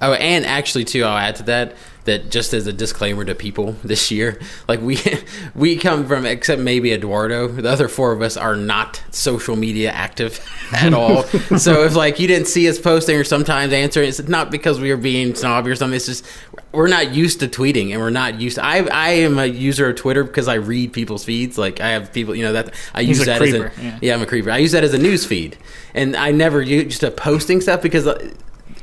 Oh, 0.00 0.12
and 0.12 0.44
actually, 0.44 0.84
too, 0.84 1.04
I'll 1.04 1.16
add 1.16 1.36
to 1.36 1.42
that 1.44 1.76
that 2.04 2.30
just 2.30 2.52
as 2.52 2.66
a 2.66 2.72
disclaimer 2.74 3.24
to 3.24 3.34
people 3.34 3.72
this 3.84 4.10
year, 4.10 4.38
like 4.68 4.80
we 4.80 4.98
we 5.54 5.76
come 5.76 6.06
from, 6.06 6.26
except 6.26 6.60
maybe 6.60 6.92
Eduardo, 6.92 7.48
the 7.48 7.70
other 7.70 7.88
four 7.88 8.12
of 8.12 8.20
us 8.20 8.36
are 8.36 8.56
not 8.56 9.02
social 9.10 9.56
media 9.56 9.90
active 9.90 10.46
at 10.72 10.92
all. 10.92 11.22
so 11.58 11.84
if 11.84 11.94
like 11.94 12.18
you 12.18 12.28
didn't 12.28 12.48
see 12.48 12.68
us 12.68 12.78
posting 12.78 13.16
or 13.16 13.24
sometimes 13.24 13.72
answering, 13.72 14.08
it's 14.08 14.26
not 14.28 14.50
because 14.50 14.80
we 14.80 14.90
are 14.90 14.96
being 14.96 15.34
snobby 15.34 15.70
or 15.70 15.76
something. 15.76 15.96
It's 15.96 16.06
just 16.06 16.26
we're 16.74 16.88
not 16.88 17.14
used 17.14 17.40
to 17.40 17.48
tweeting 17.48 17.92
and 17.92 18.00
we're 18.00 18.10
not 18.10 18.40
used. 18.40 18.56
To, 18.56 18.64
I 18.64 18.86
I 18.90 19.08
am 19.10 19.38
a 19.38 19.46
user 19.46 19.90
of 19.90 19.96
Twitter 19.96 20.24
because 20.24 20.48
I 20.48 20.54
read 20.54 20.92
people's 20.92 21.24
feeds. 21.24 21.56
Like 21.56 21.80
I 21.80 21.90
have 21.90 22.12
people, 22.12 22.34
you 22.34 22.42
know 22.42 22.52
that 22.52 22.74
I 22.92 23.02
He's 23.02 23.18
use 23.18 23.26
that 23.26 23.38
creeper, 23.38 23.66
as 23.66 23.78
a 23.78 23.82
yeah. 23.82 23.98
yeah 24.02 24.14
I'm 24.14 24.22
a 24.22 24.26
creeper. 24.26 24.50
I 24.50 24.58
use 24.58 24.72
that 24.72 24.84
as 24.84 24.94
a 24.94 24.98
news 24.98 25.24
feed, 25.24 25.56
and 25.94 26.16
I 26.16 26.30
never 26.30 26.60
used 26.60 27.00
to 27.00 27.10
posting 27.10 27.60
stuff 27.60 27.82
because. 27.82 28.08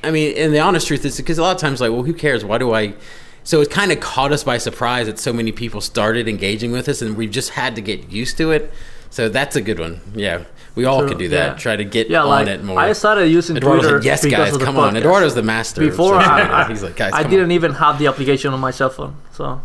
I 0.04 0.10
mean, 0.10 0.36
and 0.36 0.52
the 0.52 0.60
honest 0.60 0.88
truth 0.88 1.06
is 1.06 1.18
because 1.18 1.38
a 1.38 1.44
lot 1.44 1.56
of 1.56 1.62
times, 1.62 1.80
like, 1.80 1.92
well, 1.92 2.02
who 2.02 2.14
cares? 2.14 2.44
Why 2.44 2.58
do 2.58 2.74
I? 2.74 2.96
So 3.44 3.62
it 3.62 3.70
kind 3.70 3.92
of 3.92 4.00
caught 4.00 4.32
us 4.32 4.44
by 4.44 4.58
surprise 4.58 5.06
that 5.06 5.20
so 5.20 5.32
many 5.32 5.52
people 5.52 5.80
started 5.80 6.28
engaging 6.28 6.72
with 6.72 6.90
us, 6.90 7.04
and 7.04 7.16
we've 7.16 7.30
just 7.30 7.52
had 7.52 7.76
to 7.76 7.82
get 7.82 8.12
used 8.12 8.38
to 8.38 8.52
it. 8.52 8.72
So 9.12 9.30
that's 9.30 9.56
a 9.56 9.62
good 9.62 9.80
one. 9.80 10.02
Yeah, 10.16 10.46
we 10.74 10.86
all 10.86 11.00
True, 11.02 11.10
could 11.10 11.20
do 11.20 11.28
that. 11.30 11.48
yeah. 11.52 11.58
Try 11.58 11.76
to 11.76 11.84
get 11.86 12.10
Yeah, 12.10 12.24
on 12.24 12.30
like 12.30 12.48
it 12.48 12.64
more. 12.64 12.80
I 12.80 12.94
started 12.94 13.28
using 13.28 13.58
Eduardo's 13.58 13.84
Twitter 13.84 13.98
like, 13.98 14.06
yes, 14.06 14.26
guys, 14.26 14.54
of 14.54 14.60
the 14.60 14.66
come 14.66 14.78
on. 14.80 14.94
podcast. 14.94 14.98
Eduardo's 14.98 15.36
the 15.36 15.44
master. 15.44 15.84
of 15.84 15.90
Before 15.92 16.16
I, 16.16 16.66
he's 16.70 16.82
like, 16.82 16.96
guys, 16.96 17.14
I 17.14 17.22
come 17.22 17.32
didn't 17.32 17.46
on. 17.46 17.52
even 17.52 17.74
have 17.74 18.00
the 18.00 18.08
application 18.08 18.54
on 18.54 18.60
my 18.60 18.72
cell 18.72 18.90
phone, 18.90 19.16
so 19.34 19.62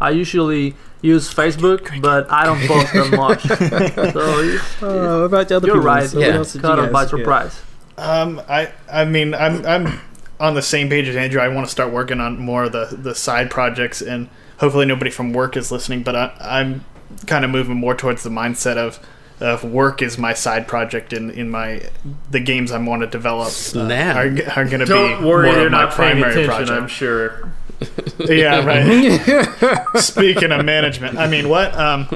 I 0.00 0.10
usually 0.10 0.74
use 1.02 1.32
Facebook, 1.32 2.00
but 2.02 2.30
I 2.32 2.44
don't 2.46 2.60
post 2.66 2.92
that 2.94 3.10
much. 3.16 3.42
so 4.12 4.40
it's- 4.40 4.82
uh, 4.82 4.86
what 4.86 5.24
about 5.26 5.48
the 5.48 5.56
other 5.56 5.66
you're 5.68 5.76
people? 5.76 5.86
right. 5.86 6.08
So 6.08 6.18
what 6.18 6.26
Yeah. 6.28 6.34
else 6.36 6.52
did 6.52 6.62
you 6.62 6.68
Caught 6.68 6.78
us 6.80 6.84
guys 6.86 6.92
by 6.92 7.02
get? 7.04 7.10
surprise. 7.10 7.62
Um, 7.98 8.40
I 8.48 8.72
I 8.90 9.04
mean 9.04 9.34
I'm 9.34 9.64
I'm 9.66 10.00
on 10.40 10.54
the 10.54 10.62
same 10.62 10.88
page 10.88 11.08
as 11.08 11.16
Andrew. 11.16 11.40
I 11.40 11.48
want 11.48 11.66
to 11.66 11.70
start 11.70 11.92
working 11.92 12.20
on 12.20 12.38
more 12.38 12.64
of 12.64 12.72
the 12.72 12.96
the 12.98 13.14
side 13.14 13.50
projects, 13.50 14.00
and 14.02 14.28
hopefully 14.58 14.84
nobody 14.86 15.10
from 15.10 15.32
work 15.32 15.56
is 15.56 15.70
listening. 15.72 16.02
But 16.02 16.14
I, 16.16 16.32
I'm 16.40 16.84
kind 17.26 17.44
of 17.44 17.50
moving 17.50 17.76
more 17.76 17.94
towards 17.94 18.22
the 18.22 18.30
mindset 18.30 18.76
of 18.76 18.98
of 19.38 19.64
work 19.64 20.00
is 20.00 20.16
my 20.16 20.32
side 20.32 20.66
project 20.66 21.12
in 21.12 21.30
in 21.30 21.50
my 21.50 21.82
the 22.30 22.40
games 22.40 22.72
I 22.72 22.78
want 22.78 23.02
to 23.02 23.06
develop 23.06 23.52
uh, 23.74 23.80
are, 23.80 24.28
are 24.56 24.64
going 24.64 24.80
to 24.80 24.86
be 24.86 24.86
Don't 24.86 25.24
worry, 25.24 25.46
more 25.46 25.54
they're 25.54 25.66
of 25.66 25.72
my 25.72 25.84
not 25.84 25.94
paying 25.94 26.22
primary 26.22 26.46
project. 26.46 26.70
I'm 26.70 26.88
sure. 26.88 27.52
Yeah, 28.18 28.64
right. 28.64 29.86
Speaking 29.96 30.50
of 30.50 30.64
management, 30.64 31.18
I 31.18 31.26
mean, 31.26 31.50
what? 31.50 31.74
Um, 31.78 32.08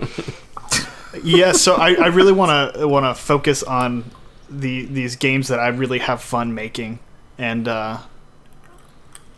yeah, 1.23 1.53
so 1.53 1.75
I, 1.75 1.93
I 1.93 2.07
really 2.07 2.33
want 2.33 2.75
to 2.75 2.89
want 2.89 3.05
to 3.05 3.15
focus 3.15 3.63
on 3.63 4.11
the 4.49 4.87
these 4.87 5.17
games 5.17 5.49
that 5.49 5.61
I 5.61 5.69
really 5.69 5.99
have 5.99 6.23
fun 6.23 6.55
making, 6.55 6.99
and 7.37 7.69
uh, 7.69 7.99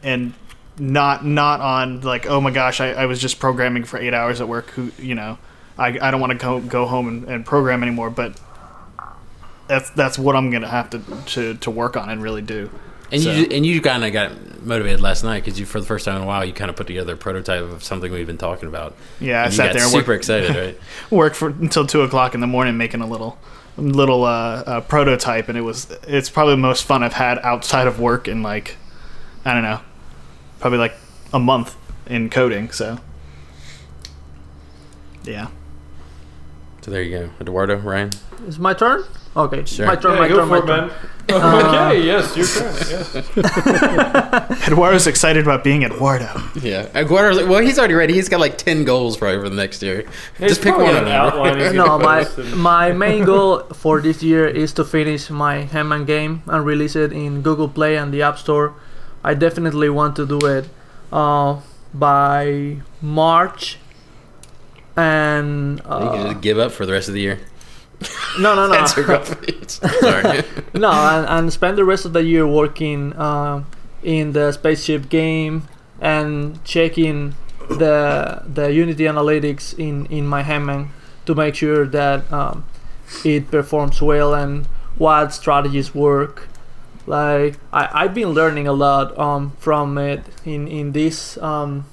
and 0.03 0.35
not 0.79 1.25
not 1.27 1.61
on 1.61 2.01
like 2.03 2.27
oh 2.27 2.41
my 2.41 2.51
gosh 2.51 2.81
I, 2.81 2.93
I 2.93 3.07
was 3.07 3.21
just 3.21 3.39
programming 3.39 3.85
for 3.85 3.99
eight 3.99 4.15
hours 4.15 4.41
at 4.41 4.49
work. 4.49 4.71
Who 4.71 4.93
you 4.99 5.15
know, 5.15 5.39
I, 5.79 5.99
I 6.01 6.11
don't 6.11 6.21
want 6.21 6.33
to 6.33 6.39
go 6.39 6.61
go 6.61 6.87
home 6.87 7.09
and, 7.09 7.25
and 7.29 7.47
program 7.47 7.83
anymore. 7.83 8.11
But 8.11 8.39
that's 9.69 9.91
that's 9.91 10.19
what 10.19 10.37
I'm 10.37 10.51
gonna 10.51 10.69
have 10.69 10.91
to 10.91 11.01
to, 11.27 11.55
to 11.55 11.71
work 11.71 11.97
on 11.97 12.11
and 12.11 12.23
really 12.23 12.43
do. 12.43 12.71
And 13.11 13.23
So- 13.23 13.31
you 13.33 13.47
and 13.51 13.65
you 13.67 13.81
kind 13.81 14.05
of 14.05 14.13
got 14.13 14.33
motivated 14.63 15.01
last 15.01 15.25
night 15.25 15.45
because 15.45 15.59
you, 15.59 15.67
for 15.67 15.81
the 15.81 15.87
first 15.87 16.05
time 16.05 16.17
in 16.17 16.23
a 16.23 16.27
while, 16.27 16.45
you 16.45 16.53
kind 16.53 16.71
of 16.71 16.77
put 16.77 16.87
together 16.87 17.15
a 17.15 17.17
prototype 17.17 17.63
of 17.63 17.83
something 17.83 18.13
we've 18.13 18.27
been 18.27 18.39
talking 18.39 18.69
about. 18.69 18.95
Yeah, 19.21 19.41
I 19.41 19.45
And 19.45 19.53
you 19.53 19.57
sat 19.57 19.73
there 19.73 19.83
and 19.83 19.91
super 19.91 20.13
worked, 20.13 20.21
excited, 20.21 20.57
right? 20.57 20.79
worked 21.11 21.37
for 21.37 21.49
until 21.49 21.87
two 21.87 22.03
o'clock 22.03 22.35
in 22.35 22.41
the 22.41 22.47
morning 22.47 22.77
making 22.77 23.01
a 23.01 23.07
little 23.07 23.39
little 23.77 24.25
uh, 24.25 24.29
uh, 24.67 24.81
prototype, 24.83 25.49
and 25.49 25.59
it 25.59 25.63
was 25.63 25.91
it's 26.07 26.31
probably 26.31 26.55
the 26.55 26.59
most 26.59 26.85
fun 26.85 27.03
I've 27.03 27.15
had 27.15 27.39
outside 27.41 27.87
of 27.87 27.99
work 28.01 28.29
in 28.29 28.43
like 28.43 28.77
I 29.45 29.53
don't 29.55 29.63
know, 29.63 29.81
probably 30.61 30.79
like 30.79 30.95
a 31.33 31.39
month 31.41 31.77
in 32.07 32.31
coding. 32.31 32.71
So 32.71 32.99
yeah, 35.25 35.49
So 36.83 36.91
there 36.91 37.03
you 37.03 37.17
go, 37.19 37.31
Eduardo, 37.41 37.77
Ryan. 37.77 38.11
It's 38.47 38.59
my 38.59 38.75
turn. 38.75 39.05
Okay, 39.37 39.65
Sure. 39.65 39.87
my 39.87 39.95
turn. 39.97 40.15
Yeah, 40.15 40.19
my 40.21 40.29
go 40.29 40.37
turn. 40.37 40.49
for 40.49 40.51
my 40.51 40.59
it, 40.59 40.67
turn. 40.67 40.89
man. 40.89 40.91
Uh, 41.31 41.87
okay, 41.95 42.03
yes, 42.05 42.37
your 42.37 42.47
turn. 42.47 42.75
Yes. 42.91 44.69
Eduardo's 44.69 45.07
excited 45.07 45.43
about 45.43 45.63
being 45.65 45.85
Eduardo. 45.85 46.29
Yeah, 46.61 46.89
Eduardo's 46.95 47.37
like, 47.41 47.49
well, 47.49 47.61
he's 47.63 47.79
already 47.79 47.95
ready. 47.95 48.15
He's 48.15 48.29
got 48.29 48.41
like 48.41 48.59
ten 48.59 48.85
goals 48.85 49.17
probably 49.17 49.41
for 49.41 49.49
the 49.49 49.55
next 49.57 49.83
year. 49.83 50.05
Just 50.39 50.61
pick 50.63 50.77
one 50.77 50.95
of 50.97 51.05
them. 51.07 51.75
No, 51.77 51.99
my 51.99 52.27
my 52.55 52.93
main 52.93 53.25
goal 53.25 53.61
for 53.73 54.01
this 54.01 54.23
year 54.23 54.47
is 54.49 54.73
to 54.75 54.85
finish 54.85 55.31
my 55.31 55.63
Hangman 55.63 56.05
game 56.05 56.43
and 56.47 56.65
release 56.67 56.97
it 56.97 57.13
in 57.13 57.43
Google 57.43 57.69
Play 57.69 57.97
and 57.97 58.13
the 58.13 58.23
App 58.23 58.39
Store. 58.39 58.75
I 59.25 59.35
definitely 59.35 59.89
want 59.89 60.17
to 60.17 60.27
do 60.27 60.39
it 60.47 60.69
uh, 61.13 61.61
by 61.95 62.79
March. 63.01 63.79
And 64.97 65.79
You 65.79 65.85
can 65.85 65.93
uh, 65.93 66.31
just 66.33 66.43
give 66.43 66.59
up 66.59 66.73
for 66.73 66.87
the 66.87 66.93
rest 66.93 67.09
of 67.09 67.15
the 67.15 67.21
year. 67.21 67.41
no, 68.39 68.55
no, 68.55 68.67
no, 68.67 68.73
That's 68.73 68.97
your 68.97 69.07
goal. 69.07 69.25
Sorry. 69.69 70.43
no, 70.75 70.91
and, 70.91 71.27
and 71.29 71.53
spend 71.53 71.79
the 71.79 71.85
rest 71.85 72.05
of 72.05 72.13
the 72.13 72.23
year 72.23 72.47
working 72.47 73.13
uh, 73.15 73.65
in 74.03 74.33
the 74.33 74.53
spaceship 74.53 75.09
game 75.09 75.69
and 76.01 76.63
checking 76.65 77.35
the 77.69 78.43
the 78.47 78.73
Unity 78.73 79.05
analytics 79.05 79.79
in 79.79 80.07
in 80.07 80.27
my 80.27 80.43
Hangman 80.43 80.91
to 81.27 81.35
make 81.35 81.55
sure 81.55 81.87
that 81.87 82.31
um, 82.33 82.65
it 83.25 83.51
performs 83.51 84.03
well 84.03 84.35
and 84.35 84.67
what 84.99 85.33
strategies 85.33 85.95
work. 85.95 86.49
Like 87.07 87.59
I, 87.73 87.89
I've 88.05 88.15
been 88.15 88.31
learning 88.31 88.67
a 88.67 88.73
lot 88.73 89.17
um, 89.19 89.53
from 89.59 89.97
it 89.99 90.25
in 90.45 90.67
in 90.69 90.93
this 90.93 91.39
um, 91.39 91.87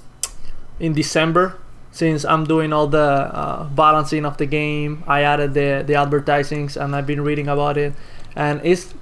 in 0.79 0.93
December 0.93 1.57
since 1.99 2.23
I'm 2.23 2.45
doing 2.45 2.71
all 2.71 2.87
the 2.87 3.27
uh, 3.27 3.65
balancing 3.65 4.25
of 4.25 4.37
the 4.37 4.45
game. 4.45 5.03
I 5.05 5.23
added 5.23 5.53
the 5.53 5.83
the 5.85 5.95
advertisings 5.95 6.77
and 6.77 6.95
I've 6.95 7.05
been 7.05 7.21
reading 7.21 7.49
about 7.49 7.77
it, 7.77 7.93
and 8.35 8.61
it's 8.63 8.93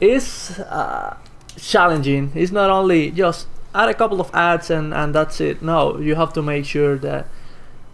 it's 0.00 0.60
uh, 0.60 1.18
challenging. 1.58 2.30
It's 2.36 2.52
not 2.52 2.70
only 2.70 3.10
just 3.10 3.48
add 3.74 3.88
a 3.88 3.94
couple 3.94 4.20
of 4.20 4.30
ads 4.32 4.70
and 4.70 4.94
and 4.94 5.12
that's 5.12 5.40
it. 5.40 5.60
No, 5.60 5.98
you 5.98 6.14
have 6.14 6.32
to 6.34 6.42
make 6.42 6.64
sure 6.64 6.96
that 7.02 7.26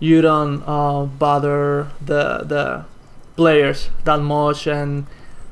you 0.01 0.21
don't 0.21 0.63
uh, 0.69 1.09
bother 1.09 1.89
the 1.97 2.45
the 2.45 2.85
players 3.37 3.89
that 4.05 4.21
much 4.21 4.69
and 4.69 5.07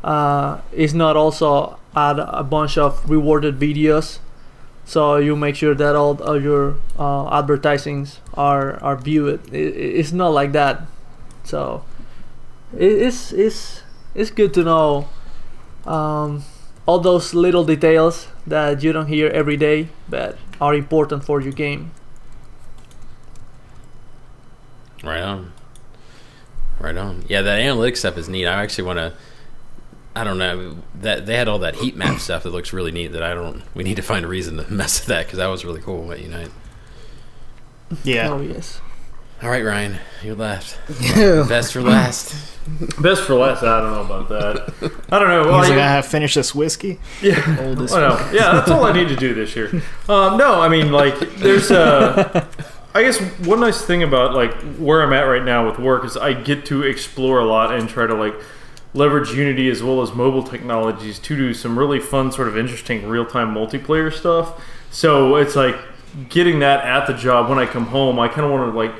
uh, 0.05 0.61
it's 0.71 0.93
not 0.93 1.17
also 1.17 1.79
add 1.97 2.19
a 2.19 2.45
bunch 2.45 2.77
of 2.77 3.09
rewarded 3.09 3.59
videos 3.59 4.22
so 4.93 5.17
you 5.17 5.35
make 5.35 5.57
sure 5.57 5.75
that 5.75 5.97
all, 5.97 6.23
all 6.23 6.39
your 6.39 6.77
uh, 6.99 7.39
advertisings 7.39 8.21
are 8.35 8.77
are 8.83 8.97
viewed 8.97 9.41
it, 9.55 9.75
it's 10.01 10.13
not 10.13 10.29
like 10.29 10.53
that 10.53 10.83
so 11.45 11.83
it, 12.77 12.93
it's 13.07 13.33
it's 13.33 13.83
it's 14.15 14.31
good 14.31 14.53
to 14.53 14.63
know 14.63 15.09
um, 15.87 16.45
all 16.85 16.99
those 16.99 17.33
little 17.33 17.65
details 17.65 18.29
that 18.47 18.83
you 18.83 18.93
don't 18.93 19.07
hear 19.07 19.29
every 19.31 19.57
day 19.57 19.89
but 20.11 20.37
are 20.61 20.75
important 20.75 21.25
for 21.25 21.41
your 21.41 21.53
game 21.53 21.91
Right 25.03 25.23
on. 25.23 25.53
Right 26.79 26.97
on. 26.97 27.25
Yeah, 27.29 27.43
that 27.43 27.61
analytics 27.61 27.99
stuff 27.99 28.17
is 28.17 28.29
neat. 28.29 28.47
I 28.47 28.63
actually 28.63 28.85
want 28.85 28.99
to. 28.99 29.13
I 30.15 30.25
don't 30.25 30.37
know 30.39 30.77
that 31.01 31.25
they 31.27 31.37
had 31.37 31.49
all 31.49 31.59
that 31.61 31.77
heat 31.77 31.97
map 31.97 32.21
stuff 32.21 32.43
that 32.43 32.51
looks 32.51 32.73
really 32.73 32.93
neat. 32.93 33.09
That 33.13 33.23
I 33.23 33.33
don't. 33.35 33.63
We 33.75 33.83
need 33.85 33.97
to 33.97 34.03
find 34.03 34.25
a 34.25 34.29
reason 34.29 34.57
to 34.59 34.71
mess 34.73 35.01
with 35.01 35.09
that 35.09 35.27
because 35.27 35.39
that 35.39 35.47
was 35.47 35.65
really 35.65 35.81
cool 35.81 36.13
at 36.13 36.21
Unite. 36.21 36.51
Yeah. 38.05 38.31
oh 38.31 38.41
yes 38.41 38.81
All 39.43 39.51
right, 39.51 39.63
Ryan, 39.65 39.99
you're 40.23 40.35
left. 40.35 40.79
Best 41.17 41.73
for 41.75 41.83
last. 41.83 42.35
Best 43.03 43.23
for 43.25 43.35
last. 43.35 43.63
I 43.63 43.81
don't 43.81 43.93
know 43.93 44.03
about 44.17 44.29
that. 44.31 44.93
I 45.11 45.19
don't 45.19 45.29
know. 45.29 45.45
Well, 45.51 45.61
He's 45.63 45.71
I- 45.71 45.75
like, 45.75 45.85
I 45.85 45.89
have 45.91 46.07
finished 46.07 46.37
this 46.37 46.55
whiskey. 46.55 47.01
Yeah, 47.21 47.57
Oldest 47.61 47.95
I 47.95 48.01
know. 48.01 48.31
Yeah, 48.33 48.53
that's 48.53 48.71
all 48.71 48.85
I 48.85 48.93
need 48.93 49.09
to 49.09 49.17
do 49.17 49.35
this 49.35 49.55
year. 49.57 49.69
Um, 50.09 50.37
no, 50.39 50.61
I 50.61 50.69
mean, 50.69 50.91
like, 50.93 51.19
there's 51.37 51.71
uh, 51.71 52.47
I 52.95 53.03
guess 53.03 53.19
one 53.47 53.61
nice 53.61 53.83
thing 53.83 54.03
about 54.03 54.33
like 54.35 54.55
where 54.79 55.03
I'm 55.03 55.13
at 55.13 55.23
right 55.23 55.45
now 55.45 55.67
with 55.69 55.79
work 55.79 56.05
is 56.05 56.17
I 56.17 56.33
get 56.35 56.65
to 56.67 56.83
explore 56.83 57.41
a 57.41 57.45
lot 57.45 57.75
and 57.75 57.89
try 57.89 58.07
to 58.07 58.15
like 58.15 58.35
leverage 58.95 59.33
Unity 59.33 59.71
as 59.71 59.83
well 59.83 60.03
as 60.03 60.13
mobile 60.13 60.43
technologies 60.43 61.19
to 61.21 61.37
do 61.37 61.55
some 61.55 61.79
really 61.79 61.99
fun, 62.01 62.31
sort 62.31 62.49
of 62.49 62.57
interesting 62.57 63.07
real 63.07 63.25
time 63.25 63.55
multiplayer 63.55 64.13
stuff. 64.13 64.63
So 64.91 65.37
it's 65.37 65.57
like 65.57 65.77
getting 66.29 66.59
that 66.59 66.85
at 66.85 67.07
the 67.07 67.15
job 67.15 67.49
when 67.49 67.59
I 67.59 67.67
come 67.67 67.87
home. 67.87 68.19
I 68.19 68.29
kind 68.29 68.45
of 68.45 68.51
want 68.51 68.71
to 68.71 68.77
like, 68.77 68.95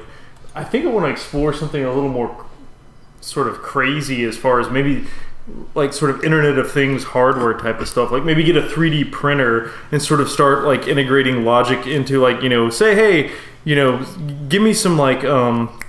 I 0.55 0.65
think 0.65 0.87
I 0.87 0.89
want 0.89 1.07
to 1.07 1.11
explore 1.11 1.53
something 1.53 1.85
a 1.85 1.93
little 1.93 2.09
more 2.09 2.47
sort 3.21 3.49
of 3.49 3.59
crazy 3.59 4.25
as 4.25 4.37
far 4.37 4.61
as 4.61 4.71
maybe 4.71 5.07
like 5.75 5.93
sort 5.93 6.11
of 6.11 6.25
internet 6.25 6.59
of 6.59 6.71
things 6.71 7.03
hardware 7.05 7.55
type 7.55 7.81
of 7.81 7.89
stuff 7.89 8.13
like 8.13 8.23
maybe 8.23 8.45
get 8.45 8.57
a 8.57 8.63
3d 8.63 9.11
printer 9.11 9.73
and 9.91 10.01
sort 10.01 10.21
of 10.21 10.29
start 10.29 10.65
like 10.65 10.87
integrating 10.87 11.45
logic 11.45 11.85
into 11.87 12.21
like 12.21 12.41
you 12.43 12.49
know 12.49 12.71
say 12.71 12.95
hey 12.95 13.33
you 13.65 13.75
know 13.75 14.05
give 14.49 14.63
me 14.63 14.73
some 14.73 14.97
like 14.97 15.25
um 15.25 15.81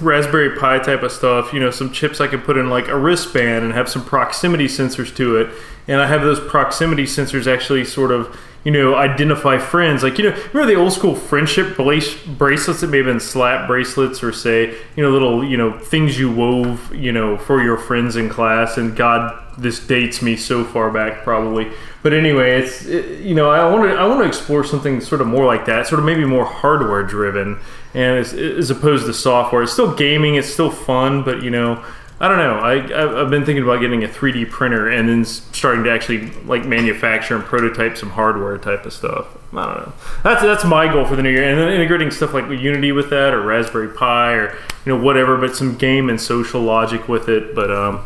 raspberry 0.00 0.58
pi 0.58 0.78
type 0.78 1.02
of 1.02 1.10
stuff 1.10 1.52
you 1.52 1.60
know 1.60 1.70
some 1.70 1.92
chips 1.92 2.20
i 2.20 2.26
could 2.26 2.44
put 2.44 2.56
in 2.56 2.70
like 2.70 2.88
a 2.88 2.96
wristband 2.96 3.64
and 3.64 3.72
have 3.72 3.88
some 3.88 4.04
proximity 4.04 4.66
sensors 4.66 5.14
to 5.14 5.36
it. 5.36 5.50
And 5.86 6.00
i 6.00 6.06
have 6.06 6.22
those 6.22 6.40
proximity 6.40 7.04
sensors 7.04 7.46
actually 7.52 7.84
sort 7.84 8.10
of 8.10 8.36
you 8.64 8.72
know 8.72 8.94
identify 8.94 9.58
friends. 9.58 10.02
Like 10.02 10.18
you 10.18 10.24
know 10.24 10.36
remember 10.52 10.66
the 10.66 10.74
old 10.74 10.92
school 10.92 11.14
friendship 11.14 11.76
bracelets 11.76 12.80
that 12.80 12.88
may 12.88 12.98
have 12.98 13.06
been 13.06 13.20
slap 13.20 13.66
bracelets 13.66 14.22
or 14.22 14.32
say 14.32 14.76
you 14.96 15.02
know 15.02 15.10
little 15.10 15.44
you 15.44 15.56
know 15.56 15.78
things 15.78 16.18
you 16.18 16.30
wove 16.30 16.94
you 16.94 17.12
know 17.12 17.38
for 17.38 17.62
your 17.62 17.78
friends 17.78 18.16
in 18.16 18.28
class? 18.28 18.76
And 18.76 18.96
god 18.96 19.44
this 19.56 19.84
dates 19.84 20.22
me 20.22 20.36
so 20.36 20.64
far 20.64 20.90
back 20.90 21.24
probably. 21.24 21.70
But 22.02 22.12
anyway 22.12 22.60
it's 22.60 22.84
it, 22.84 23.22
you 23.22 23.34
know 23.34 23.50
i 23.50 23.66
want 23.70 23.90
to 23.90 23.96
i 23.96 24.06
want 24.06 24.20
to 24.20 24.26
explore 24.26 24.64
something 24.64 25.00
sort 25.00 25.20
of 25.20 25.26
more 25.26 25.46
like 25.46 25.64
that 25.66 25.86
sort 25.86 25.98
of 25.98 26.04
maybe 26.04 26.24
more 26.24 26.44
hardware 26.44 27.02
driven 27.02 27.58
and 27.94 28.18
as, 28.18 28.70
opposed 28.70 29.06
to 29.06 29.12
software 29.12 29.62
it's 29.62 29.72
still 29.72 29.94
gaming 29.94 30.34
it's 30.34 30.48
still 30.48 30.70
fun 30.70 31.22
but 31.22 31.42
you 31.42 31.50
know 31.50 31.82
I 32.20 32.26
don't 32.26 32.38
know. 32.38 32.54
I 32.54 32.72
I've 32.74 33.14
I've 33.14 33.30
been 33.30 33.44
thinking 33.44 33.62
about 33.62 33.80
getting 33.80 34.02
a 34.02 34.08
3D 34.08 34.50
printer 34.50 34.88
and 34.88 35.08
then 35.08 35.24
starting 35.24 35.84
to 35.84 35.90
actually 35.92 36.30
like 36.46 36.64
manufacture 36.66 37.36
and 37.36 37.44
prototype 37.44 37.96
some 37.96 38.10
hardware 38.10 38.58
type 38.58 38.84
of 38.86 38.92
stuff. 38.92 39.28
I 39.52 39.66
don't 39.66 39.86
know. 39.86 39.92
That's 40.24 40.42
that's 40.42 40.64
my 40.64 40.92
goal 40.92 41.06
for 41.06 41.14
the 41.14 41.22
new 41.22 41.30
year, 41.30 41.44
and 41.44 41.58
then 41.58 41.72
integrating 41.72 42.10
stuff 42.10 42.34
like 42.34 42.50
Unity 42.50 42.90
with 42.90 43.10
that, 43.10 43.32
or 43.32 43.42
Raspberry 43.42 43.88
Pi, 43.88 44.32
or 44.32 44.52
you 44.84 44.96
know 44.96 45.00
whatever, 45.00 45.36
but 45.36 45.54
some 45.54 45.76
game 45.76 46.10
and 46.10 46.20
social 46.20 46.60
logic 46.60 47.08
with 47.08 47.28
it. 47.28 47.54
But 47.54 47.70
um, 47.70 48.04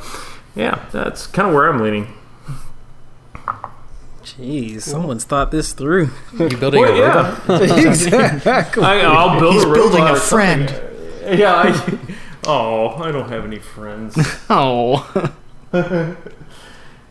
yeah, 0.54 0.84
that's 0.92 1.26
kind 1.26 1.48
of 1.48 1.54
where 1.54 1.72
I'm 1.72 1.80
leaning. 1.80 2.12
Jeez, 4.38 4.82
someone's 4.82 5.24
thought 5.24 5.50
this 5.50 5.72
through. 5.74 6.10
You 6.38 6.48
building 6.56 6.80
Well, 6.80 6.94
a 6.94 6.98
yeah. 6.98 7.40
robot? 7.46 7.62
exactly. 7.86 8.82
I, 8.82 9.00
I'll 9.00 9.38
build 9.38 9.54
He's 9.54 9.64
a 9.64 9.72
building 9.72 10.00
robot 10.00 10.10
a 10.10 10.12
or 10.14 10.16
something. 10.20 10.66
friend. 10.68 11.38
Yeah. 11.38 11.54
I, 11.54 11.98
oh, 12.46 12.88
I 13.02 13.12
don't 13.12 13.28
have 13.28 13.44
any 13.44 13.58
friends. 13.58 14.16
Oh. 14.50 15.34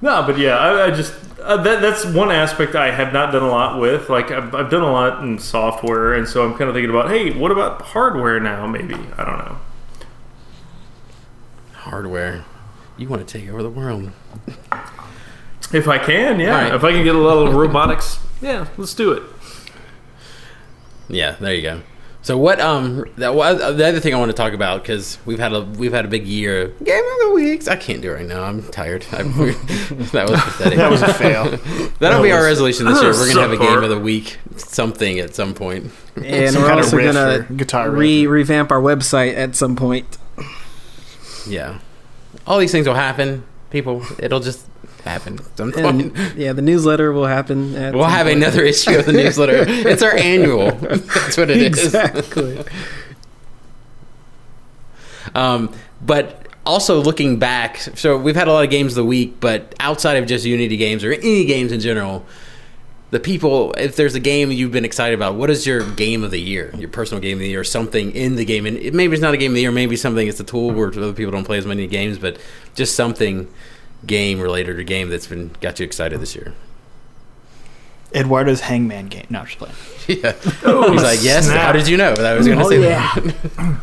No, 0.03 0.23
but 0.23 0.37
yeah, 0.39 0.57
I, 0.57 0.85
I 0.85 0.91
just 0.91 1.13
uh, 1.41 1.57
that 1.61 1.79
that's 1.81 2.05
one 2.05 2.31
aspect 2.31 2.73
I 2.75 2.89
have 2.91 3.13
not 3.13 3.31
done 3.31 3.43
a 3.43 3.47
lot 3.49 3.79
with. 3.79 4.09
Like 4.09 4.31
I've, 4.31 4.53
I've 4.55 4.69
done 4.71 4.81
a 4.81 4.91
lot 4.91 5.23
in 5.23 5.37
software, 5.37 6.13
and 6.15 6.27
so 6.27 6.43
I'm 6.43 6.57
kind 6.57 6.69
of 6.69 6.75
thinking 6.75 6.89
about, 6.89 7.09
hey, 7.09 7.31
what 7.37 7.51
about 7.51 7.81
hardware 7.83 8.39
now? 8.39 8.65
Maybe 8.65 8.95
I 9.17 9.23
don't 9.23 9.37
know. 9.37 9.57
Hardware. 11.73 12.45
You 12.97 13.07
want 13.09 13.27
to 13.27 13.39
take 13.39 13.47
over 13.49 13.61
the 13.63 13.69
world? 13.69 14.11
If 15.73 15.87
I 15.87 15.97
can, 15.97 16.39
yeah. 16.39 16.55
All 16.55 16.61
right. 16.63 16.73
If 16.73 16.83
I 16.83 16.91
can 16.91 17.03
get 17.03 17.15
a 17.15 17.19
little 17.19 17.51
robotics, 17.59 18.19
yeah, 18.41 18.67
let's 18.77 18.93
do 18.93 19.11
it. 19.11 19.23
Yeah, 21.07 21.35
there 21.39 21.53
you 21.53 21.61
go. 21.61 21.81
So 22.23 22.37
what? 22.37 22.59
Um, 22.61 23.05
that 23.17 23.33
was 23.33 23.57
the 23.57 23.87
other 23.87 23.99
thing 23.99 24.13
I 24.13 24.19
want 24.19 24.29
to 24.29 24.37
talk 24.37 24.53
about 24.53 24.83
because 24.83 25.17
we've 25.25 25.39
had 25.39 25.53
a 25.53 25.61
we've 25.61 25.91
had 25.91 26.05
a 26.05 26.07
big 26.07 26.27
year. 26.27 26.67
Game 26.83 27.03
of 27.03 27.19
the 27.19 27.31
weeks. 27.33 27.67
I 27.67 27.75
can't 27.75 27.99
do 28.01 28.11
it 28.11 28.13
right 28.15 28.27
now. 28.27 28.43
I'm 28.43 28.61
tired. 28.69 29.05
I, 29.11 29.23
that 29.23 30.27
was 30.29 30.39
pathetic. 30.41 30.77
That 30.77 30.91
was 30.91 31.01
a 31.01 31.13
fail. 31.13 31.57
That'll 31.99 32.21
be 32.21 32.31
our 32.31 32.43
resolution 32.43 32.85
this 32.85 33.01
year. 33.01 33.11
We're 33.11 33.33
gonna 33.33 33.41
have 33.41 33.51
a 33.51 33.57
game 33.57 33.83
of 33.83 33.89
the 33.89 33.99
week, 33.99 34.37
something 34.57 35.19
at 35.19 35.33
some 35.33 35.55
point. 35.55 35.91
And 36.15 36.53
Some 36.53 36.61
we're 36.61 36.67
kind 36.67 36.79
also 36.79 36.97
riff 36.97 37.13
gonna 37.13 37.47
guitar 37.55 37.89
re- 37.89 38.27
revamp 38.27 38.71
our 38.71 38.81
website 38.81 39.35
at 39.35 39.55
some 39.55 39.75
point. 39.75 40.19
Yeah, 41.47 41.79
all 42.45 42.59
these 42.59 42.71
things 42.71 42.87
will 42.87 42.93
happen. 42.93 43.45
People, 43.71 44.03
it'll 44.19 44.41
just 44.41 44.67
happen. 45.03 45.39
And 45.59 46.15
yeah, 46.35 46.53
the 46.53 46.61
newsletter 46.61 47.11
will 47.11 47.25
happen. 47.27 47.75
At 47.75 47.93
We'll 47.93 48.03
have 48.05 48.25
point. 48.27 48.37
another 48.37 48.63
issue 48.63 48.97
of 48.97 49.05
the 49.05 49.13
newsletter. 49.13 49.65
It's 49.67 50.01
our 50.03 50.15
annual. 50.15 50.71
That's 50.71 51.37
what 51.37 51.49
it 51.49 51.57
is. 51.57 51.83
exactly. 51.85 52.63
Um, 55.35 55.73
but 56.01 56.47
also 56.65 57.01
looking 57.01 57.39
back, 57.39 57.77
so 57.77 58.17
we've 58.17 58.35
had 58.35 58.47
a 58.47 58.51
lot 58.53 58.63
of 58.63 58.69
games 58.69 58.93
of 58.93 58.95
the 58.97 59.05
week, 59.05 59.39
but 59.39 59.73
outside 59.79 60.17
of 60.17 60.27
just 60.27 60.45
Unity 60.45 60.77
games 60.77 61.03
or 61.03 61.13
any 61.13 61.45
games 61.45 61.71
in 61.71 61.79
general, 61.79 62.25
the 63.11 63.19
people, 63.19 63.73
if 63.77 63.95
there's 63.95 64.15
a 64.15 64.19
game 64.19 64.51
you've 64.51 64.71
been 64.71 64.85
excited 64.85 65.13
about, 65.15 65.35
what 65.35 65.49
is 65.49 65.67
your 65.67 65.89
game 65.95 66.23
of 66.23 66.31
the 66.31 66.39
year? 66.39 66.71
Your 66.77 66.89
personal 66.89 67.21
game 67.21 67.37
of 67.37 67.41
the 67.41 67.49
year, 67.49 67.63
something 67.63 68.11
in 68.15 68.35
the 68.35 68.45
game, 68.45 68.65
and 68.65 68.77
it, 68.77 68.93
maybe 68.93 69.13
it's 69.13 69.21
not 69.21 69.33
a 69.33 69.37
game 69.37 69.51
of 69.51 69.55
the 69.55 69.61
year, 69.61 69.71
maybe 69.71 69.95
something 69.97 70.27
it's 70.27 70.39
a 70.39 70.45
tool 70.45 70.71
where 70.71 70.87
other 70.87 71.13
people 71.13 71.31
don't 71.31 71.43
play 71.43 71.57
as 71.57 71.65
many 71.65 71.87
games, 71.87 72.17
but 72.17 72.37
just 72.73 72.95
something 72.95 73.51
game 74.05 74.39
related 74.39 74.77
to 74.77 74.83
game 74.83 75.09
that's 75.09 75.27
been 75.27 75.51
got 75.61 75.79
you 75.79 75.85
excited 75.85 76.19
this 76.19 76.35
year. 76.35 76.53
Eduardo's 78.13 78.61
Hangman 78.61 79.07
game. 79.07 79.25
No, 79.29 79.39
I'm 79.39 79.45
just 79.45 79.57
playing. 79.57 79.75
yeah, 80.07 80.33
he's 80.41 80.63
oh, 80.65 80.79
like, 80.91 81.19
yes. 81.23 81.45
snap. 81.45 81.61
How 81.61 81.71
did 81.71 81.87
you 81.87 81.95
know 81.97 82.13
that 82.13 82.25
I 82.25 82.33
was 82.35 82.45
going 82.45 82.59
to 82.59 82.65
Oh, 82.65 82.69
say 82.69 82.81
yeah. 82.81 83.13
that? 83.15 83.79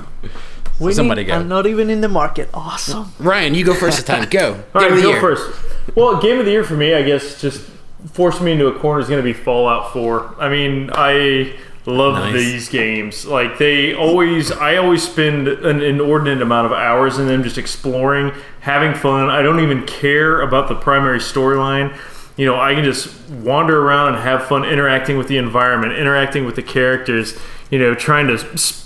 Winning 0.78 0.94
Somebody 0.94 1.24
go. 1.24 1.40
and 1.40 1.48
not 1.48 1.66
even 1.66 1.88
in 1.90 2.02
the 2.02 2.08
market. 2.08 2.48
Awesome. 2.54 3.12
Ryan, 3.18 3.54
you 3.54 3.64
go 3.64 3.74
first 3.74 3.96
this 3.96 4.04
time. 4.06 4.28
Go. 4.28 4.62
All 4.74 4.80
Game 4.80 4.90
right, 4.90 4.90
of 4.92 4.96
the 4.96 5.02
go 5.02 5.10
year. 5.12 5.20
first. 5.20 5.96
Well, 5.96 6.20
game 6.20 6.38
of 6.38 6.44
the 6.44 6.52
year 6.52 6.62
for 6.62 6.74
me, 6.76 6.94
I 6.94 7.02
guess, 7.02 7.40
just 7.40 7.68
forced 8.12 8.40
me 8.42 8.52
into 8.52 8.66
a 8.68 8.78
corner 8.78 9.00
is 9.00 9.08
going 9.08 9.18
to 9.18 9.24
be 9.24 9.32
Fallout 9.32 9.92
4. 9.92 10.36
I 10.38 10.48
mean, 10.48 10.90
I 10.92 11.56
love 11.88 12.14
Nice. 12.14 12.34
these 12.34 12.68
games. 12.68 13.26
Like 13.26 13.58
they 13.58 13.94
always, 13.94 14.52
I 14.52 14.76
always 14.76 15.02
spend 15.02 15.48
an 15.48 15.82
inordinate 15.82 16.42
amount 16.42 16.66
of 16.66 16.72
hours 16.72 17.18
in 17.18 17.26
them, 17.26 17.42
just 17.42 17.58
exploring, 17.58 18.32
having 18.60 18.94
fun. 18.94 19.30
I 19.30 19.42
don't 19.42 19.60
even 19.60 19.86
care 19.86 20.40
about 20.40 20.68
the 20.68 20.74
primary 20.74 21.18
storyline. 21.18 21.96
You 22.36 22.46
know, 22.46 22.60
I 22.60 22.74
can 22.74 22.84
just 22.84 23.28
wander 23.30 23.82
around 23.82 24.14
and 24.14 24.22
have 24.22 24.46
fun 24.46 24.64
interacting 24.64 25.18
with 25.18 25.26
the 25.26 25.38
environment, 25.38 25.94
interacting 25.94 26.44
with 26.44 26.54
the 26.54 26.62
characters. 26.62 27.36
You 27.70 27.78
know, 27.78 27.94
trying 27.94 28.28
to 28.28 28.38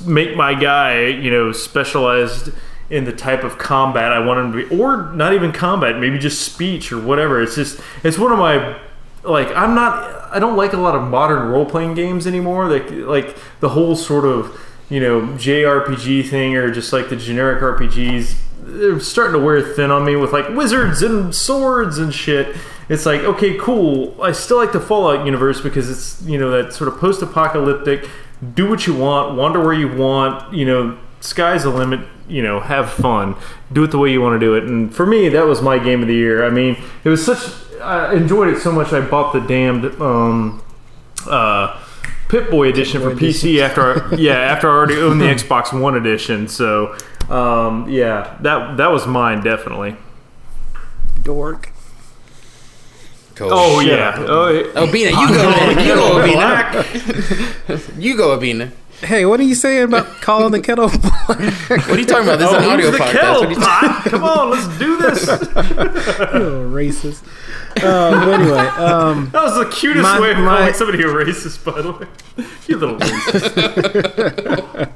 make 0.05 0.35
my 0.37 0.55
guy, 0.55 1.07
you 1.07 1.31
know, 1.31 1.53
specialized 1.53 2.51
in 2.91 3.05
the 3.05 3.12
type 3.12 3.45
of 3.45 3.59
combat 3.59 4.12
I 4.12 4.19
want 4.19 4.41
him 4.41 4.53
to 4.53 4.69
be, 4.69 4.77
or 4.83 5.12
not 5.12 5.33
even 5.33 5.53
combat, 5.53 5.99
maybe 5.99 6.19
just 6.19 6.43
speech 6.43 6.93
or 6.93 7.01
whatever. 7.01 7.43
It's 7.43 7.55
just 7.55 7.81
it's 8.03 8.19
one 8.19 8.33
of 8.33 8.38
my 8.38 8.79
like 9.25 9.49
I'm 9.55 9.75
not 9.75 10.33
I 10.35 10.39
don't 10.39 10.57
like 10.57 10.73
a 10.73 10.79
lot 10.79 10.95
of 10.95 11.03
modern 11.03 11.49
role 11.49 11.65
playing 11.65 11.95
games 11.95 12.27
anymore. 12.27 12.69
Like 12.69 12.91
like 12.91 13.37
the 13.61 13.71
whole 13.71 13.97
sort 13.97 14.25
of 14.25 14.59
you 14.89 15.01
know 15.01 15.21
JRPG 15.21 16.29
thing 16.29 16.57
or 16.57 16.71
just 16.71 16.93
like 16.93 17.09
the 17.09 17.17
generic 17.17 17.63
RPGs. 17.63 18.37
They're 18.65 19.01
starting 19.01 19.39
to 19.39 19.45
wear 19.45 19.61
thin 19.61 19.91
on 19.91 20.05
me 20.05 20.17
with 20.17 20.33
like 20.33 20.49
wizards 20.51 21.03
and 21.03 21.35
swords 21.35 21.99
and 21.99 22.15
shit. 22.15 22.57
It's 22.89 23.07
like 23.07 23.21
okay, 23.23 23.57
cool. 23.59 24.21
I 24.23 24.33
still 24.33 24.57
like 24.57 24.73
the 24.73 24.81
Fallout 24.81 25.25
universe 25.25 25.61
because 25.61 25.89
it's 25.91 26.23
you 26.29 26.39
know 26.39 26.51
that 26.51 26.73
sort 26.73 26.89
of 26.89 26.99
post 26.99 27.23
apocalyptic. 27.23 28.09
Do 28.55 28.69
what 28.69 28.89
you 28.89 28.97
want, 28.97 29.37
wander 29.37 29.61
where 29.61 29.73
you 29.73 29.89
want. 29.89 30.53
You 30.53 30.67
know, 30.67 30.99
sky's 31.21 31.63
the 31.63 31.71
limit. 31.71 32.01
You 32.29 32.43
know, 32.43 32.61
have 32.61 32.91
fun. 32.91 33.37
Do 33.73 33.85
it 33.85 33.91
the 33.91 33.99
way 33.99 34.11
you 34.11 34.21
want 34.21 34.41
to 34.41 34.45
do 34.45 34.55
it. 34.55 34.65
And 34.65 34.95
for 34.95 35.05
me, 35.05 35.29
that 35.29 35.47
was 35.47 35.61
my 35.61 35.79
game 35.79 36.03
of 36.03 36.09
the 36.09 36.15
year. 36.15 36.45
I 36.47 36.51
mean, 36.51 36.77
it 37.05 37.09
was 37.09 37.25
such 37.25 37.62
I 37.83 38.14
enjoyed 38.14 38.49
it 38.49 38.61
so 38.61 38.73
much 38.73 38.92
I 38.92 39.01
bought 39.01 39.33
the 39.33 39.40
damned 39.40 39.85
um, 40.01 40.62
uh, 41.29 41.83
Pip 42.29 42.51
Boy 42.51 42.68
edition 42.68 43.01
for 43.03 43.11
PC 43.11 43.61
after 43.61 44.03
I, 44.12 44.14
yeah 44.16 44.35
after 44.38 44.68
I 44.71 44.73
already 44.75 44.97
owned 44.97 45.21
the 45.21 45.27
Xbox 45.35 45.79
One 45.79 45.97
edition. 45.97 46.49
So 46.49 46.97
um, 47.29 47.88
yeah, 47.88 48.37
that 48.40 48.77
that 48.79 48.90
was 48.90 49.07
mine 49.07 49.42
definitely. 49.42 49.97
Dork. 51.23 51.71
Cool. 53.35 53.49
Oh 53.51 53.81
Shut 53.81 53.90
yeah. 53.90 54.09
up. 54.11 54.16
Oh, 54.29 54.49
yeah. 54.49 54.66
Oh, 54.75 54.85
you 54.85 55.14
go. 55.29 55.71
you 55.81 55.87
go, 55.95 56.23
Bina. 56.23 57.99
you 57.99 58.16
go, 58.16 58.38
Bina. 58.38 58.73
Hey, 59.01 59.25
what 59.25 59.40
are 59.40 59.45
you 59.45 59.55
saying 59.57 59.85
about 59.85 60.07
calling 60.21 60.53
the 60.53 60.61
kettle 60.61 60.88
black? 61.27 61.27
What 61.29 61.88
are 61.90 61.99
you 61.99 62.05
talking 62.05 62.25
about? 62.29 62.38
This 62.38 62.49
is 62.51 62.55
Oh, 62.55 62.59
an 62.59 62.64
audio 62.64 62.90
podcast. 62.92 63.11
kettle 63.12 63.40
What 63.40 63.49
are 63.49 63.51
you 63.51 63.57
pot? 63.59 64.05
Come 64.05 64.23
on, 64.25 64.51
let's 64.51 64.79
do 64.79 64.97
this. 64.99 65.29
Oh, 65.29 66.71
racist. 66.73 67.25
Uh, 67.77 68.11
but 68.25 68.29
anyway, 68.41 68.59
um, 68.59 69.31
That 69.33 69.43
was 69.45 69.55
the 69.59 69.71
cutest 69.71 70.03
My- 70.03 70.21
way 70.21 70.31
of 70.33 70.39
my- 70.39 70.59
calling 70.59 70.75
somebody 70.75 71.03
a 71.03 71.07
racist, 71.07 71.65
by 71.65 71.81
the 71.83 71.93
way. 71.93 72.07
You 72.67 72.77
little 72.79 72.97
racist. 72.99 74.91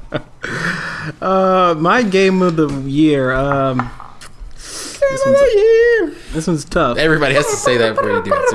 uh, 1.21 1.75
my 1.75 2.03
game 2.03 2.41
of 2.41 2.55
the 2.55 2.67
year. 2.89 3.33
Um, 3.33 3.89
this, 4.55 5.01
one's, 5.25 6.33
this 6.33 6.47
one's 6.47 6.65
tough. 6.65 6.97
Everybody 6.97 7.33
has 7.35 7.45
to 7.45 7.55
say 7.55 7.77
that 7.77 7.95
before 7.95 8.11
you 8.11 8.23
do 8.23 8.31
it. 8.33 8.49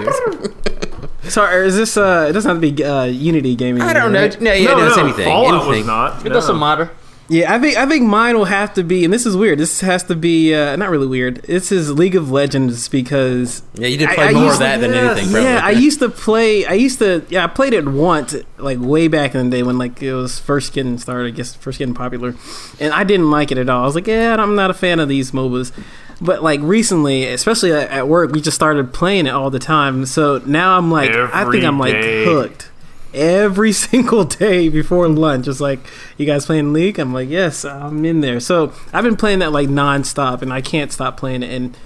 Too. 1.23 1.31
Sorry, 1.31 1.67
is 1.67 1.77
this? 1.77 1.97
Uh, 1.97 2.27
it 2.29 2.33
doesn't 2.33 2.49
have 2.51 2.61
to 2.61 2.73
be 2.73 2.85
uh, 2.85 3.05
Unity 3.05 3.55
gaming. 3.55 3.83
I 3.83 3.93
don't 3.93 4.13
know. 4.13 4.23
right? 4.23 4.41
No, 4.41 4.53
yeah, 4.53 4.71
no, 4.73 4.79
no, 4.79 4.87
it's 4.89 4.97
no, 4.97 5.05
anything. 5.05 5.25
Fallout 5.25 5.55
anything. 5.55 5.69
was 5.79 5.87
not. 5.87 6.27
It 6.27 6.31
doesn't 6.31 6.59
matter. 6.59 6.91
Yeah, 7.29 7.55
I 7.55 7.59
think 7.59 7.79
I 7.79 7.87
think 7.87 8.05
mine 8.05 8.37
will 8.37 8.45
have 8.47 8.75
to 8.75 8.83
be, 8.83 9.05
and 9.05 9.13
this 9.13 9.25
is 9.25 9.37
weird. 9.37 9.59
This 9.59 9.81
has 9.81 10.03
to 10.05 10.15
be 10.17 10.55
uh, 10.55 10.77
not 10.77 10.91
really 10.91 11.07
weird. 11.07 11.37
This 11.45 11.73
is 11.73 11.91
League 11.91 12.15
of 12.17 12.31
Legends 12.31 12.89
because 12.89 13.63
Yeah, 13.75 13.87
you 13.87 13.97
did 13.97 14.11
play 14.11 14.27
I 14.27 14.33
more 14.33 14.43
used 14.45 14.55
of 14.55 14.59
that 14.61 14.75
to- 14.77 14.81
than 14.83 14.93
anything. 14.95 15.31
Probably. 15.31 15.43
Yeah, 15.45 15.61
I 15.65 15.71
used 15.71 16.01
to 16.01 16.09
play. 16.11 16.67
I 16.67 16.73
used 16.75 16.99
to. 16.99 17.25
Yeah, 17.31 17.45
I 17.45 17.47
played 17.47 17.73
it 17.73 17.87
once, 17.89 18.35
like 18.59 18.79
way 18.81 19.09
back 19.09 19.35
in 19.35 19.49
the 19.49 19.57
day 19.57 19.63
when 19.63 19.79
like 19.79 20.03
it 20.03 20.13
was 20.13 20.39
first 20.41 20.73
getting 20.75 20.99
started. 20.99 21.29
I 21.29 21.31
guess 21.31 21.55
first 21.55 21.79
getting 21.79 21.95
popular, 21.95 22.35
and 22.81 22.93
I 22.93 23.05
didn't 23.05 23.31
like 23.31 23.51
it 23.51 23.57
at 23.57 23.69
all. 23.71 23.83
I 23.83 23.87
was 23.87 23.95
like, 23.95 24.09
yeah, 24.09 24.37
I'm 24.39 24.55
not 24.55 24.71
a 24.71 24.75
fan 24.75 25.01
of 25.01 25.09
these 25.09 25.31
MOBAs. 25.31 25.73
But 26.21 26.43
like 26.43 26.61
recently, 26.63 27.27
especially 27.29 27.73
at 27.73 27.89
at 27.91 28.09
work, 28.09 28.33
we 28.33 28.41
just 28.43 28.55
started 28.57 28.93
playing 28.93 29.27
it 29.27 29.31
all 29.31 29.49
the 29.49 29.59
time. 29.59 30.05
So 30.07 30.43
now 30.45 30.77
I'm 30.77 30.91
like, 30.91 31.11
I 31.13 31.51
think 31.51 31.65
I'm 31.65 31.79
like 31.79 31.93
day. 31.95 32.25
hooked. 32.25 32.69
Every 33.14 33.72
single 33.88 34.25
day 34.25 34.68
before 34.68 35.09
lunch, 35.09 35.48
it's 35.48 35.61
like, 35.61 35.81
you 36.16 36.27
guys 36.27 36.46
playing 36.46 36.72
League? 36.72 36.98
I'm 36.98 37.12
like, 37.12 37.29
yes, 37.29 37.64
I'm 37.64 38.05
in 38.05 38.20
there. 38.20 38.40
So 38.40 38.72
I've 38.92 39.05
been 39.05 39.16
playing 39.16 39.40
that 39.40 39.53
like 39.53 39.68
nonstop, 39.68 40.42
and 40.42 40.53
I 40.53 40.61
can't 40.61 40.92
stop 40.92 41.16
playing 41.16 41.42
it. 41.42 41.51
And 41.51 41.77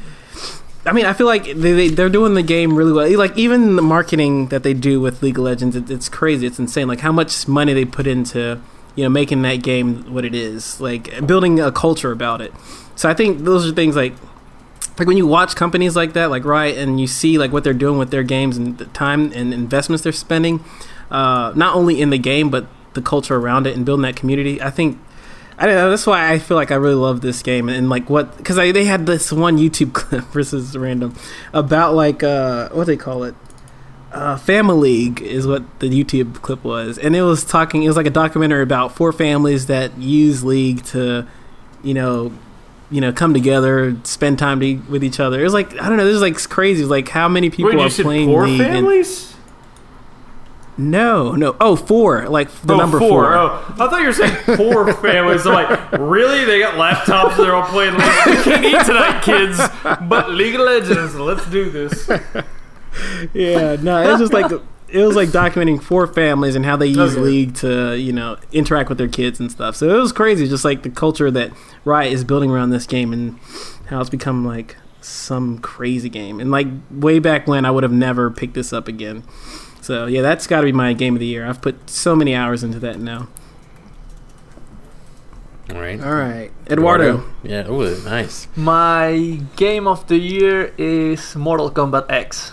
I 0.84 0.92
mean, 0.92 1.04
I 1.04 1.12
feel 1.12 1.26
like 1.26 1.44
they, 1.44 1.72
they 1.72 1.88
they're 1.88 2.08
doing 2.08 2.34
the 2.34 2.42
game 2.42 2.76
really 2.76 2.92
well. 2.92 3.18
Like 3.18 3.36
even 3.36 3.76
the 3.76 3.82
marketing 3.82 4.48
that 4.48 4.62
they 4.62 4.74
do 4.74 5.00
with 5.00 5.22
League 5.22 5.38
of 5.38 5.44
Legends, 5.44 5.74
it, 5.74 5.90
it's 5.90 6.08
crazy. 6.08 6.46
It's 6.46 6.58
insane. 6.58 6.86
Like 6.86 7.00
how 7.00 7.12
much 7.12 7.48
money 7.48 7.74
they 7.74 7.84
put 7.84 8.06
into 8.06 8.60
you 8.94 9.04
know 9.04 9.10
making 9.10 9.42
that 9.42 9.62
game 9.62 10.12
what 10.12 10.24
it 10.24 10.34
is, 10.34 10.80
like 10.80 11.26
building 11.26 11.60
a 11.60 11.72
culture 11.72 12.12
about 12.12 12.40
it. 12.40 12.52
So 12.94 13.08
I 13.08 13.14
think 13.14 13.40
those 13.40 13.68
are 13.68 13.74
things 13.74 13.96
like 13.96 14.14
like 14.98 15.08
when 15.08 15.16
you 15.16 15.26
watch 15.26 15.54
companies 15.54 15.94
like 15.94 16.14
that, 16.14 16.30
like 16.30 16.44
Riot, 16.44 16.78
and 16.78 17.00
you 17.00 17.06
see 17.06 17.36
like 17.36 17.52
what 17.52 17.64
they're 17.64 17.74
doing 17.74 17.98
with 17.98 18.10
their 18.10 18.22
games 18.22 18.56
and 18.56 18.78
the 18.78 18.86
time 18.86 19.32
and 19.32 19.52
investments 19.52 20.02
they're 20.02 20.12
spending, 20.12 20.64
uh, 21.10 21.52
not 21.54 21.74
only 21.74 22.00
in 22.00 22.10
the 22.10 22.18
game 22.18 22.50
but 22.50 22.66
the 22.94 23.02
culture 23.02 23.36
around 23.36 23.66
it 23.66 23.76
and 23.76 23.86
building 23.86 24.02
that 24.02 24.16
community. 24.16 24.60
I 24.60 24.70
think 24.70 24.98
I 25.58 25.66
don't 25.66 25.74
know. 25.74 25.90
That's 25.90 26.06
why 26.06 26.30
I 26.30 26.38
feel 26.38 26.56
like 26.56 26.70
I 26.70 26.74
really 26.74 26.96
love 26.96 27.22
this 27.22 27.42
game 27.42 27.68
and, 27.68 27.88
like 27.88 28.10
what 28.10 28.36
because 28.36 28.56
they 28.56 28.84
had 28.84 29.06
this 29.06 29.32
one 29.32 29.56
YouTube 29.56 29.92
clip 29.94 30.24
versus 30.24 30.76
random 30.76 31.14
about 31.52 31.94
like 31.94 32.22
uh, 32.22 32.68
what 32.70 32.86
they 32.86 32.96
call 32.96 33.24
it. 33.24 33.34
Uh, 34.12 34.36
Family 34.36 34.76
League 34.76 35.20
is 35.20 35.46
what 35.46 35.80
the 35.80 35.88
YouTube 35.88 36.40
clip 36.40 36.64
was, 36.64 36.96
and 36.96 37.14
it 37.14 37.22
was 37.22 37.44
talking. 37.44 37.82
It 37.82 37.88
was 37.88 37.96
like 37.96 38.06
a 38.06 38.10
documentary 38.10 38.62
about 38.62 38.96
four 38.96 39.12
families 39.12 39.66
that 39.66 39.98
use 39.98 40.42
League 40.42 40.84
to, 40.86 41.26
you 41.82 41.92
know, 41.92 42.32
you 42.90 43.02
know, 43.02 43.12
come 43.12 43.34
together, 43.34 43.94
spend 44.04 44.38
time 44.38 44.60
to, 44.60 44.76
with 44.88 45.04
each 45.04 45.20
other. 45.20 45.40
It 45.40 45.42
was 45.42 45.52
like 45.52 45.72
I 45.78 45.88
don't 45.88 45.98
know. 45.98 46.04
This 46.06 46.14
is 46.14 46.22
like 46.22 46.38
crazy. 46.48 46.84
Like 46.84 47.08
how 47.08 47.28
many 47.28 47.50
people 47.50 47.76
Wait, 47.76 47.98
are 48.00 48.02
playing 48.02 48.32
League? 48.32 48.60
and- 48.60 48.72
families? 48.72 49.35
No, 50.78 51.32
no. 51.32 51.56
Oh, 51.60 51.76
four. 51.76 52.28
Like 52.28 52.50
the 52.62 52.74
oh, 52.74 52.76
number 52.76 52.98
four. 52.98 53.24
four. 53.24 53.34
Oh, 53.34 53.64
I 53.70 53.88
thought 53.88 54.00
you 54.00 54.06
were 54.06 54.12
saying 54.12 54.36
poor 54.56 54.92
families. 55.02 55.46
I'm 55.46 55.54
like, 55.54 55.92
really? 55.92 56.44
They 56.44 56.58
got 56.58 56.74
laptops. 56.74 57.36
They're 57.36 57.54
all 57.54 57.66
playing. 57.68 57.94
League. 57.94 58.26
We 58.26 58.42
can't 58.42 58.64
eat 58.64 58.86
tonight, 58.86 59.22
kids. 59.22 59.58
But 60.08 60.30
League 60.30 60.54
of 60.54 60.62
Legends. 60.62 61.14
Let's 61.14 61.48
do 61.50 61.70
this. 61.70 62.08
yeah, 63.32 63.76
no, 63.76 64.02
it 64.02 64.10
was 64.10 64.20
just 64.20 64.32
like 64.32 64.50
it 64.88 65.04
was 65.04 65.16
like 65.16 65.30
documenting 65.30 65.82
four 65.82 66.06
families 66.06 66.54
and 66.54 66.64
how 66.64 66.76
they 66.76 66.86
use 66.86 67.12
Okay. 67.12 67.20
League 67.20 67.54
to 67.56 67.94
you 67.94 68.12
know 68.12 68.36
interact 68.52 68.88
with 68.88 68.98
their 68.98 69.08
kids 69.08 69.40
and 69.40 69.50
stuff. 69.50 69.76
So 69.76 69.88
it 69.88 70.00
was 70.00 70.12
crazy, 70.12 70.46
just 70.48 70.64
like 70.64 70.82
the 70.82 70.90
culture 70.90 71.30
that 71.30 71.52
Riot 71.84 72.12
is 72.12 72.24
building 72.24 72.50
around 72.50 72.70
this 72.70 72.86
game 72.86 73.12
and 73.12 73.38
how 73.86 74.00
it's 74.00 74.10
become 74.10 74.44
like 74.44 74.76
some 75.00 75.58
crazy 75.58 76.08
game. 76.08 76.40
And 76.40 76.50
like 76.50 76.66
way 76.90 77.18
back 77.18 77.46
when, 77.46 77.64
I 77.64 77.70
would 77.70 77.82
have 77.82 77.92
never 77.92 78.30
picked 78.30 78.54
this 78.54 78.72
up 78.72 78.88
again. 78.88 79.24
So 79.86 80.06
yeah, 80.06 80.20
that's 80.20 80.48
got 80.48 80.62
to 80.62 80.64
be 80.64 80.72
my 80.72 80.94
game 80.94 81.14
of 81.14 81.20
the 81.20 81.26
year. 81.26 81.46
I've 81.46 81.62
put 81.62 81.88
so 81.88 82.16
many 82.16 82.34
hours 82.34 82.64
into 82.64 82.80
that 82.80 82.98
now. 82.98 83.28
All 85.70 85.80
right. 85.80 86.00
All 86.02 86.12
right, 86.12 86.50
Eduardo. 86.68 87.22
Yeah. 87.44 87.66
Oh, 87.68 87.94
nice. 88.04 88.48
My 88.56 89.40
game 89.54 89.86
of 89.86 90.08
the 90.08 90.16
year 90.16 90.74
is 90.76 91.36
Mortal 91.36 91.70
Kombat 91.70 92.06
X. 92.10 92.52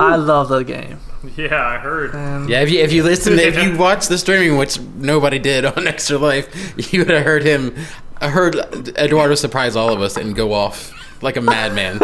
I 0.00 0.16
love 0.16 0.48
that 0.48 0.64
game. 0.64 1.00
Yeah, 1.36 1.62
I 1.62 1.76
heard. 1.76 2.14
And 2.14 2.48
Yeah, 2.48 2.62
if 2.62 2.70
you 2.70 2.80
if 2.80 2.94
you 2.94 3.02
listen, 3.02 3.38
if 3.38 3.62
you 3.62 3.76
watch 3.86 4.08
the 4.08 4.16
streaming, 4.16 4.56
which 4.56 4.80
nobody 4.80 5.38
did 5.38 5.66
on 5.76 5.86
Extra 5.86 6.16
Life, 6.16 6.48
you 6.94 7.00
would 7.00 7.10
have 7.10 7.24
heard 7.26 7.42
him. 7.42 7.76
I 8.22 8.30
heard 8.30 8.56
Eduardo 8.96 9.34
surprise 9.34 9.76
all 9.76 9.92
of 9.92 10.00
us 10.00 10.16
and 10.16 10.34
go 10.34 10.54
off 10.54 10.94
like 11.24 11.36
a 11.36 11.40
madman. 11.40 11.98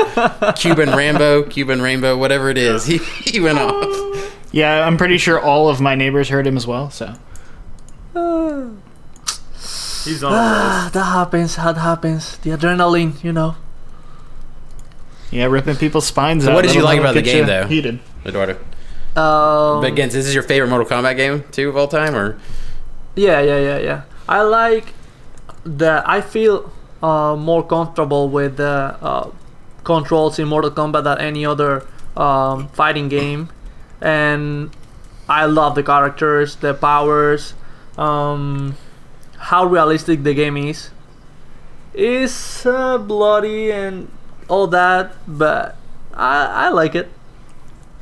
Cuban 0.57 0.91
Rambo, 0.91 1.45
Cuban 1.45 1.81
Rainbow, 1.81 2.17
whatever 2.17 2.51
it 2.51 2.59
is, 2.59 2.85
he 2.87 2.99
he 3.25 3.39
went 3.41 3.59
off. 3.59 4.37
Yeah, 4.53 4.85
I'm 4.87 4.97
pretty 4.97 5.19
sure 5.19 5.41
all 5.41 5.69
of 5.69 5.81
my 5.81 5.95
neighbors 5.95 6.29
heard 6.29 6.47
him 6.47 6.57
as 6.57 6.67
well. 6.67 6.91
So 6.91 7.15
He's 10.05 10.25
on 10.25 10.33
ah, 10.33 10.91
that 10.93 11.05
happens. 11.05 11.57
That 11.57 11.77
happens. 11.77 12.39
The 12.39 12.51
adrenaline, 12.51 13.23
you 13.23 13.33
know. 13.33 13.55
yeah, 15.31 15.45
ripping 15.45 15.77
people's 15.77 16.07
spines 16.07 16.45
So 16.45 16.51
out. 16.51 16.55
what 16.55 16.65
did 16.65 16.75
you 16.75 16.83
like 16.83 16.99
about 16.99 17.15
the 17.15 17.23
game, 17.23 17.33
get 17.33 17.41
you 17.41 17.47
though? 17.47 17.67
Heated. 17.67 18.01
Eduardo. 18.25 18.53
Um, 19.17 19.81
But 19.83 19.93
again, 19.93 20.09
this 20.09 20.27
is 20.27 20.35
your 20.35 20.43
favorite 20.43 20.69
Mortal 20.69 20.89
Kombat 20.89 21.17
game 21.17 21.45
too 21.53 21.69
of 21.69 21.77
all 21.77 21.87
time, 21.87 22.15
or 22.17 22.39
Yeah, 23.15 23.41
yeah, 23.41 23.59
yeah, 23.59 23.79
yeah. 23.79 24.03
I 24.29 24.41
like 24.43 24.95
that. 25.65 26.09
I 26.09 26.23
feel 26.23 26.73
uh, 27.03 27.37
more 27.37 27.63
comfortable 27.67 28.29
with 28.29 28.57
the 28.57 28.97
uh, 29.01 29.31
controls 29.85 30.39
in 30.39 30.49
Mortal 30.49 30.71
Kombat 30.71 31.05
than 31.05 31.19
any 31.19 31.45
other 31.47 31.87
um, 32.17 32.69
fighting 32.69 33.09
game, 33.09 33.49
and 34.01 34.71
I 35.29 35.47
love 35.47 35.75
the 35.75 35.83
characters, 35.83 36.57
the 36.57 36.75
powers, 36.75 37.55
um, 37.97 38.77
how 39.39 39.65
realistic 39.65 40.23
the 40.23 40.35
game 40.35 40.57
is. 40.57 40.91
It's 41.95 42.65
uh, 42.67 42.99
bloody 42.99 43.73
and 43.73 44.09
all 44.49 44.67
that, 44.69 45.15
but 45.27 45.77
I, 46.15 46.67
I 46.67 46.69
like 46.71 46.95
it. 46.95 47.09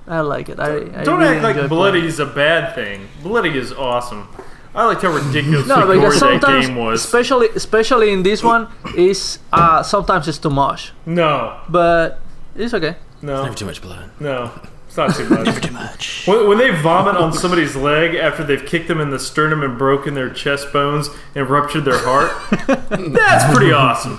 I 0.06 0.20
like 0.20 0.48
it. 0.48 0.58
I, 0.58 1.00
I 1.00 1.04
Don't 1.04 1.20
really 1.20 1.36
act 1.36 1.42
like 1.44 1.68
bloody 1.68 1.98
playing. 2.00 2.04
is 2.06 2.18
a 2.18 2.26
bad 2.26 2.74
thing. 2.74 3.08
Bloody 3.22 3.56
is 3.56 3.72
awesome. 3.72 4.28
I 4.74 4.84
liked 4.86 5.02
how 5.02 5.10
ridiculously 5.12 5.68
No, 5.68 5.86
gory 5.86 5.98
because 5.98 6.14
that 6.14 6.18
sometimes, 6.40 6.66
game 6.66 6.76
was. 6.76 7.04
especially 7.04 7.48
especially 7.56 8.12
in 8.12 8.22
this 8.22 8.42
one, 8.42 8.68
is 8.96 9.38
uh, 9.52 9.82
sometimes 9.82 10.28
it's 10.28 10.38
too 10.38 10.50
much, 10.50 10.92
no, 11.06 11.58
but 11.68 12.20
it's 12.54 12.74
okay. 12.74 12.96
no, 13.22 13.42
never 13.44 13.54
too 13.54 13.66
much 13.66 13.80
blood. 13.82 14.10
no. 14.20 14.50
It's 14.86 14.96
not 14.96 15.14
too 15.14 15.28
much. 15.28 15.44
Never 15.44 15.60
too 15.60 15.72
much. 15.74 16.26
When, 16.26 16.48
when 16.48 16.56
they 16.56 16.70
vomit 16.70 17.14
on 17.16 17.30
somebody's 17.34 17.76
leg 17.76 18.14
after 18.14 18.42
they've 18.42 18.64
kicked 18.64 18.88
them 18.88 19.02
in 19.02 19.10
the 19.10 19.18
sternum 19.18 19.62
and 19.62 19.76
broken 19.76 20.14
their 20.14 20.30
chest 20.30 20.72
bones 20.72 21.10
and 21.34 21.46
ruptured 21.50 21.84
their 21.84 21.98
heart, 21.98 22.32
that's 23.12 23.54
pretty 23.54 23.70
awesome. 23.70 24.18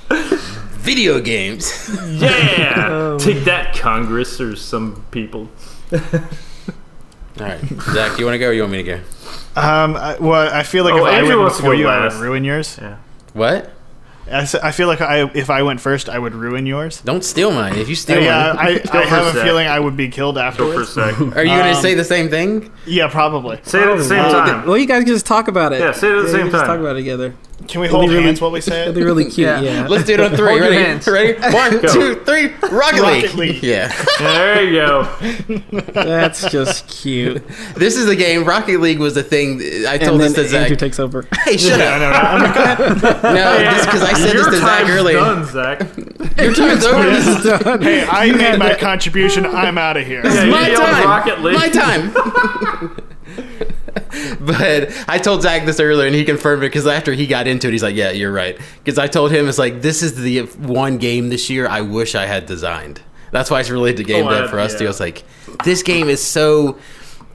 Video 0.78 1.20
games. 1.20 1.90
Yeah, 2.08 3.16
take 3.20 3.44
that, 3.44 3.74
Congress 3.74 4.40
or 4.40 4.54
some 4.54 5.04
people. 5.10 5.48
All 7.40 7.46
right, 7.46 7.60
Zach, 7.94 8.18
you 8.18 8.24
want 8.26 8.34
to 8.34 8.38
go 8.38 8.48
or 8.48 8.52
you 8.52 8.62
want 8.62 8.72
me 8.72 8.82
to 8.82 8.84
go? 8.84 9.00
Um, 9.54 9.96
I, 9.96 10.16
well, 10.18 10.52
I 10.54 10.62
feel 10.62 10.84
like 10.84 10.94
Oh, 10.94 10.98
if 10.98 11.04
I 11.04 11.12
Andrew 11.16 11.28
went 11.30 11.40
wants 11.40 11.56
to 11.56 11.62
before 11.62 11.74
go 11.74 11.80
you, 11.80 11.88
I 11.88 12.00
last. 12.04 12.14
would 12.16 12.22
ruin 12.22 12.44
yours. 12.44 12.78
Yeah. 12.80 12.96
What? 13.32 13.70
I, 14.26 14.42
s- 14.42 14.54
I 14.54 14.70
feel 14.70 14.86
like 14.86 15.00
I, 15.00 15.30
if 15.34 15.50
I 15.50 15.62
went 15.62 15.80
first, 15.80 16.08
I 16.08 16.18
would 16.18 16.34
ruin 16.34 16.64
yours. 16.64 17.00
Don't 17.02 17.24
steal 17.24 17.50
mine. 17.50 17.74
If 17.76 17.88
you 17.88 17.94
steal 17.94 18.22
yeah, 18.22 18.54
mine, 18.54 18.66
I, 18.66 18.70
I 18.76 18.78
for 18.78 18.96
have 18.98 19.26
a 19.26 19.32
Zach. 19.32 19.44
feeling 19.44 19.66
I 19.66 19.78
would 19.80 19.96
be 19.96 20.08
killed 20.08 20.36
Go 20.36 20.50
for 20.52 20.62
a 20.62 20.68
afterwards. 20.68 20.88
sec. 20.94 21.20
are 21.20 21.42
you 21.42 21.50
going 21.50 21.64
to 21.64 21.74
Um, 21.76 21.82
say 21.82 21.94
the 21.94 22.04
same 22.04 22.28
thing? 22.30 22.70
Yeah, 22.86 23.08
probably. 23.08 23.58
Say 23.64 23.82
it 23.82 23.88
at 23.88 23.98
the 23.98 24.04
same 24.04 24.18
Well, 24.18 24.32
time. 24.46 24.66
Well, 24.66 24.78
you 24.78 24.86
guys 24.86 25.04
can 25.04 25.12
just 25.12 25.26
talk 25.26 25.48
about 25.48 25.72
it. 25.72 25.80
Yeah, 25.80 25.92
say 25.92 26.08
it 26.08 26.12
at 26.16 26.16
the 26.22 26.22
you 26.22 26.28
same 26.28 26.40
can 26.42 26.50
Just 26.52 26.64
time. 26.64 26.66
talk 26.66 26.80
about 26.80 26.96
it 26.96 27.00
together. 27.00 27.34
Can 27.68 27.80
we 27.80 27.88
hold 27.88 28.06
be 28.08 28.14
really- 28.14 28.24
hands 28.24 28.40
while 28.40 28.50
we 28.50 28.60
say 28.60 28.82
It'll 28.82 28.94
be 29.00 29.02
really 29.02 29.24
cute. 29.24 29.38
Yeah. 29.46 29.60
Yeah. 29.60 29.86
Let's 29.88 30.04
do 30.04 30.14
it 30.14 30.20
on 30.20 30.30
three. 30.36 30.48
Hold 30.50 30.60
your 30.62 30.70
Ready? 30.70 30.84
hands. 30.84 31.06
Ready? 31.06 31.34
One, 31.54 31.80
Go. 31.80 31.92
two, 31.92 32.14
three. 32.24 32.48
Rocket, 32.48 33.00
Rocket 33.00 33.34
League. 33.34 33.54
League. 33.54 33.62
Yeah. 33.62 33.88
There 34.18 34.62
you 34.64 34.72
go. 34.80 35.82
That's 35.92 36.50
just 36.50 36.88
cute. 36.88 37.42
This 37.74 37.96
is 37.96 38.06
the 38.06 38.16
game. 38.16 38.44
Rocket 38.44 38.80
League 38.80 38.98
was 38.98 39.14
the 39.14 39.22
thing. 39.22 39.60
I 39.86 39.98
told 39.98 40.20
and 40.20 40.30
this 40.30 40.32
then 40.34 40.44
to 40.44 40.50
Zach. 40.50 40.60
Andrew 40.62 40.76
takes 40.76 40.98
over. 40.98 41.26
hey, 41.44 41.56
shut 41.56 41.80
I 41.80 41.86
up. 41.86 42.00
know, 42.00 42.10
no, 42.10 43.28
I'm 43.28 43.34
No, 43.34 43.70
just 43.72 43.86
because 43.86 44.02
I 44.02 44.12
said 44.14 44.34
Your 44.34 44.44
this 44.44 44.54
to 44.54 44.60
Zach 44.60 44.78
time's 44.84 44.90
earlier. 44.90 45.16
done, 45.18 45.44
Zach. 45.44 45.80
Your 46.38 46.54
time's 46.54 46.84
over. 46.84 47.10
This 47.10 47.26
is 47.26 47.44
done. 47.44 47.82
hey, 47.82 48.06
I 48.06 48.32
made 48.32 48.58
my 48.58 48.74
contribution. 48.74 49.46
I'm 49.46 49.78
out 49.78 49.96
of 49.96 50.06
here. 50.06 50.22
Yeah, 50.24 50.44
you 50.44 50.50
my 50.50 50.68
time. 50.70 51.04
Rocket 51.04 51.40
League. 51.42 51.54
My 51.54 51.68
time. 51.68 52.12
But 54.46 54.92
I 55.08 55.18
told 55.18 55.42
Zach 55.42 55.66
this 55.66 55.80
earlier, 55.80 56.06
and 56.06 56.14
he 56.14 56.24
confirmed 56.24 56.62
it 56.62 56.66
because 56.66 56.86
after 56.86 57.12
he 57.12 57.26
got 57.26 57.46
into 57.46 57.68
it, 57.68 57.72
he's 57.72 57.82
like, 57.82 57.94
"Yeah, 57.96 58.10
you're 58.10 58.32
right." 58.32 58.58
Because 58.82 58.98
I 58.98 59.06
told 59.06 59.30
him 59.30 59.48
it's 59.48 59.58
like 59.58 59.82
this 59.82 60.02
is 60.02 60.14
the 60.20 60.40
one 60.58 60.98
game 60.98 61.28
this 61.28 61.48
year 61.50 61.66
I 61.68 61.80
wish 61.80 62.14
I 62.14 62.26
had 62.26 62.46
designed. 62.46 63.00
That's 63.30 63.50
why 63.50 63.60
it's 63.60 63.70
related 63.70 64.04
to 64.06 64.12
oh, 64.12 64.16
game 64.16 64.26
Oh, 64.26 64.30
dev 64.30 64.50
for 64.50 64.60
us 64.60 64.72
yeah. 64.74 64.78
too. 64.80 64.88
It's 64.88 65.00
like 65.00 65.24
this 65.64 65.82
game 65.82 66.08
is 66.08 66.22
so. 66.22 66.78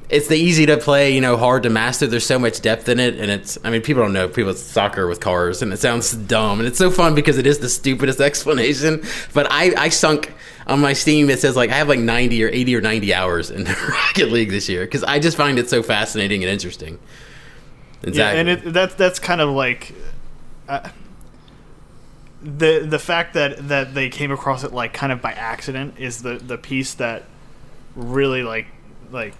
It's 0.10 0.28
the 0.28 0.38
easy 0.38 0.65
to 0.67 0.78
play, 0.78 1.13
you 1.13 1.20
know, 1.20 1.36
hard 1.36 1.63
to 1.63 1.70
master. 1.70 2.08
There's 2.08 2.26
so 2.26 2.39
much 2.39 2.62
depth 2.62 2.88
in 2.88 3.00
it, 3.00 3.20
and 3.20 3.30
it's. 3.30 3.58
I 3.63 3.70
mean, 3.70 3.82
people 3.82 4.04
don't 4.04 4.13
know. 4.13 4.30
People 4.30 4.54
soccer 4.54 5.06
with 5.06 5.20
cars, 5.20 5.62
and 5.62 5.74
it 5.74 5.80
sounds 5.80 6.13
dumb, 6.13 6.60
and 6.60 6.67
it's 6.67 6.78
so 6.78 6.89
fun 6.89 7.13
because 7.13 7.38
it 7.38 7.46
is 7.46 7.60
the 7.60 7.67
stupidest 7.67 8.22
explanation. 8.22 9.04
But 9.34 9.52
I, 9.52 9.74
I 9.76 9.89
sunk 9.89 10.34
on 10.65 10.80
my 10.80 10.93
Steam. 10.93 11.30
It 11.30 11.39
says 11.39 11.58
like 11.58 11.72
I 11.72 11.76
have 11.76 11.89
like 11.89 12.00
90 12.00 12.43
or 12.43 12.50
80 12.50 12.76
or 12.76 12.82
90 12.82 13.13
hours 13.13 13.52
in 13.52 13.63
Rocket 13.89 14.32
League 14.32 14.50
this 14.50 14.70
year 14.70 14.86
because 14.86 15.04
I 15.04 15.20
just 15.20 15.36
find 15.36 15.60
it 15.60 15.70
so 15.70 15.84
fascinating 15.84 16.41
and 16.43 16.52
interesting. 16.52 17.00
Yeah, 18.04 18.30
and 18.30 18.48
it, 18.48 18.74
that's 18.74 18.96
that's 18.96 19.20
kind 19.20 19.41
of 19.41 19.50
like 19.50 19.93
uh, 20.70 20.89
the 22.41 22.86
the 22.88 23.00
fact 23.00 23.34
that 23.34 23.67
that 23.70 23.93
they 23.93 24.10
came 24.10 24.32
across 24.32 24.63
it 24.63 24.72
like 24.72 24.93
kind 24.93 25.12
of 25.12 25.22
by 25.22 25.32
accident 25.34 25.96
is 25.98 26.22
the 26.22 26.36
the 26.36 26.58
piece 26.58 26.93
that 26.96 27.26
really 27.96 28.43
like 28.43 28.67
like 29.12 29.34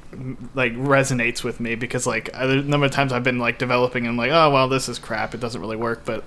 like 0.54 0.74
resonates 0.74 1.44
with 1.44 1.60
me 1.60 1.76
because 1.76 2.08
like 2.08 2.32
the 2.32 2.64
number 2.64 2.86
of 2.86 2.92
times 2.92 3.12
I've 3.12 3.24
been 3.24 3.40
like 3.40 3.58
developing 3.60 4.08
and 4.08 4.18
like 4.18 4.32
oh 4.32 4.50
well 4.52 4.68
this 4.68 4.88
is 4.90 5.00
crap 5.00 5.34
it 5.34 5.40
doesn't 5.40 5.60
really 5.60 5.76
work 5.76 6.04
but 6.06 6.24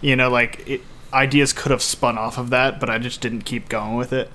you 0.00 0.16
know 0.16 0.30
like 0.30 0.66
it, 0.68 0.80
ideas 1.12 1.52
could 1.52 1.70
have 1.70 1.82
spun 1.82 2.18
off 2.18 2.38
of 2.38 2.50
that 2.50 2.80
but 2.80 2.88
I 2.90 2.98
just 2.98 3.20
didn't 3.20 3.42
keep 3.42 3.68
going 3.68 3.96
with 3.96 4.12
it. 4.12 4.30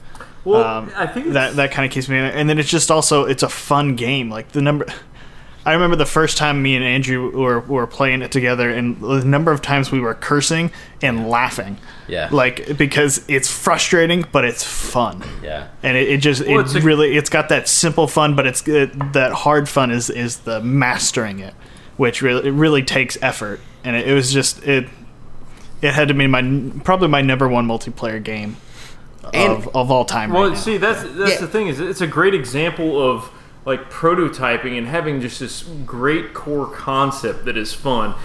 Well, 0.45 0.63
Um, 0.63 0.91
I 0.95 1.07
think 1.07 1.27
that 1.33 1.55
that 1.55 1.71
kind 1.71 1.85
of 1.85 1.91
keeps 1.93 2.09
me 2.09 2.17
in 2.17 2.25
it. 2.25 2.35
And 2.35 2.49
then 2.49 2.59
it's 2.59 2.69
just 2.69 2.91
also 2.91 3.23
it's 3.23 3.43
a 3.43 3.49
fun 3.49 3.95
game. 3.95 4.29
Like 4.29 4.51
the 4.51 4.61
number, 4.61 4.85
I 5.65 5.73
remember 5.73 5.95
the 5.95 6.06
first 6.06 6.38
time 6.38 6.62
me 6.62 6.76
and 6.76 6.84
Andrew 6.84 7.32
were 7.32 7.60
were 7.62 7.88
playing 7.88 8.21
it 8.21 8.32
together, 8.32 8.69
and 8.69 8.99
the 8.99 9.23
number 9.23 9.52
of 9.52 9.62
times 9.62 9.91
we 9.91 9.99
were 10.02 10.13
cursing 10.13 10.71
and 11.02 11.30
laughing. 11.30 11.78
Yeah. 12.06 12.28
like 12.34 12.78
because 12.78 13.23
it's 13.30 13.49
frustrating, 13.49 14.26
but 14.34 14.43
it's 14.43 14.62
fun. 14.63 15.23
yeah. 15.41 15.69
And 15.82 15.95
it, 15.95 16.10
it 16.10 16.17
just 16.17 16.45
Well, 16.45 16.60
it 16.60 16.63
it's 16.63 16.76
a- 16.76 16.82
really 16.82 17.15
it's 17.15 17.30
got 17.30 17.47
that 17.49 17.69
simple 17.69 18.08
fun, 18.08 18.36
but 18.36 18.45
it's 18.45 18.67
it, 18.67 19.13
that 19.13 19.32
hard 19.32 19.69
fun 19.69 19.89
is 19.89 20.10
is 20.10 20.39
the 20.39 20.60
mastering 20.60 21.39
it, 21.39 21.54
which 21.95 22.21
really 22.21 22.45
it 22.47 22.52
really 22.52 22.84
takes 22.84 23.17
effort. 23.21 23.62
And 23.86 23.95
it, 23.95 24.10
it 24.10 24.13
was 24.13 24.34
just 24.34 24.62
it 24.67 24.89
it 25.82 25.93
had 25.93 26.10
to 26.10 26.13
be 26.13 26.28
my 26.28 26.41
probably 26.84 27.08
my 27.08 27.21
number 27.21 27.47
one 27.47 27.65
multiplayer 27.67 28.21
game 28.21 28.58
And- 29.34 29.54
of, 29.54 29.73
of 29.73 29.89
all 29.89 30.04
time. 30.04 30.34
Well, 30.34 30.43
right 30.43 30.54
now. 30.54 30.60
see, 30.60 30.76
that's 30.78 31.04
that's 31.04 31.32
Yeah. 31.36 31.39
the 31.39 31.47
thing 31.47 31.67
is 31.69 31.80
it's 31.80 32.02
a 32.02 32.08
great 32.08 32.34
example 32.34 33.02
of 33.02 33.32
like 33.65 33.89
prototyping 33.89 34.78
and 34.78 34.88
having 34.88 35.21
just 35.21 35.39
this 35.39 35.63
great 35.86 36.34
core 36.34 36.67
concept 36.67 37.45
that 37.45 37.58
is 37.58 37.73
fun. 37.73 38.15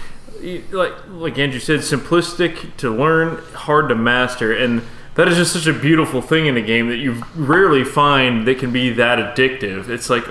Like 0.71 0.93
like 1.09 1.37
Andrew 1.37 1.59
said, 1.59 1.79
simplistic 1.79 2.75
to 2.77 2.89
learn, 2.89 3.41
hard 3.53 3.89
to 3.89 3.95
master, 3.95 4.55
and 4.55 4.81
that 5.15 5.27
is 5.27 5.35
just 5.35 5.53
such 5.53 5.67
a 5.67 5.73
beautiful 5.73 6.21
thing 6.21 6.45
in 6.45 6.55
a 6.55 6.61
game 6.61 6.87
that 6.89 6.97
you 6.97 7.23
rarely 7.35 7.83
find 7.83 8.47
that 8.47 8.59
can 8.59 8.71
be 8.71 8.89
that 8.91 9.19
addictive. 9.19 9.89
It's 9.89 10.09
like 10.09 10.23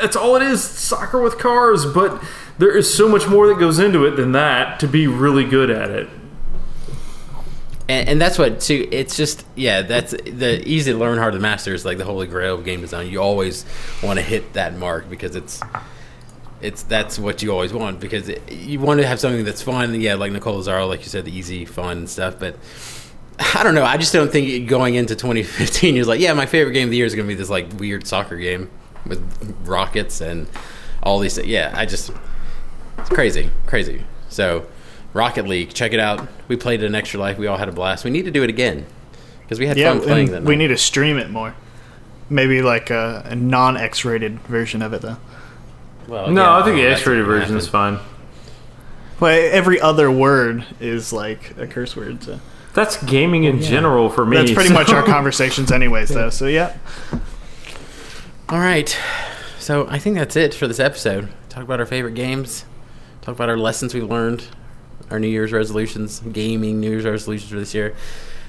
that's 0.00 0.16
all 0.16 0.36
it 0.36 0.42
is, 0.42 0.62
soccer 0.62 1.20
with 1.20 1.38
cars, 1.38 1.84
but 1.84 2.22
there 2.58 2.76
is 2.76 2.92
so 2.92 3.08
much 3.08 3.26
more 3.26 3.48
that 3.48 3.58
goes 3.58 3.78
into 3.78 4.04
it 4.04 4.12
than 4.12 4.32
that 4.32 4.78
to 4.80 4.86
be 4.86 5.06
really 5.06 5.44
good 5.44 5.70
at 5.70 5.90
it. 5.90 6.08
And, 7.90 8.08
and 8.08 8.20
that's 8.20 8.38
what 8.38 8.60
too. 8.60 8.88
It's 8.92 9.16
just 9.16 9.44
yeah. 9.56 9.82
That's 9.82 10.12
the 10.12 10.62
easy 10.64 10.92
to 10.92 10.98
learn, 10.98 11.18
hard 11.18 11.32
to 11.32 11.40
master 11.40 11.74
is 11.74 11.84
like 11.84 11.98
the 11.98 12.04
holy 12.04 12.28
grail 12.28 12.54
of 12.54 12.64
game 12.64 12.80
design. 12.80 13.08
You 13.08 13.20
always 13.20 13.64
want 14.00 14.20
to 14.20 14.24
hit 14.24 14.52
that 14.52 14.76
mark 14.76 15.10
because 15.10 15.34
it's 15.34 15.60
it's 16.60 16.84
that's 16.84 17.18
what 17.18 17.42
you 17.42 17.50
always 17.50 17.72
want 17.72 17.98
because 17.98 18.28
it, 18.28 18.52
you 18.52 18.78
want 18.78 19.00
to 19.00 19.06
have 19.06 19.18
something 19.18 19.44
that's 19.44 19.60
fun. 19.60 20.00
Yeah, 20.00 20.14
like 20.14 20.30
Nicole 20.30 20.62
Lazzaro, 20.62 20.86
like 20.88 21.00
you 21.00 21.06
said, 21.06 21.24
the 21.24 21.36
easy, 21.36 21.64
fun 21.64 22.06
stuff. 22.06 22.38
But 22.38 22.56
I 23.56 23.64
don't 23.64 23.74
know. 23.74 23.84
I 23.84 23.96
just 23.96 24.12
don't 24.12 24.30
think 24.30 24.68
going 24.68 24.94
into 24.94 25.16
2015, 25.16 25.96
you're 25.96 26.04
like, 26.04 26.20
yeah, 26.20 26.32
my 26.32 26.46
favorite 26.46 26.74
game 26.74 26.84
of 26.84 26.90
the 26.90 26.96
year 26.96 27.06
is 27.06 27.16
going 27.16 27.26
to 27.26 27.34
be 27.34 27.38
this 27.38 27.50
like 27.50 27.72
weird 27.80 28.06
soccer 28.06 28.36
game 28.36 28.70
with 29.04 29.20
rockets 29.64 30.20
and 30.20 30.46
all 31.02 31.18
these. 31.18 31.38
Yeah, 31.38 31.72
I 31.74 31.86
just 31.86 32.12
it's 32.98 33.08
crazy, 33.08 33.50
crazy. 33.66 34.04
So, 34.28 34.66
Rocket 35.12 35.46
League, 35.46 35.72
check 35.74 35.92
it 35.92 36.00
out. 36.00 36.28
We 36.48 36.56
played 36.56 36.82
it 36.82 36.86
in 36.86 36.94
Extra 36.94 37.18
Life. 37.20 37.38
We 37.38 37.46
all 37.46 37.56
had 37.56 37.68
a 37.68 37.72
blast. 37.72 38.04
We 38.04 38.10
need 38.10 38.24
to 38.26 38.30
do 38.30 38.42
it 38.42 38.50
again 38.50 38.86
because 39.42 39.58
we 39.58 39.66
had 39.66 39.76
yeah, 39.76 39.92
fun 39.92 40.00
playing 40.02 40.26
and 40.28 40.34
that. 40.36 40.42
we 40.44 40.54
night. 40.54 40.62
need 40.62 40.68
to 40.68 40.76
stream 40.78 41.18
it 41.18 41.30
more. 41.30 41.54
Maybe 42.28 42.62
like 42.62 42.90
a, 42.90 43.22
a 43.26 43.34
non 43.34 43.76
X-rated 43.76 44.38
version 44.40 44.82
of 44.82 44.92
it 44.92 45.02
though. 45.02 45.16
Well, 46.06 46.30
No, 46.30 46.42
yeah, 46.42 46.56
I 46.56 46.62
think 46.62 46.76
well, 46.76 46.84
the 46.84 46.90
X-rated 46.92 47.26
version 47.26 47.56
is 47.56 47.66
fine. 47.68 47.98
Well, 49.18 49.48
every 49.52 49.80
other 49.80 50.10
word 50.10 50.64
is 50.80 51.12
like 51.12 51.56
a 51.58 51.66
curse 51.66 51.94
word. 51.96 52.22
So. 52.22 52.40
That's 52.72 53.02
gaming 53.02 53.44
in 53.44 53.60
general 53.60 54.08
for 54.10 54.24
me. 54.24 54.36
That's 54.36 54.52
pretty 54.52 54.68
so- 54.68 54.74
much 54.74 54.90
our 54.90 55.02
conversations, 55.06 55.72
anyways. 55.72 56.08
Though, 56.10 56.30
so 56.30 56.46
yeah. 56.46 56.76
All 58.48 58.58
right. 58.60 58.96
So 59.58 59.86
I 59.88 59.98
think 59.98 60.16
that's 60.16 60.36
it 60.36 60.54
for 60.54 60.66
this 60.66 60.80
episode. 60.80 61.28
Talk 61.48 61.64
about 61.64 61.80
our 61.80 61.86
favorite 61.86 62.14
games. 62.14 62.64
Talk 63.22 63.34
about 63.34 63.48
our 63.50 63.58
lessons 63.58 63.92
we 63.92 64.00
learned, 64.00 64.46
our 65.10 65.18
New 65.18 65.28
Year's 65.28 65.52
resolutions, 65.52 66.20
gaming 66.20 66.80
New 66.80 66.90
Year's 66.90 67.04
resolutions 67.04 67.50
for 67.50 67.58
this 67.58 67.74
year. 67.74 67.94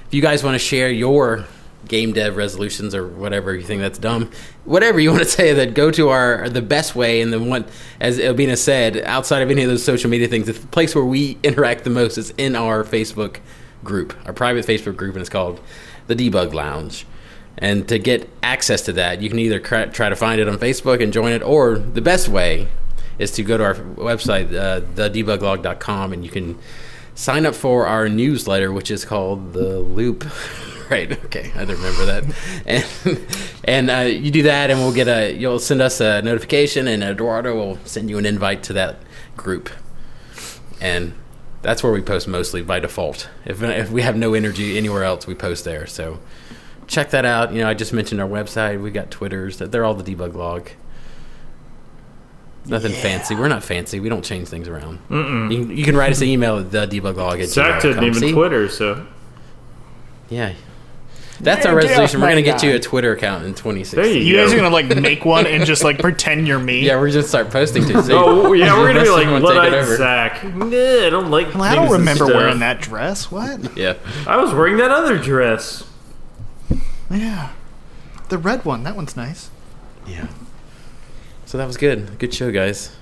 If 0.06 0.14
you 0.14 0.22
guys 0.22 0.44
want 0.44 0.54
to 0.54 0.58
share 0.58 0.90
your 0.90 1.46
game 1.88 2.12
dev 2.12 2.36
resolutions 2.36 2.94
or 2.94 3.06
whatever 3.06 3.54
you 3.54 3.62
think 3.62 3.80
that's 3.80 3.98
dumb, 3.98 4.30
whatever 4.64 5.00
you 5.00 5.10
want 5.12 5.22
to 5.22 5.28
say, 5.28 5.52
that 5.52 5.74
go 5.74 5.90
to 5.90 6.08
our 6.10 6.48
the 6.48 6.62
best 6.62 6.94
way 6.94 7.20
and 7.20 7.32
the 7.32 7.40
one, 7.40 7.64
as 8.00 8.20
Albina 8.20 8.56
said, 8.56 8.98
outside 8.98 9.42
of 9.42 9.50
any 9.50 9.62
of 9.62 9.68
those 9.68 9.82
social 9.82 10.10
media 10.10 10.28
things, 10.28 10.46
the 10.46 10.54
place 10.68 10.94
where 10.94 11.04
we 11.04 11.38
interact 11.42 11.84
the 11.84 11.90
most 11.90 12.18
is 12.18 12.30
in 12.38 12.56
our 12.56 12.84
Facebook 12.84 13.38
group, 13.84 14.14
our 14.26 14.32
private 14.32 14.66
Facebook 14.66 14.96
group, 14.96 15.14
and 15.14 15.20
it's 15.20 15.30
called 15.30 15.60
the 16.06 16.14
Debug 16.14 16.52
Lounge. 16.52 17.06
And 17.58 17.86
to 17.88 17.98
get 17.98 18.28
access 18.42 18.82
to 18.82 18.92
that, 18.94 19.20
you 19.20 19.28
can 19.28 19.38
either 19.38 19.60
try 19.60 20.08
to 20.08 20.16
find 20.16 20.40
it 20.40 20.48
on 20.48 20.58
Facebook 20.58 21.02
and 21.02 21.12
join 21.12 21.32
it, 21.32 21.42
or 21.42 21.78
the 21.78 22.00
best 22.00 22.28
way 22.28 22.68
is 23.22 23.30
to 23.32 23.42
go 23.42 23.56
to 23.56 23.64
our 23.64 23.74
website, 23.74 24.54
uh, 24.54 24.80
thedebuglog.com, 24.80 26.12
and 26.12 26.24
you 26.24 26.30
can 26.30 26.58
sign 27.14 27.46
up 27.46 27.54
for 27.54 27.86
our 27.86 28.08
newsletter, 28.08 28.72
which 28.72 28.90
is 28.90 29.04
called 29.04 29.52
The 29.52 29.78
Loop. 29.78 30.24
right, 30.90 31.12
okay, 31.24 31.52
I 31.54 31.64
don't 31.64 31.76
remember 31.76 32.04
that. 32.06 32.24
And, 32.66 33.26
and 33.64 33.90
uh, 33.90 34.10
you 34.10 34.30
do 34.30 34.42
that, 34.42 34.70
and 34.70 34.80
we'll 34.80 34.92
get 34.92 35.08
a, 35.08 35.32
you'll 35.32 35.58
send 35.58 35.80
us 35.80 36.00
a 36.00 36.20
notification, 36.22 36.88
and 36.88 37.02
Eduardo 37.02 37.54
will 37.54 37.78
send 37.84 38.10
you 38.10 38.18
an 38.18 38.26
invite 38.26 38.62
to 38.64 38.72
that 38.74 38.96
group. 39.36 39.70
And 40.80 41.14
that's 41.62 41.82
where 41.82 41.92
we 41.92 42.02
post 42.02 42.26
mostly 42.26 42.62
by 42.62 42.80
default. 42.80 43.28
If, 43.44 43.62
if 43.62 43.90
we 43.90 44.02
have 44.02 44.16
no 44.16 44.34
energy 44.34 44.76
anywhere 44.76 45.04
else, 45.04 45.26
we 45.26 45.34
post 45.34 45.64
there. 45.64 45.86
So 45.86 46.18
check 46.88 47.10
that 47.10 47.24
out. 47.24 47.52
You 47.52 47.60
know, 47.60 47.68
I 47.68 47.74
just 47.74 47.92
mentioned 47.92 48.20
our 48.20 48.28
website. 48.28 48.82
We 48.82 48.90
got 48.90 49.10
Twitters. 49.10 49.58
They're 49.58 49.84
all 49.84 49.94
the 49.94 50.14
debug 50.14 50.34
log. 50.34 50.70
Nothing 52.66 52.92
fancy. 52.92 53.34
We're 53.34 53.48
not 53.48 53.64
fancy. 53.64 53.98
We 54.00 54.08
don't 54.08 54.24
change 54.24 54.48
things 54.48 54.68
around. 54.68 54.98
You, 55.10 55.64
can, 55.66 55.76
you 55.76 55.84
can 55.84 55.96
write 55.96 56.12
us 56.12 56.20
an 56.20 56.28
email 56.28 56.58
at 56.58 56.70
the 56.70 56.86
debuglog 56.86 57.42
at 57.42 57.48
Zach 57.48 57.82
didn't 57.82 57.96
gmail.com. 57.98 58.04
even 58.04 58.20
See? 58.20 58.32
Twitter, 58.32 58.68
so 58.68 59.06
Yeah. 60.28 60.52
That's 61.40 61.66
our 61.66 61.74
resolution. 61.74 62.20
We're 62.20 62.28
gonna 62.28 62.42
get 62.42 62.62
you 62.62 62.76
a 62.76 62.78
Twitter 62.78 63.12
account 63.14 63.44
in 63.44 63.54
2016. 63.54 64.00
There 64.00 64.06
You 64.22 64.36
guys 64.36 64.52
are 64.52 64.56
gonna 64.56 64.70
like 64.70 64.86
make 64.96 65.24
one 65.24 65.44
and 65.44 65.66
just 65.66 65.82
like 65.82 65.98
pretend 65.98 66.46
you're 66.46 66.60
me. 66.60 66.86
Yeah, 66.86 67.00
we're 67.00 67.10
just 67.10 67.30
start 67.30 67.50
posting 67.50 67.84
to 67.86 68.00
see. 68.04 68.12
Oh 68.12 68.52
yeah, 68.52 68.78
we're 68.78 68.92
gonna 68.92 69.02
be 69.02 69.08
Rest 69.08 69.10
like 69.10 69.26
them 69.26 69.42
will 69.42 69.48
take 69.50 69.72
it 69.72 69.74
over. 69.74 69.96
Zach. 69.96 70.44
Nah, 70.44 70.66
I 70.66 71.10
don't 71.10 71.30
like. 71.32 71.52
Well, 71.52 71.64
I 71.64 71.74
don't 71.74 71.84
and 71.86 71.92
remember 71.94 72.26
stuff. 72.26 72.36
wearing 72.36 72.60
that 72.60 72.80
dress. 72.80 73.28
What? 73.32 73.76
Yeah. 73.76 73.94
I 74.24 74.36
was 74.36 74.54
wearing 74.54 74.76
that 74.76 74.92
other 74.92 75.18
dress. 75.18 75.82
Yeah, 77.10 77.50
the 78.28 78.38
red 78.38 78.64
one. 78.64 78.84
That 78.84 78.94
one's 78.94 79.16
nice. 79.16 79.50
Yeah. 80.06 80.28
So 81.52 81.58
that 81.58 81.66
was 81.66 81.76
good. 81.76 82.18
Good 82.18 82.32
show, 82.32 82.50
guys. 82.50 82.96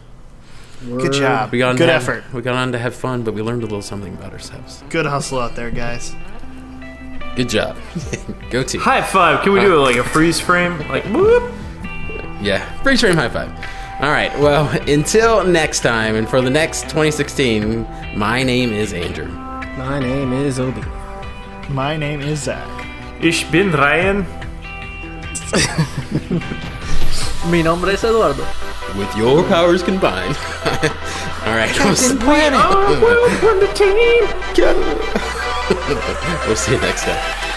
Good 0.85 1.13
job. 1.13 1.53
We 1.53 1.61
got 1.61 1.69
on 1.69 1.77
Good 1.77 1.87
to 1.87 1.93
have- 1.93 2.03
effort. 2.03 2.25
We 2.35 2.43
got 2.43 2.57
on 2.57 2.73
to 2.73 2.79
have 2.81 2.97
fun, 2.97 3.23
but 3.23 3.33
we 3.33 3.43
learned 3.43 3.63
a 3.63 3.67
little 3.67 3.81
something 3.81 4.13
about 4.13 4.33
ourselves. 4.33 4.83
Good 4.91 5.07
hustle 5.07 5.39
out 5.39 5.55
there, 5.55 5.71
guys. 5.71 6.17
Good 7.37 7.49
job. 7.49 7.77
Go 8.51 8.65
team. 8.65 8.81
High 8.81 9.03
five. 9.03 9.45
Can 9.45 9.53
we 9.53 9.61
do 9.61 9.81
like 9.81 9.95
a 9.95 10.03
freeze 10.03 10.41
frame? 10.41 10.81
Like 10.89 11.05
whoop. 11.05 11.49
Yeah. 12.43 12.67
Freeze 12.83 13.03
frame 13.03 13.15
high 13.15 13.29
five. 13.29 13.51
All 14.03 14.11
right. 14.11 14.37
Well, 14.41 14.67
until 14.89 15.45
next 15.45 15.83
time, 15.85 16.17
and 16.17 16.29
for 16.29 16.41
the 16.41 16.51
next 16.51 16.83
2016, 16.91 17.87
my 18.17 18.43
name 18.43 18.73
is 18.73 18.93
Andrew. 18.93 19.29
My 19.79 20.01
name 20.01 20.33
is 20.33 20.59
Obi. 20.59 20.83
My 21.69 21.97
name 21.97 22.21
is 22.21 22.43
Zach. 22.43 22.69
Ich 23.23 23.49
bin 23.53 23.71
Ryan. 23.71 24.27
Mi 27.49 27.63
nombre 27.63 27.95
es 27.95 28.05
Eduardo. 28.05 28.45
With 28.97 29.15
your 29.17 29.43
powers 29.45 29.83
combined. 29.83 30.37
All 31.47 31.55
right. 31.57 31.75
We'll 31.79 31.97
see, 31.97 32.15
we'll 36.47 36.57
see 36.57 36.73
you 36.73 36.81
next 36.81 37.05
time. 37.05 37.50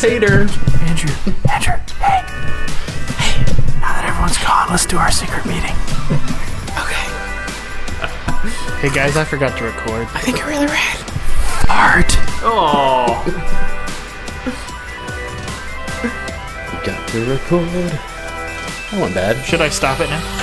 Hater. 0.00 0.46
Andrew. 0.86 1.10
Andrew. 1.50 1.74
Hey. 1.98 2.22
Hey. 3.16 3.42
Now 3.80 3.92
that 3.96 4.04
everyone's 4.06 4.38
gone, 4.38 4.68
let's 4.70 4.86
do 4.86 4.98
our 4.98 5.10
secret 5.10 5.44
meeting. 5.46 5.74
Okay. 6.78 7.06
Hey 8.80 8.94
guys, 8.94 9.16
I 9.16 9.24
forgot 9.24 9.56
to 9.58 9.64
record. 9.64 10.06
I 10.14 10.20
think 10.20 10.38
you're 10.38 10.48
really 10.48 10.66
rad. 10.66 10.98
Art. 11.68 12.12
Oh. 12.42 13.24
Got 16.84 17.08
to 17.08 17.24
record. 17.24 17.68
That 17.70 18.92
wasn't 18.92 19.14
bad. 19.14 19.44
Should 19.44 19.60
I 19.60 19.68
stop 19.70 20.00
it 20.00 20.08
now? 20.08 20.35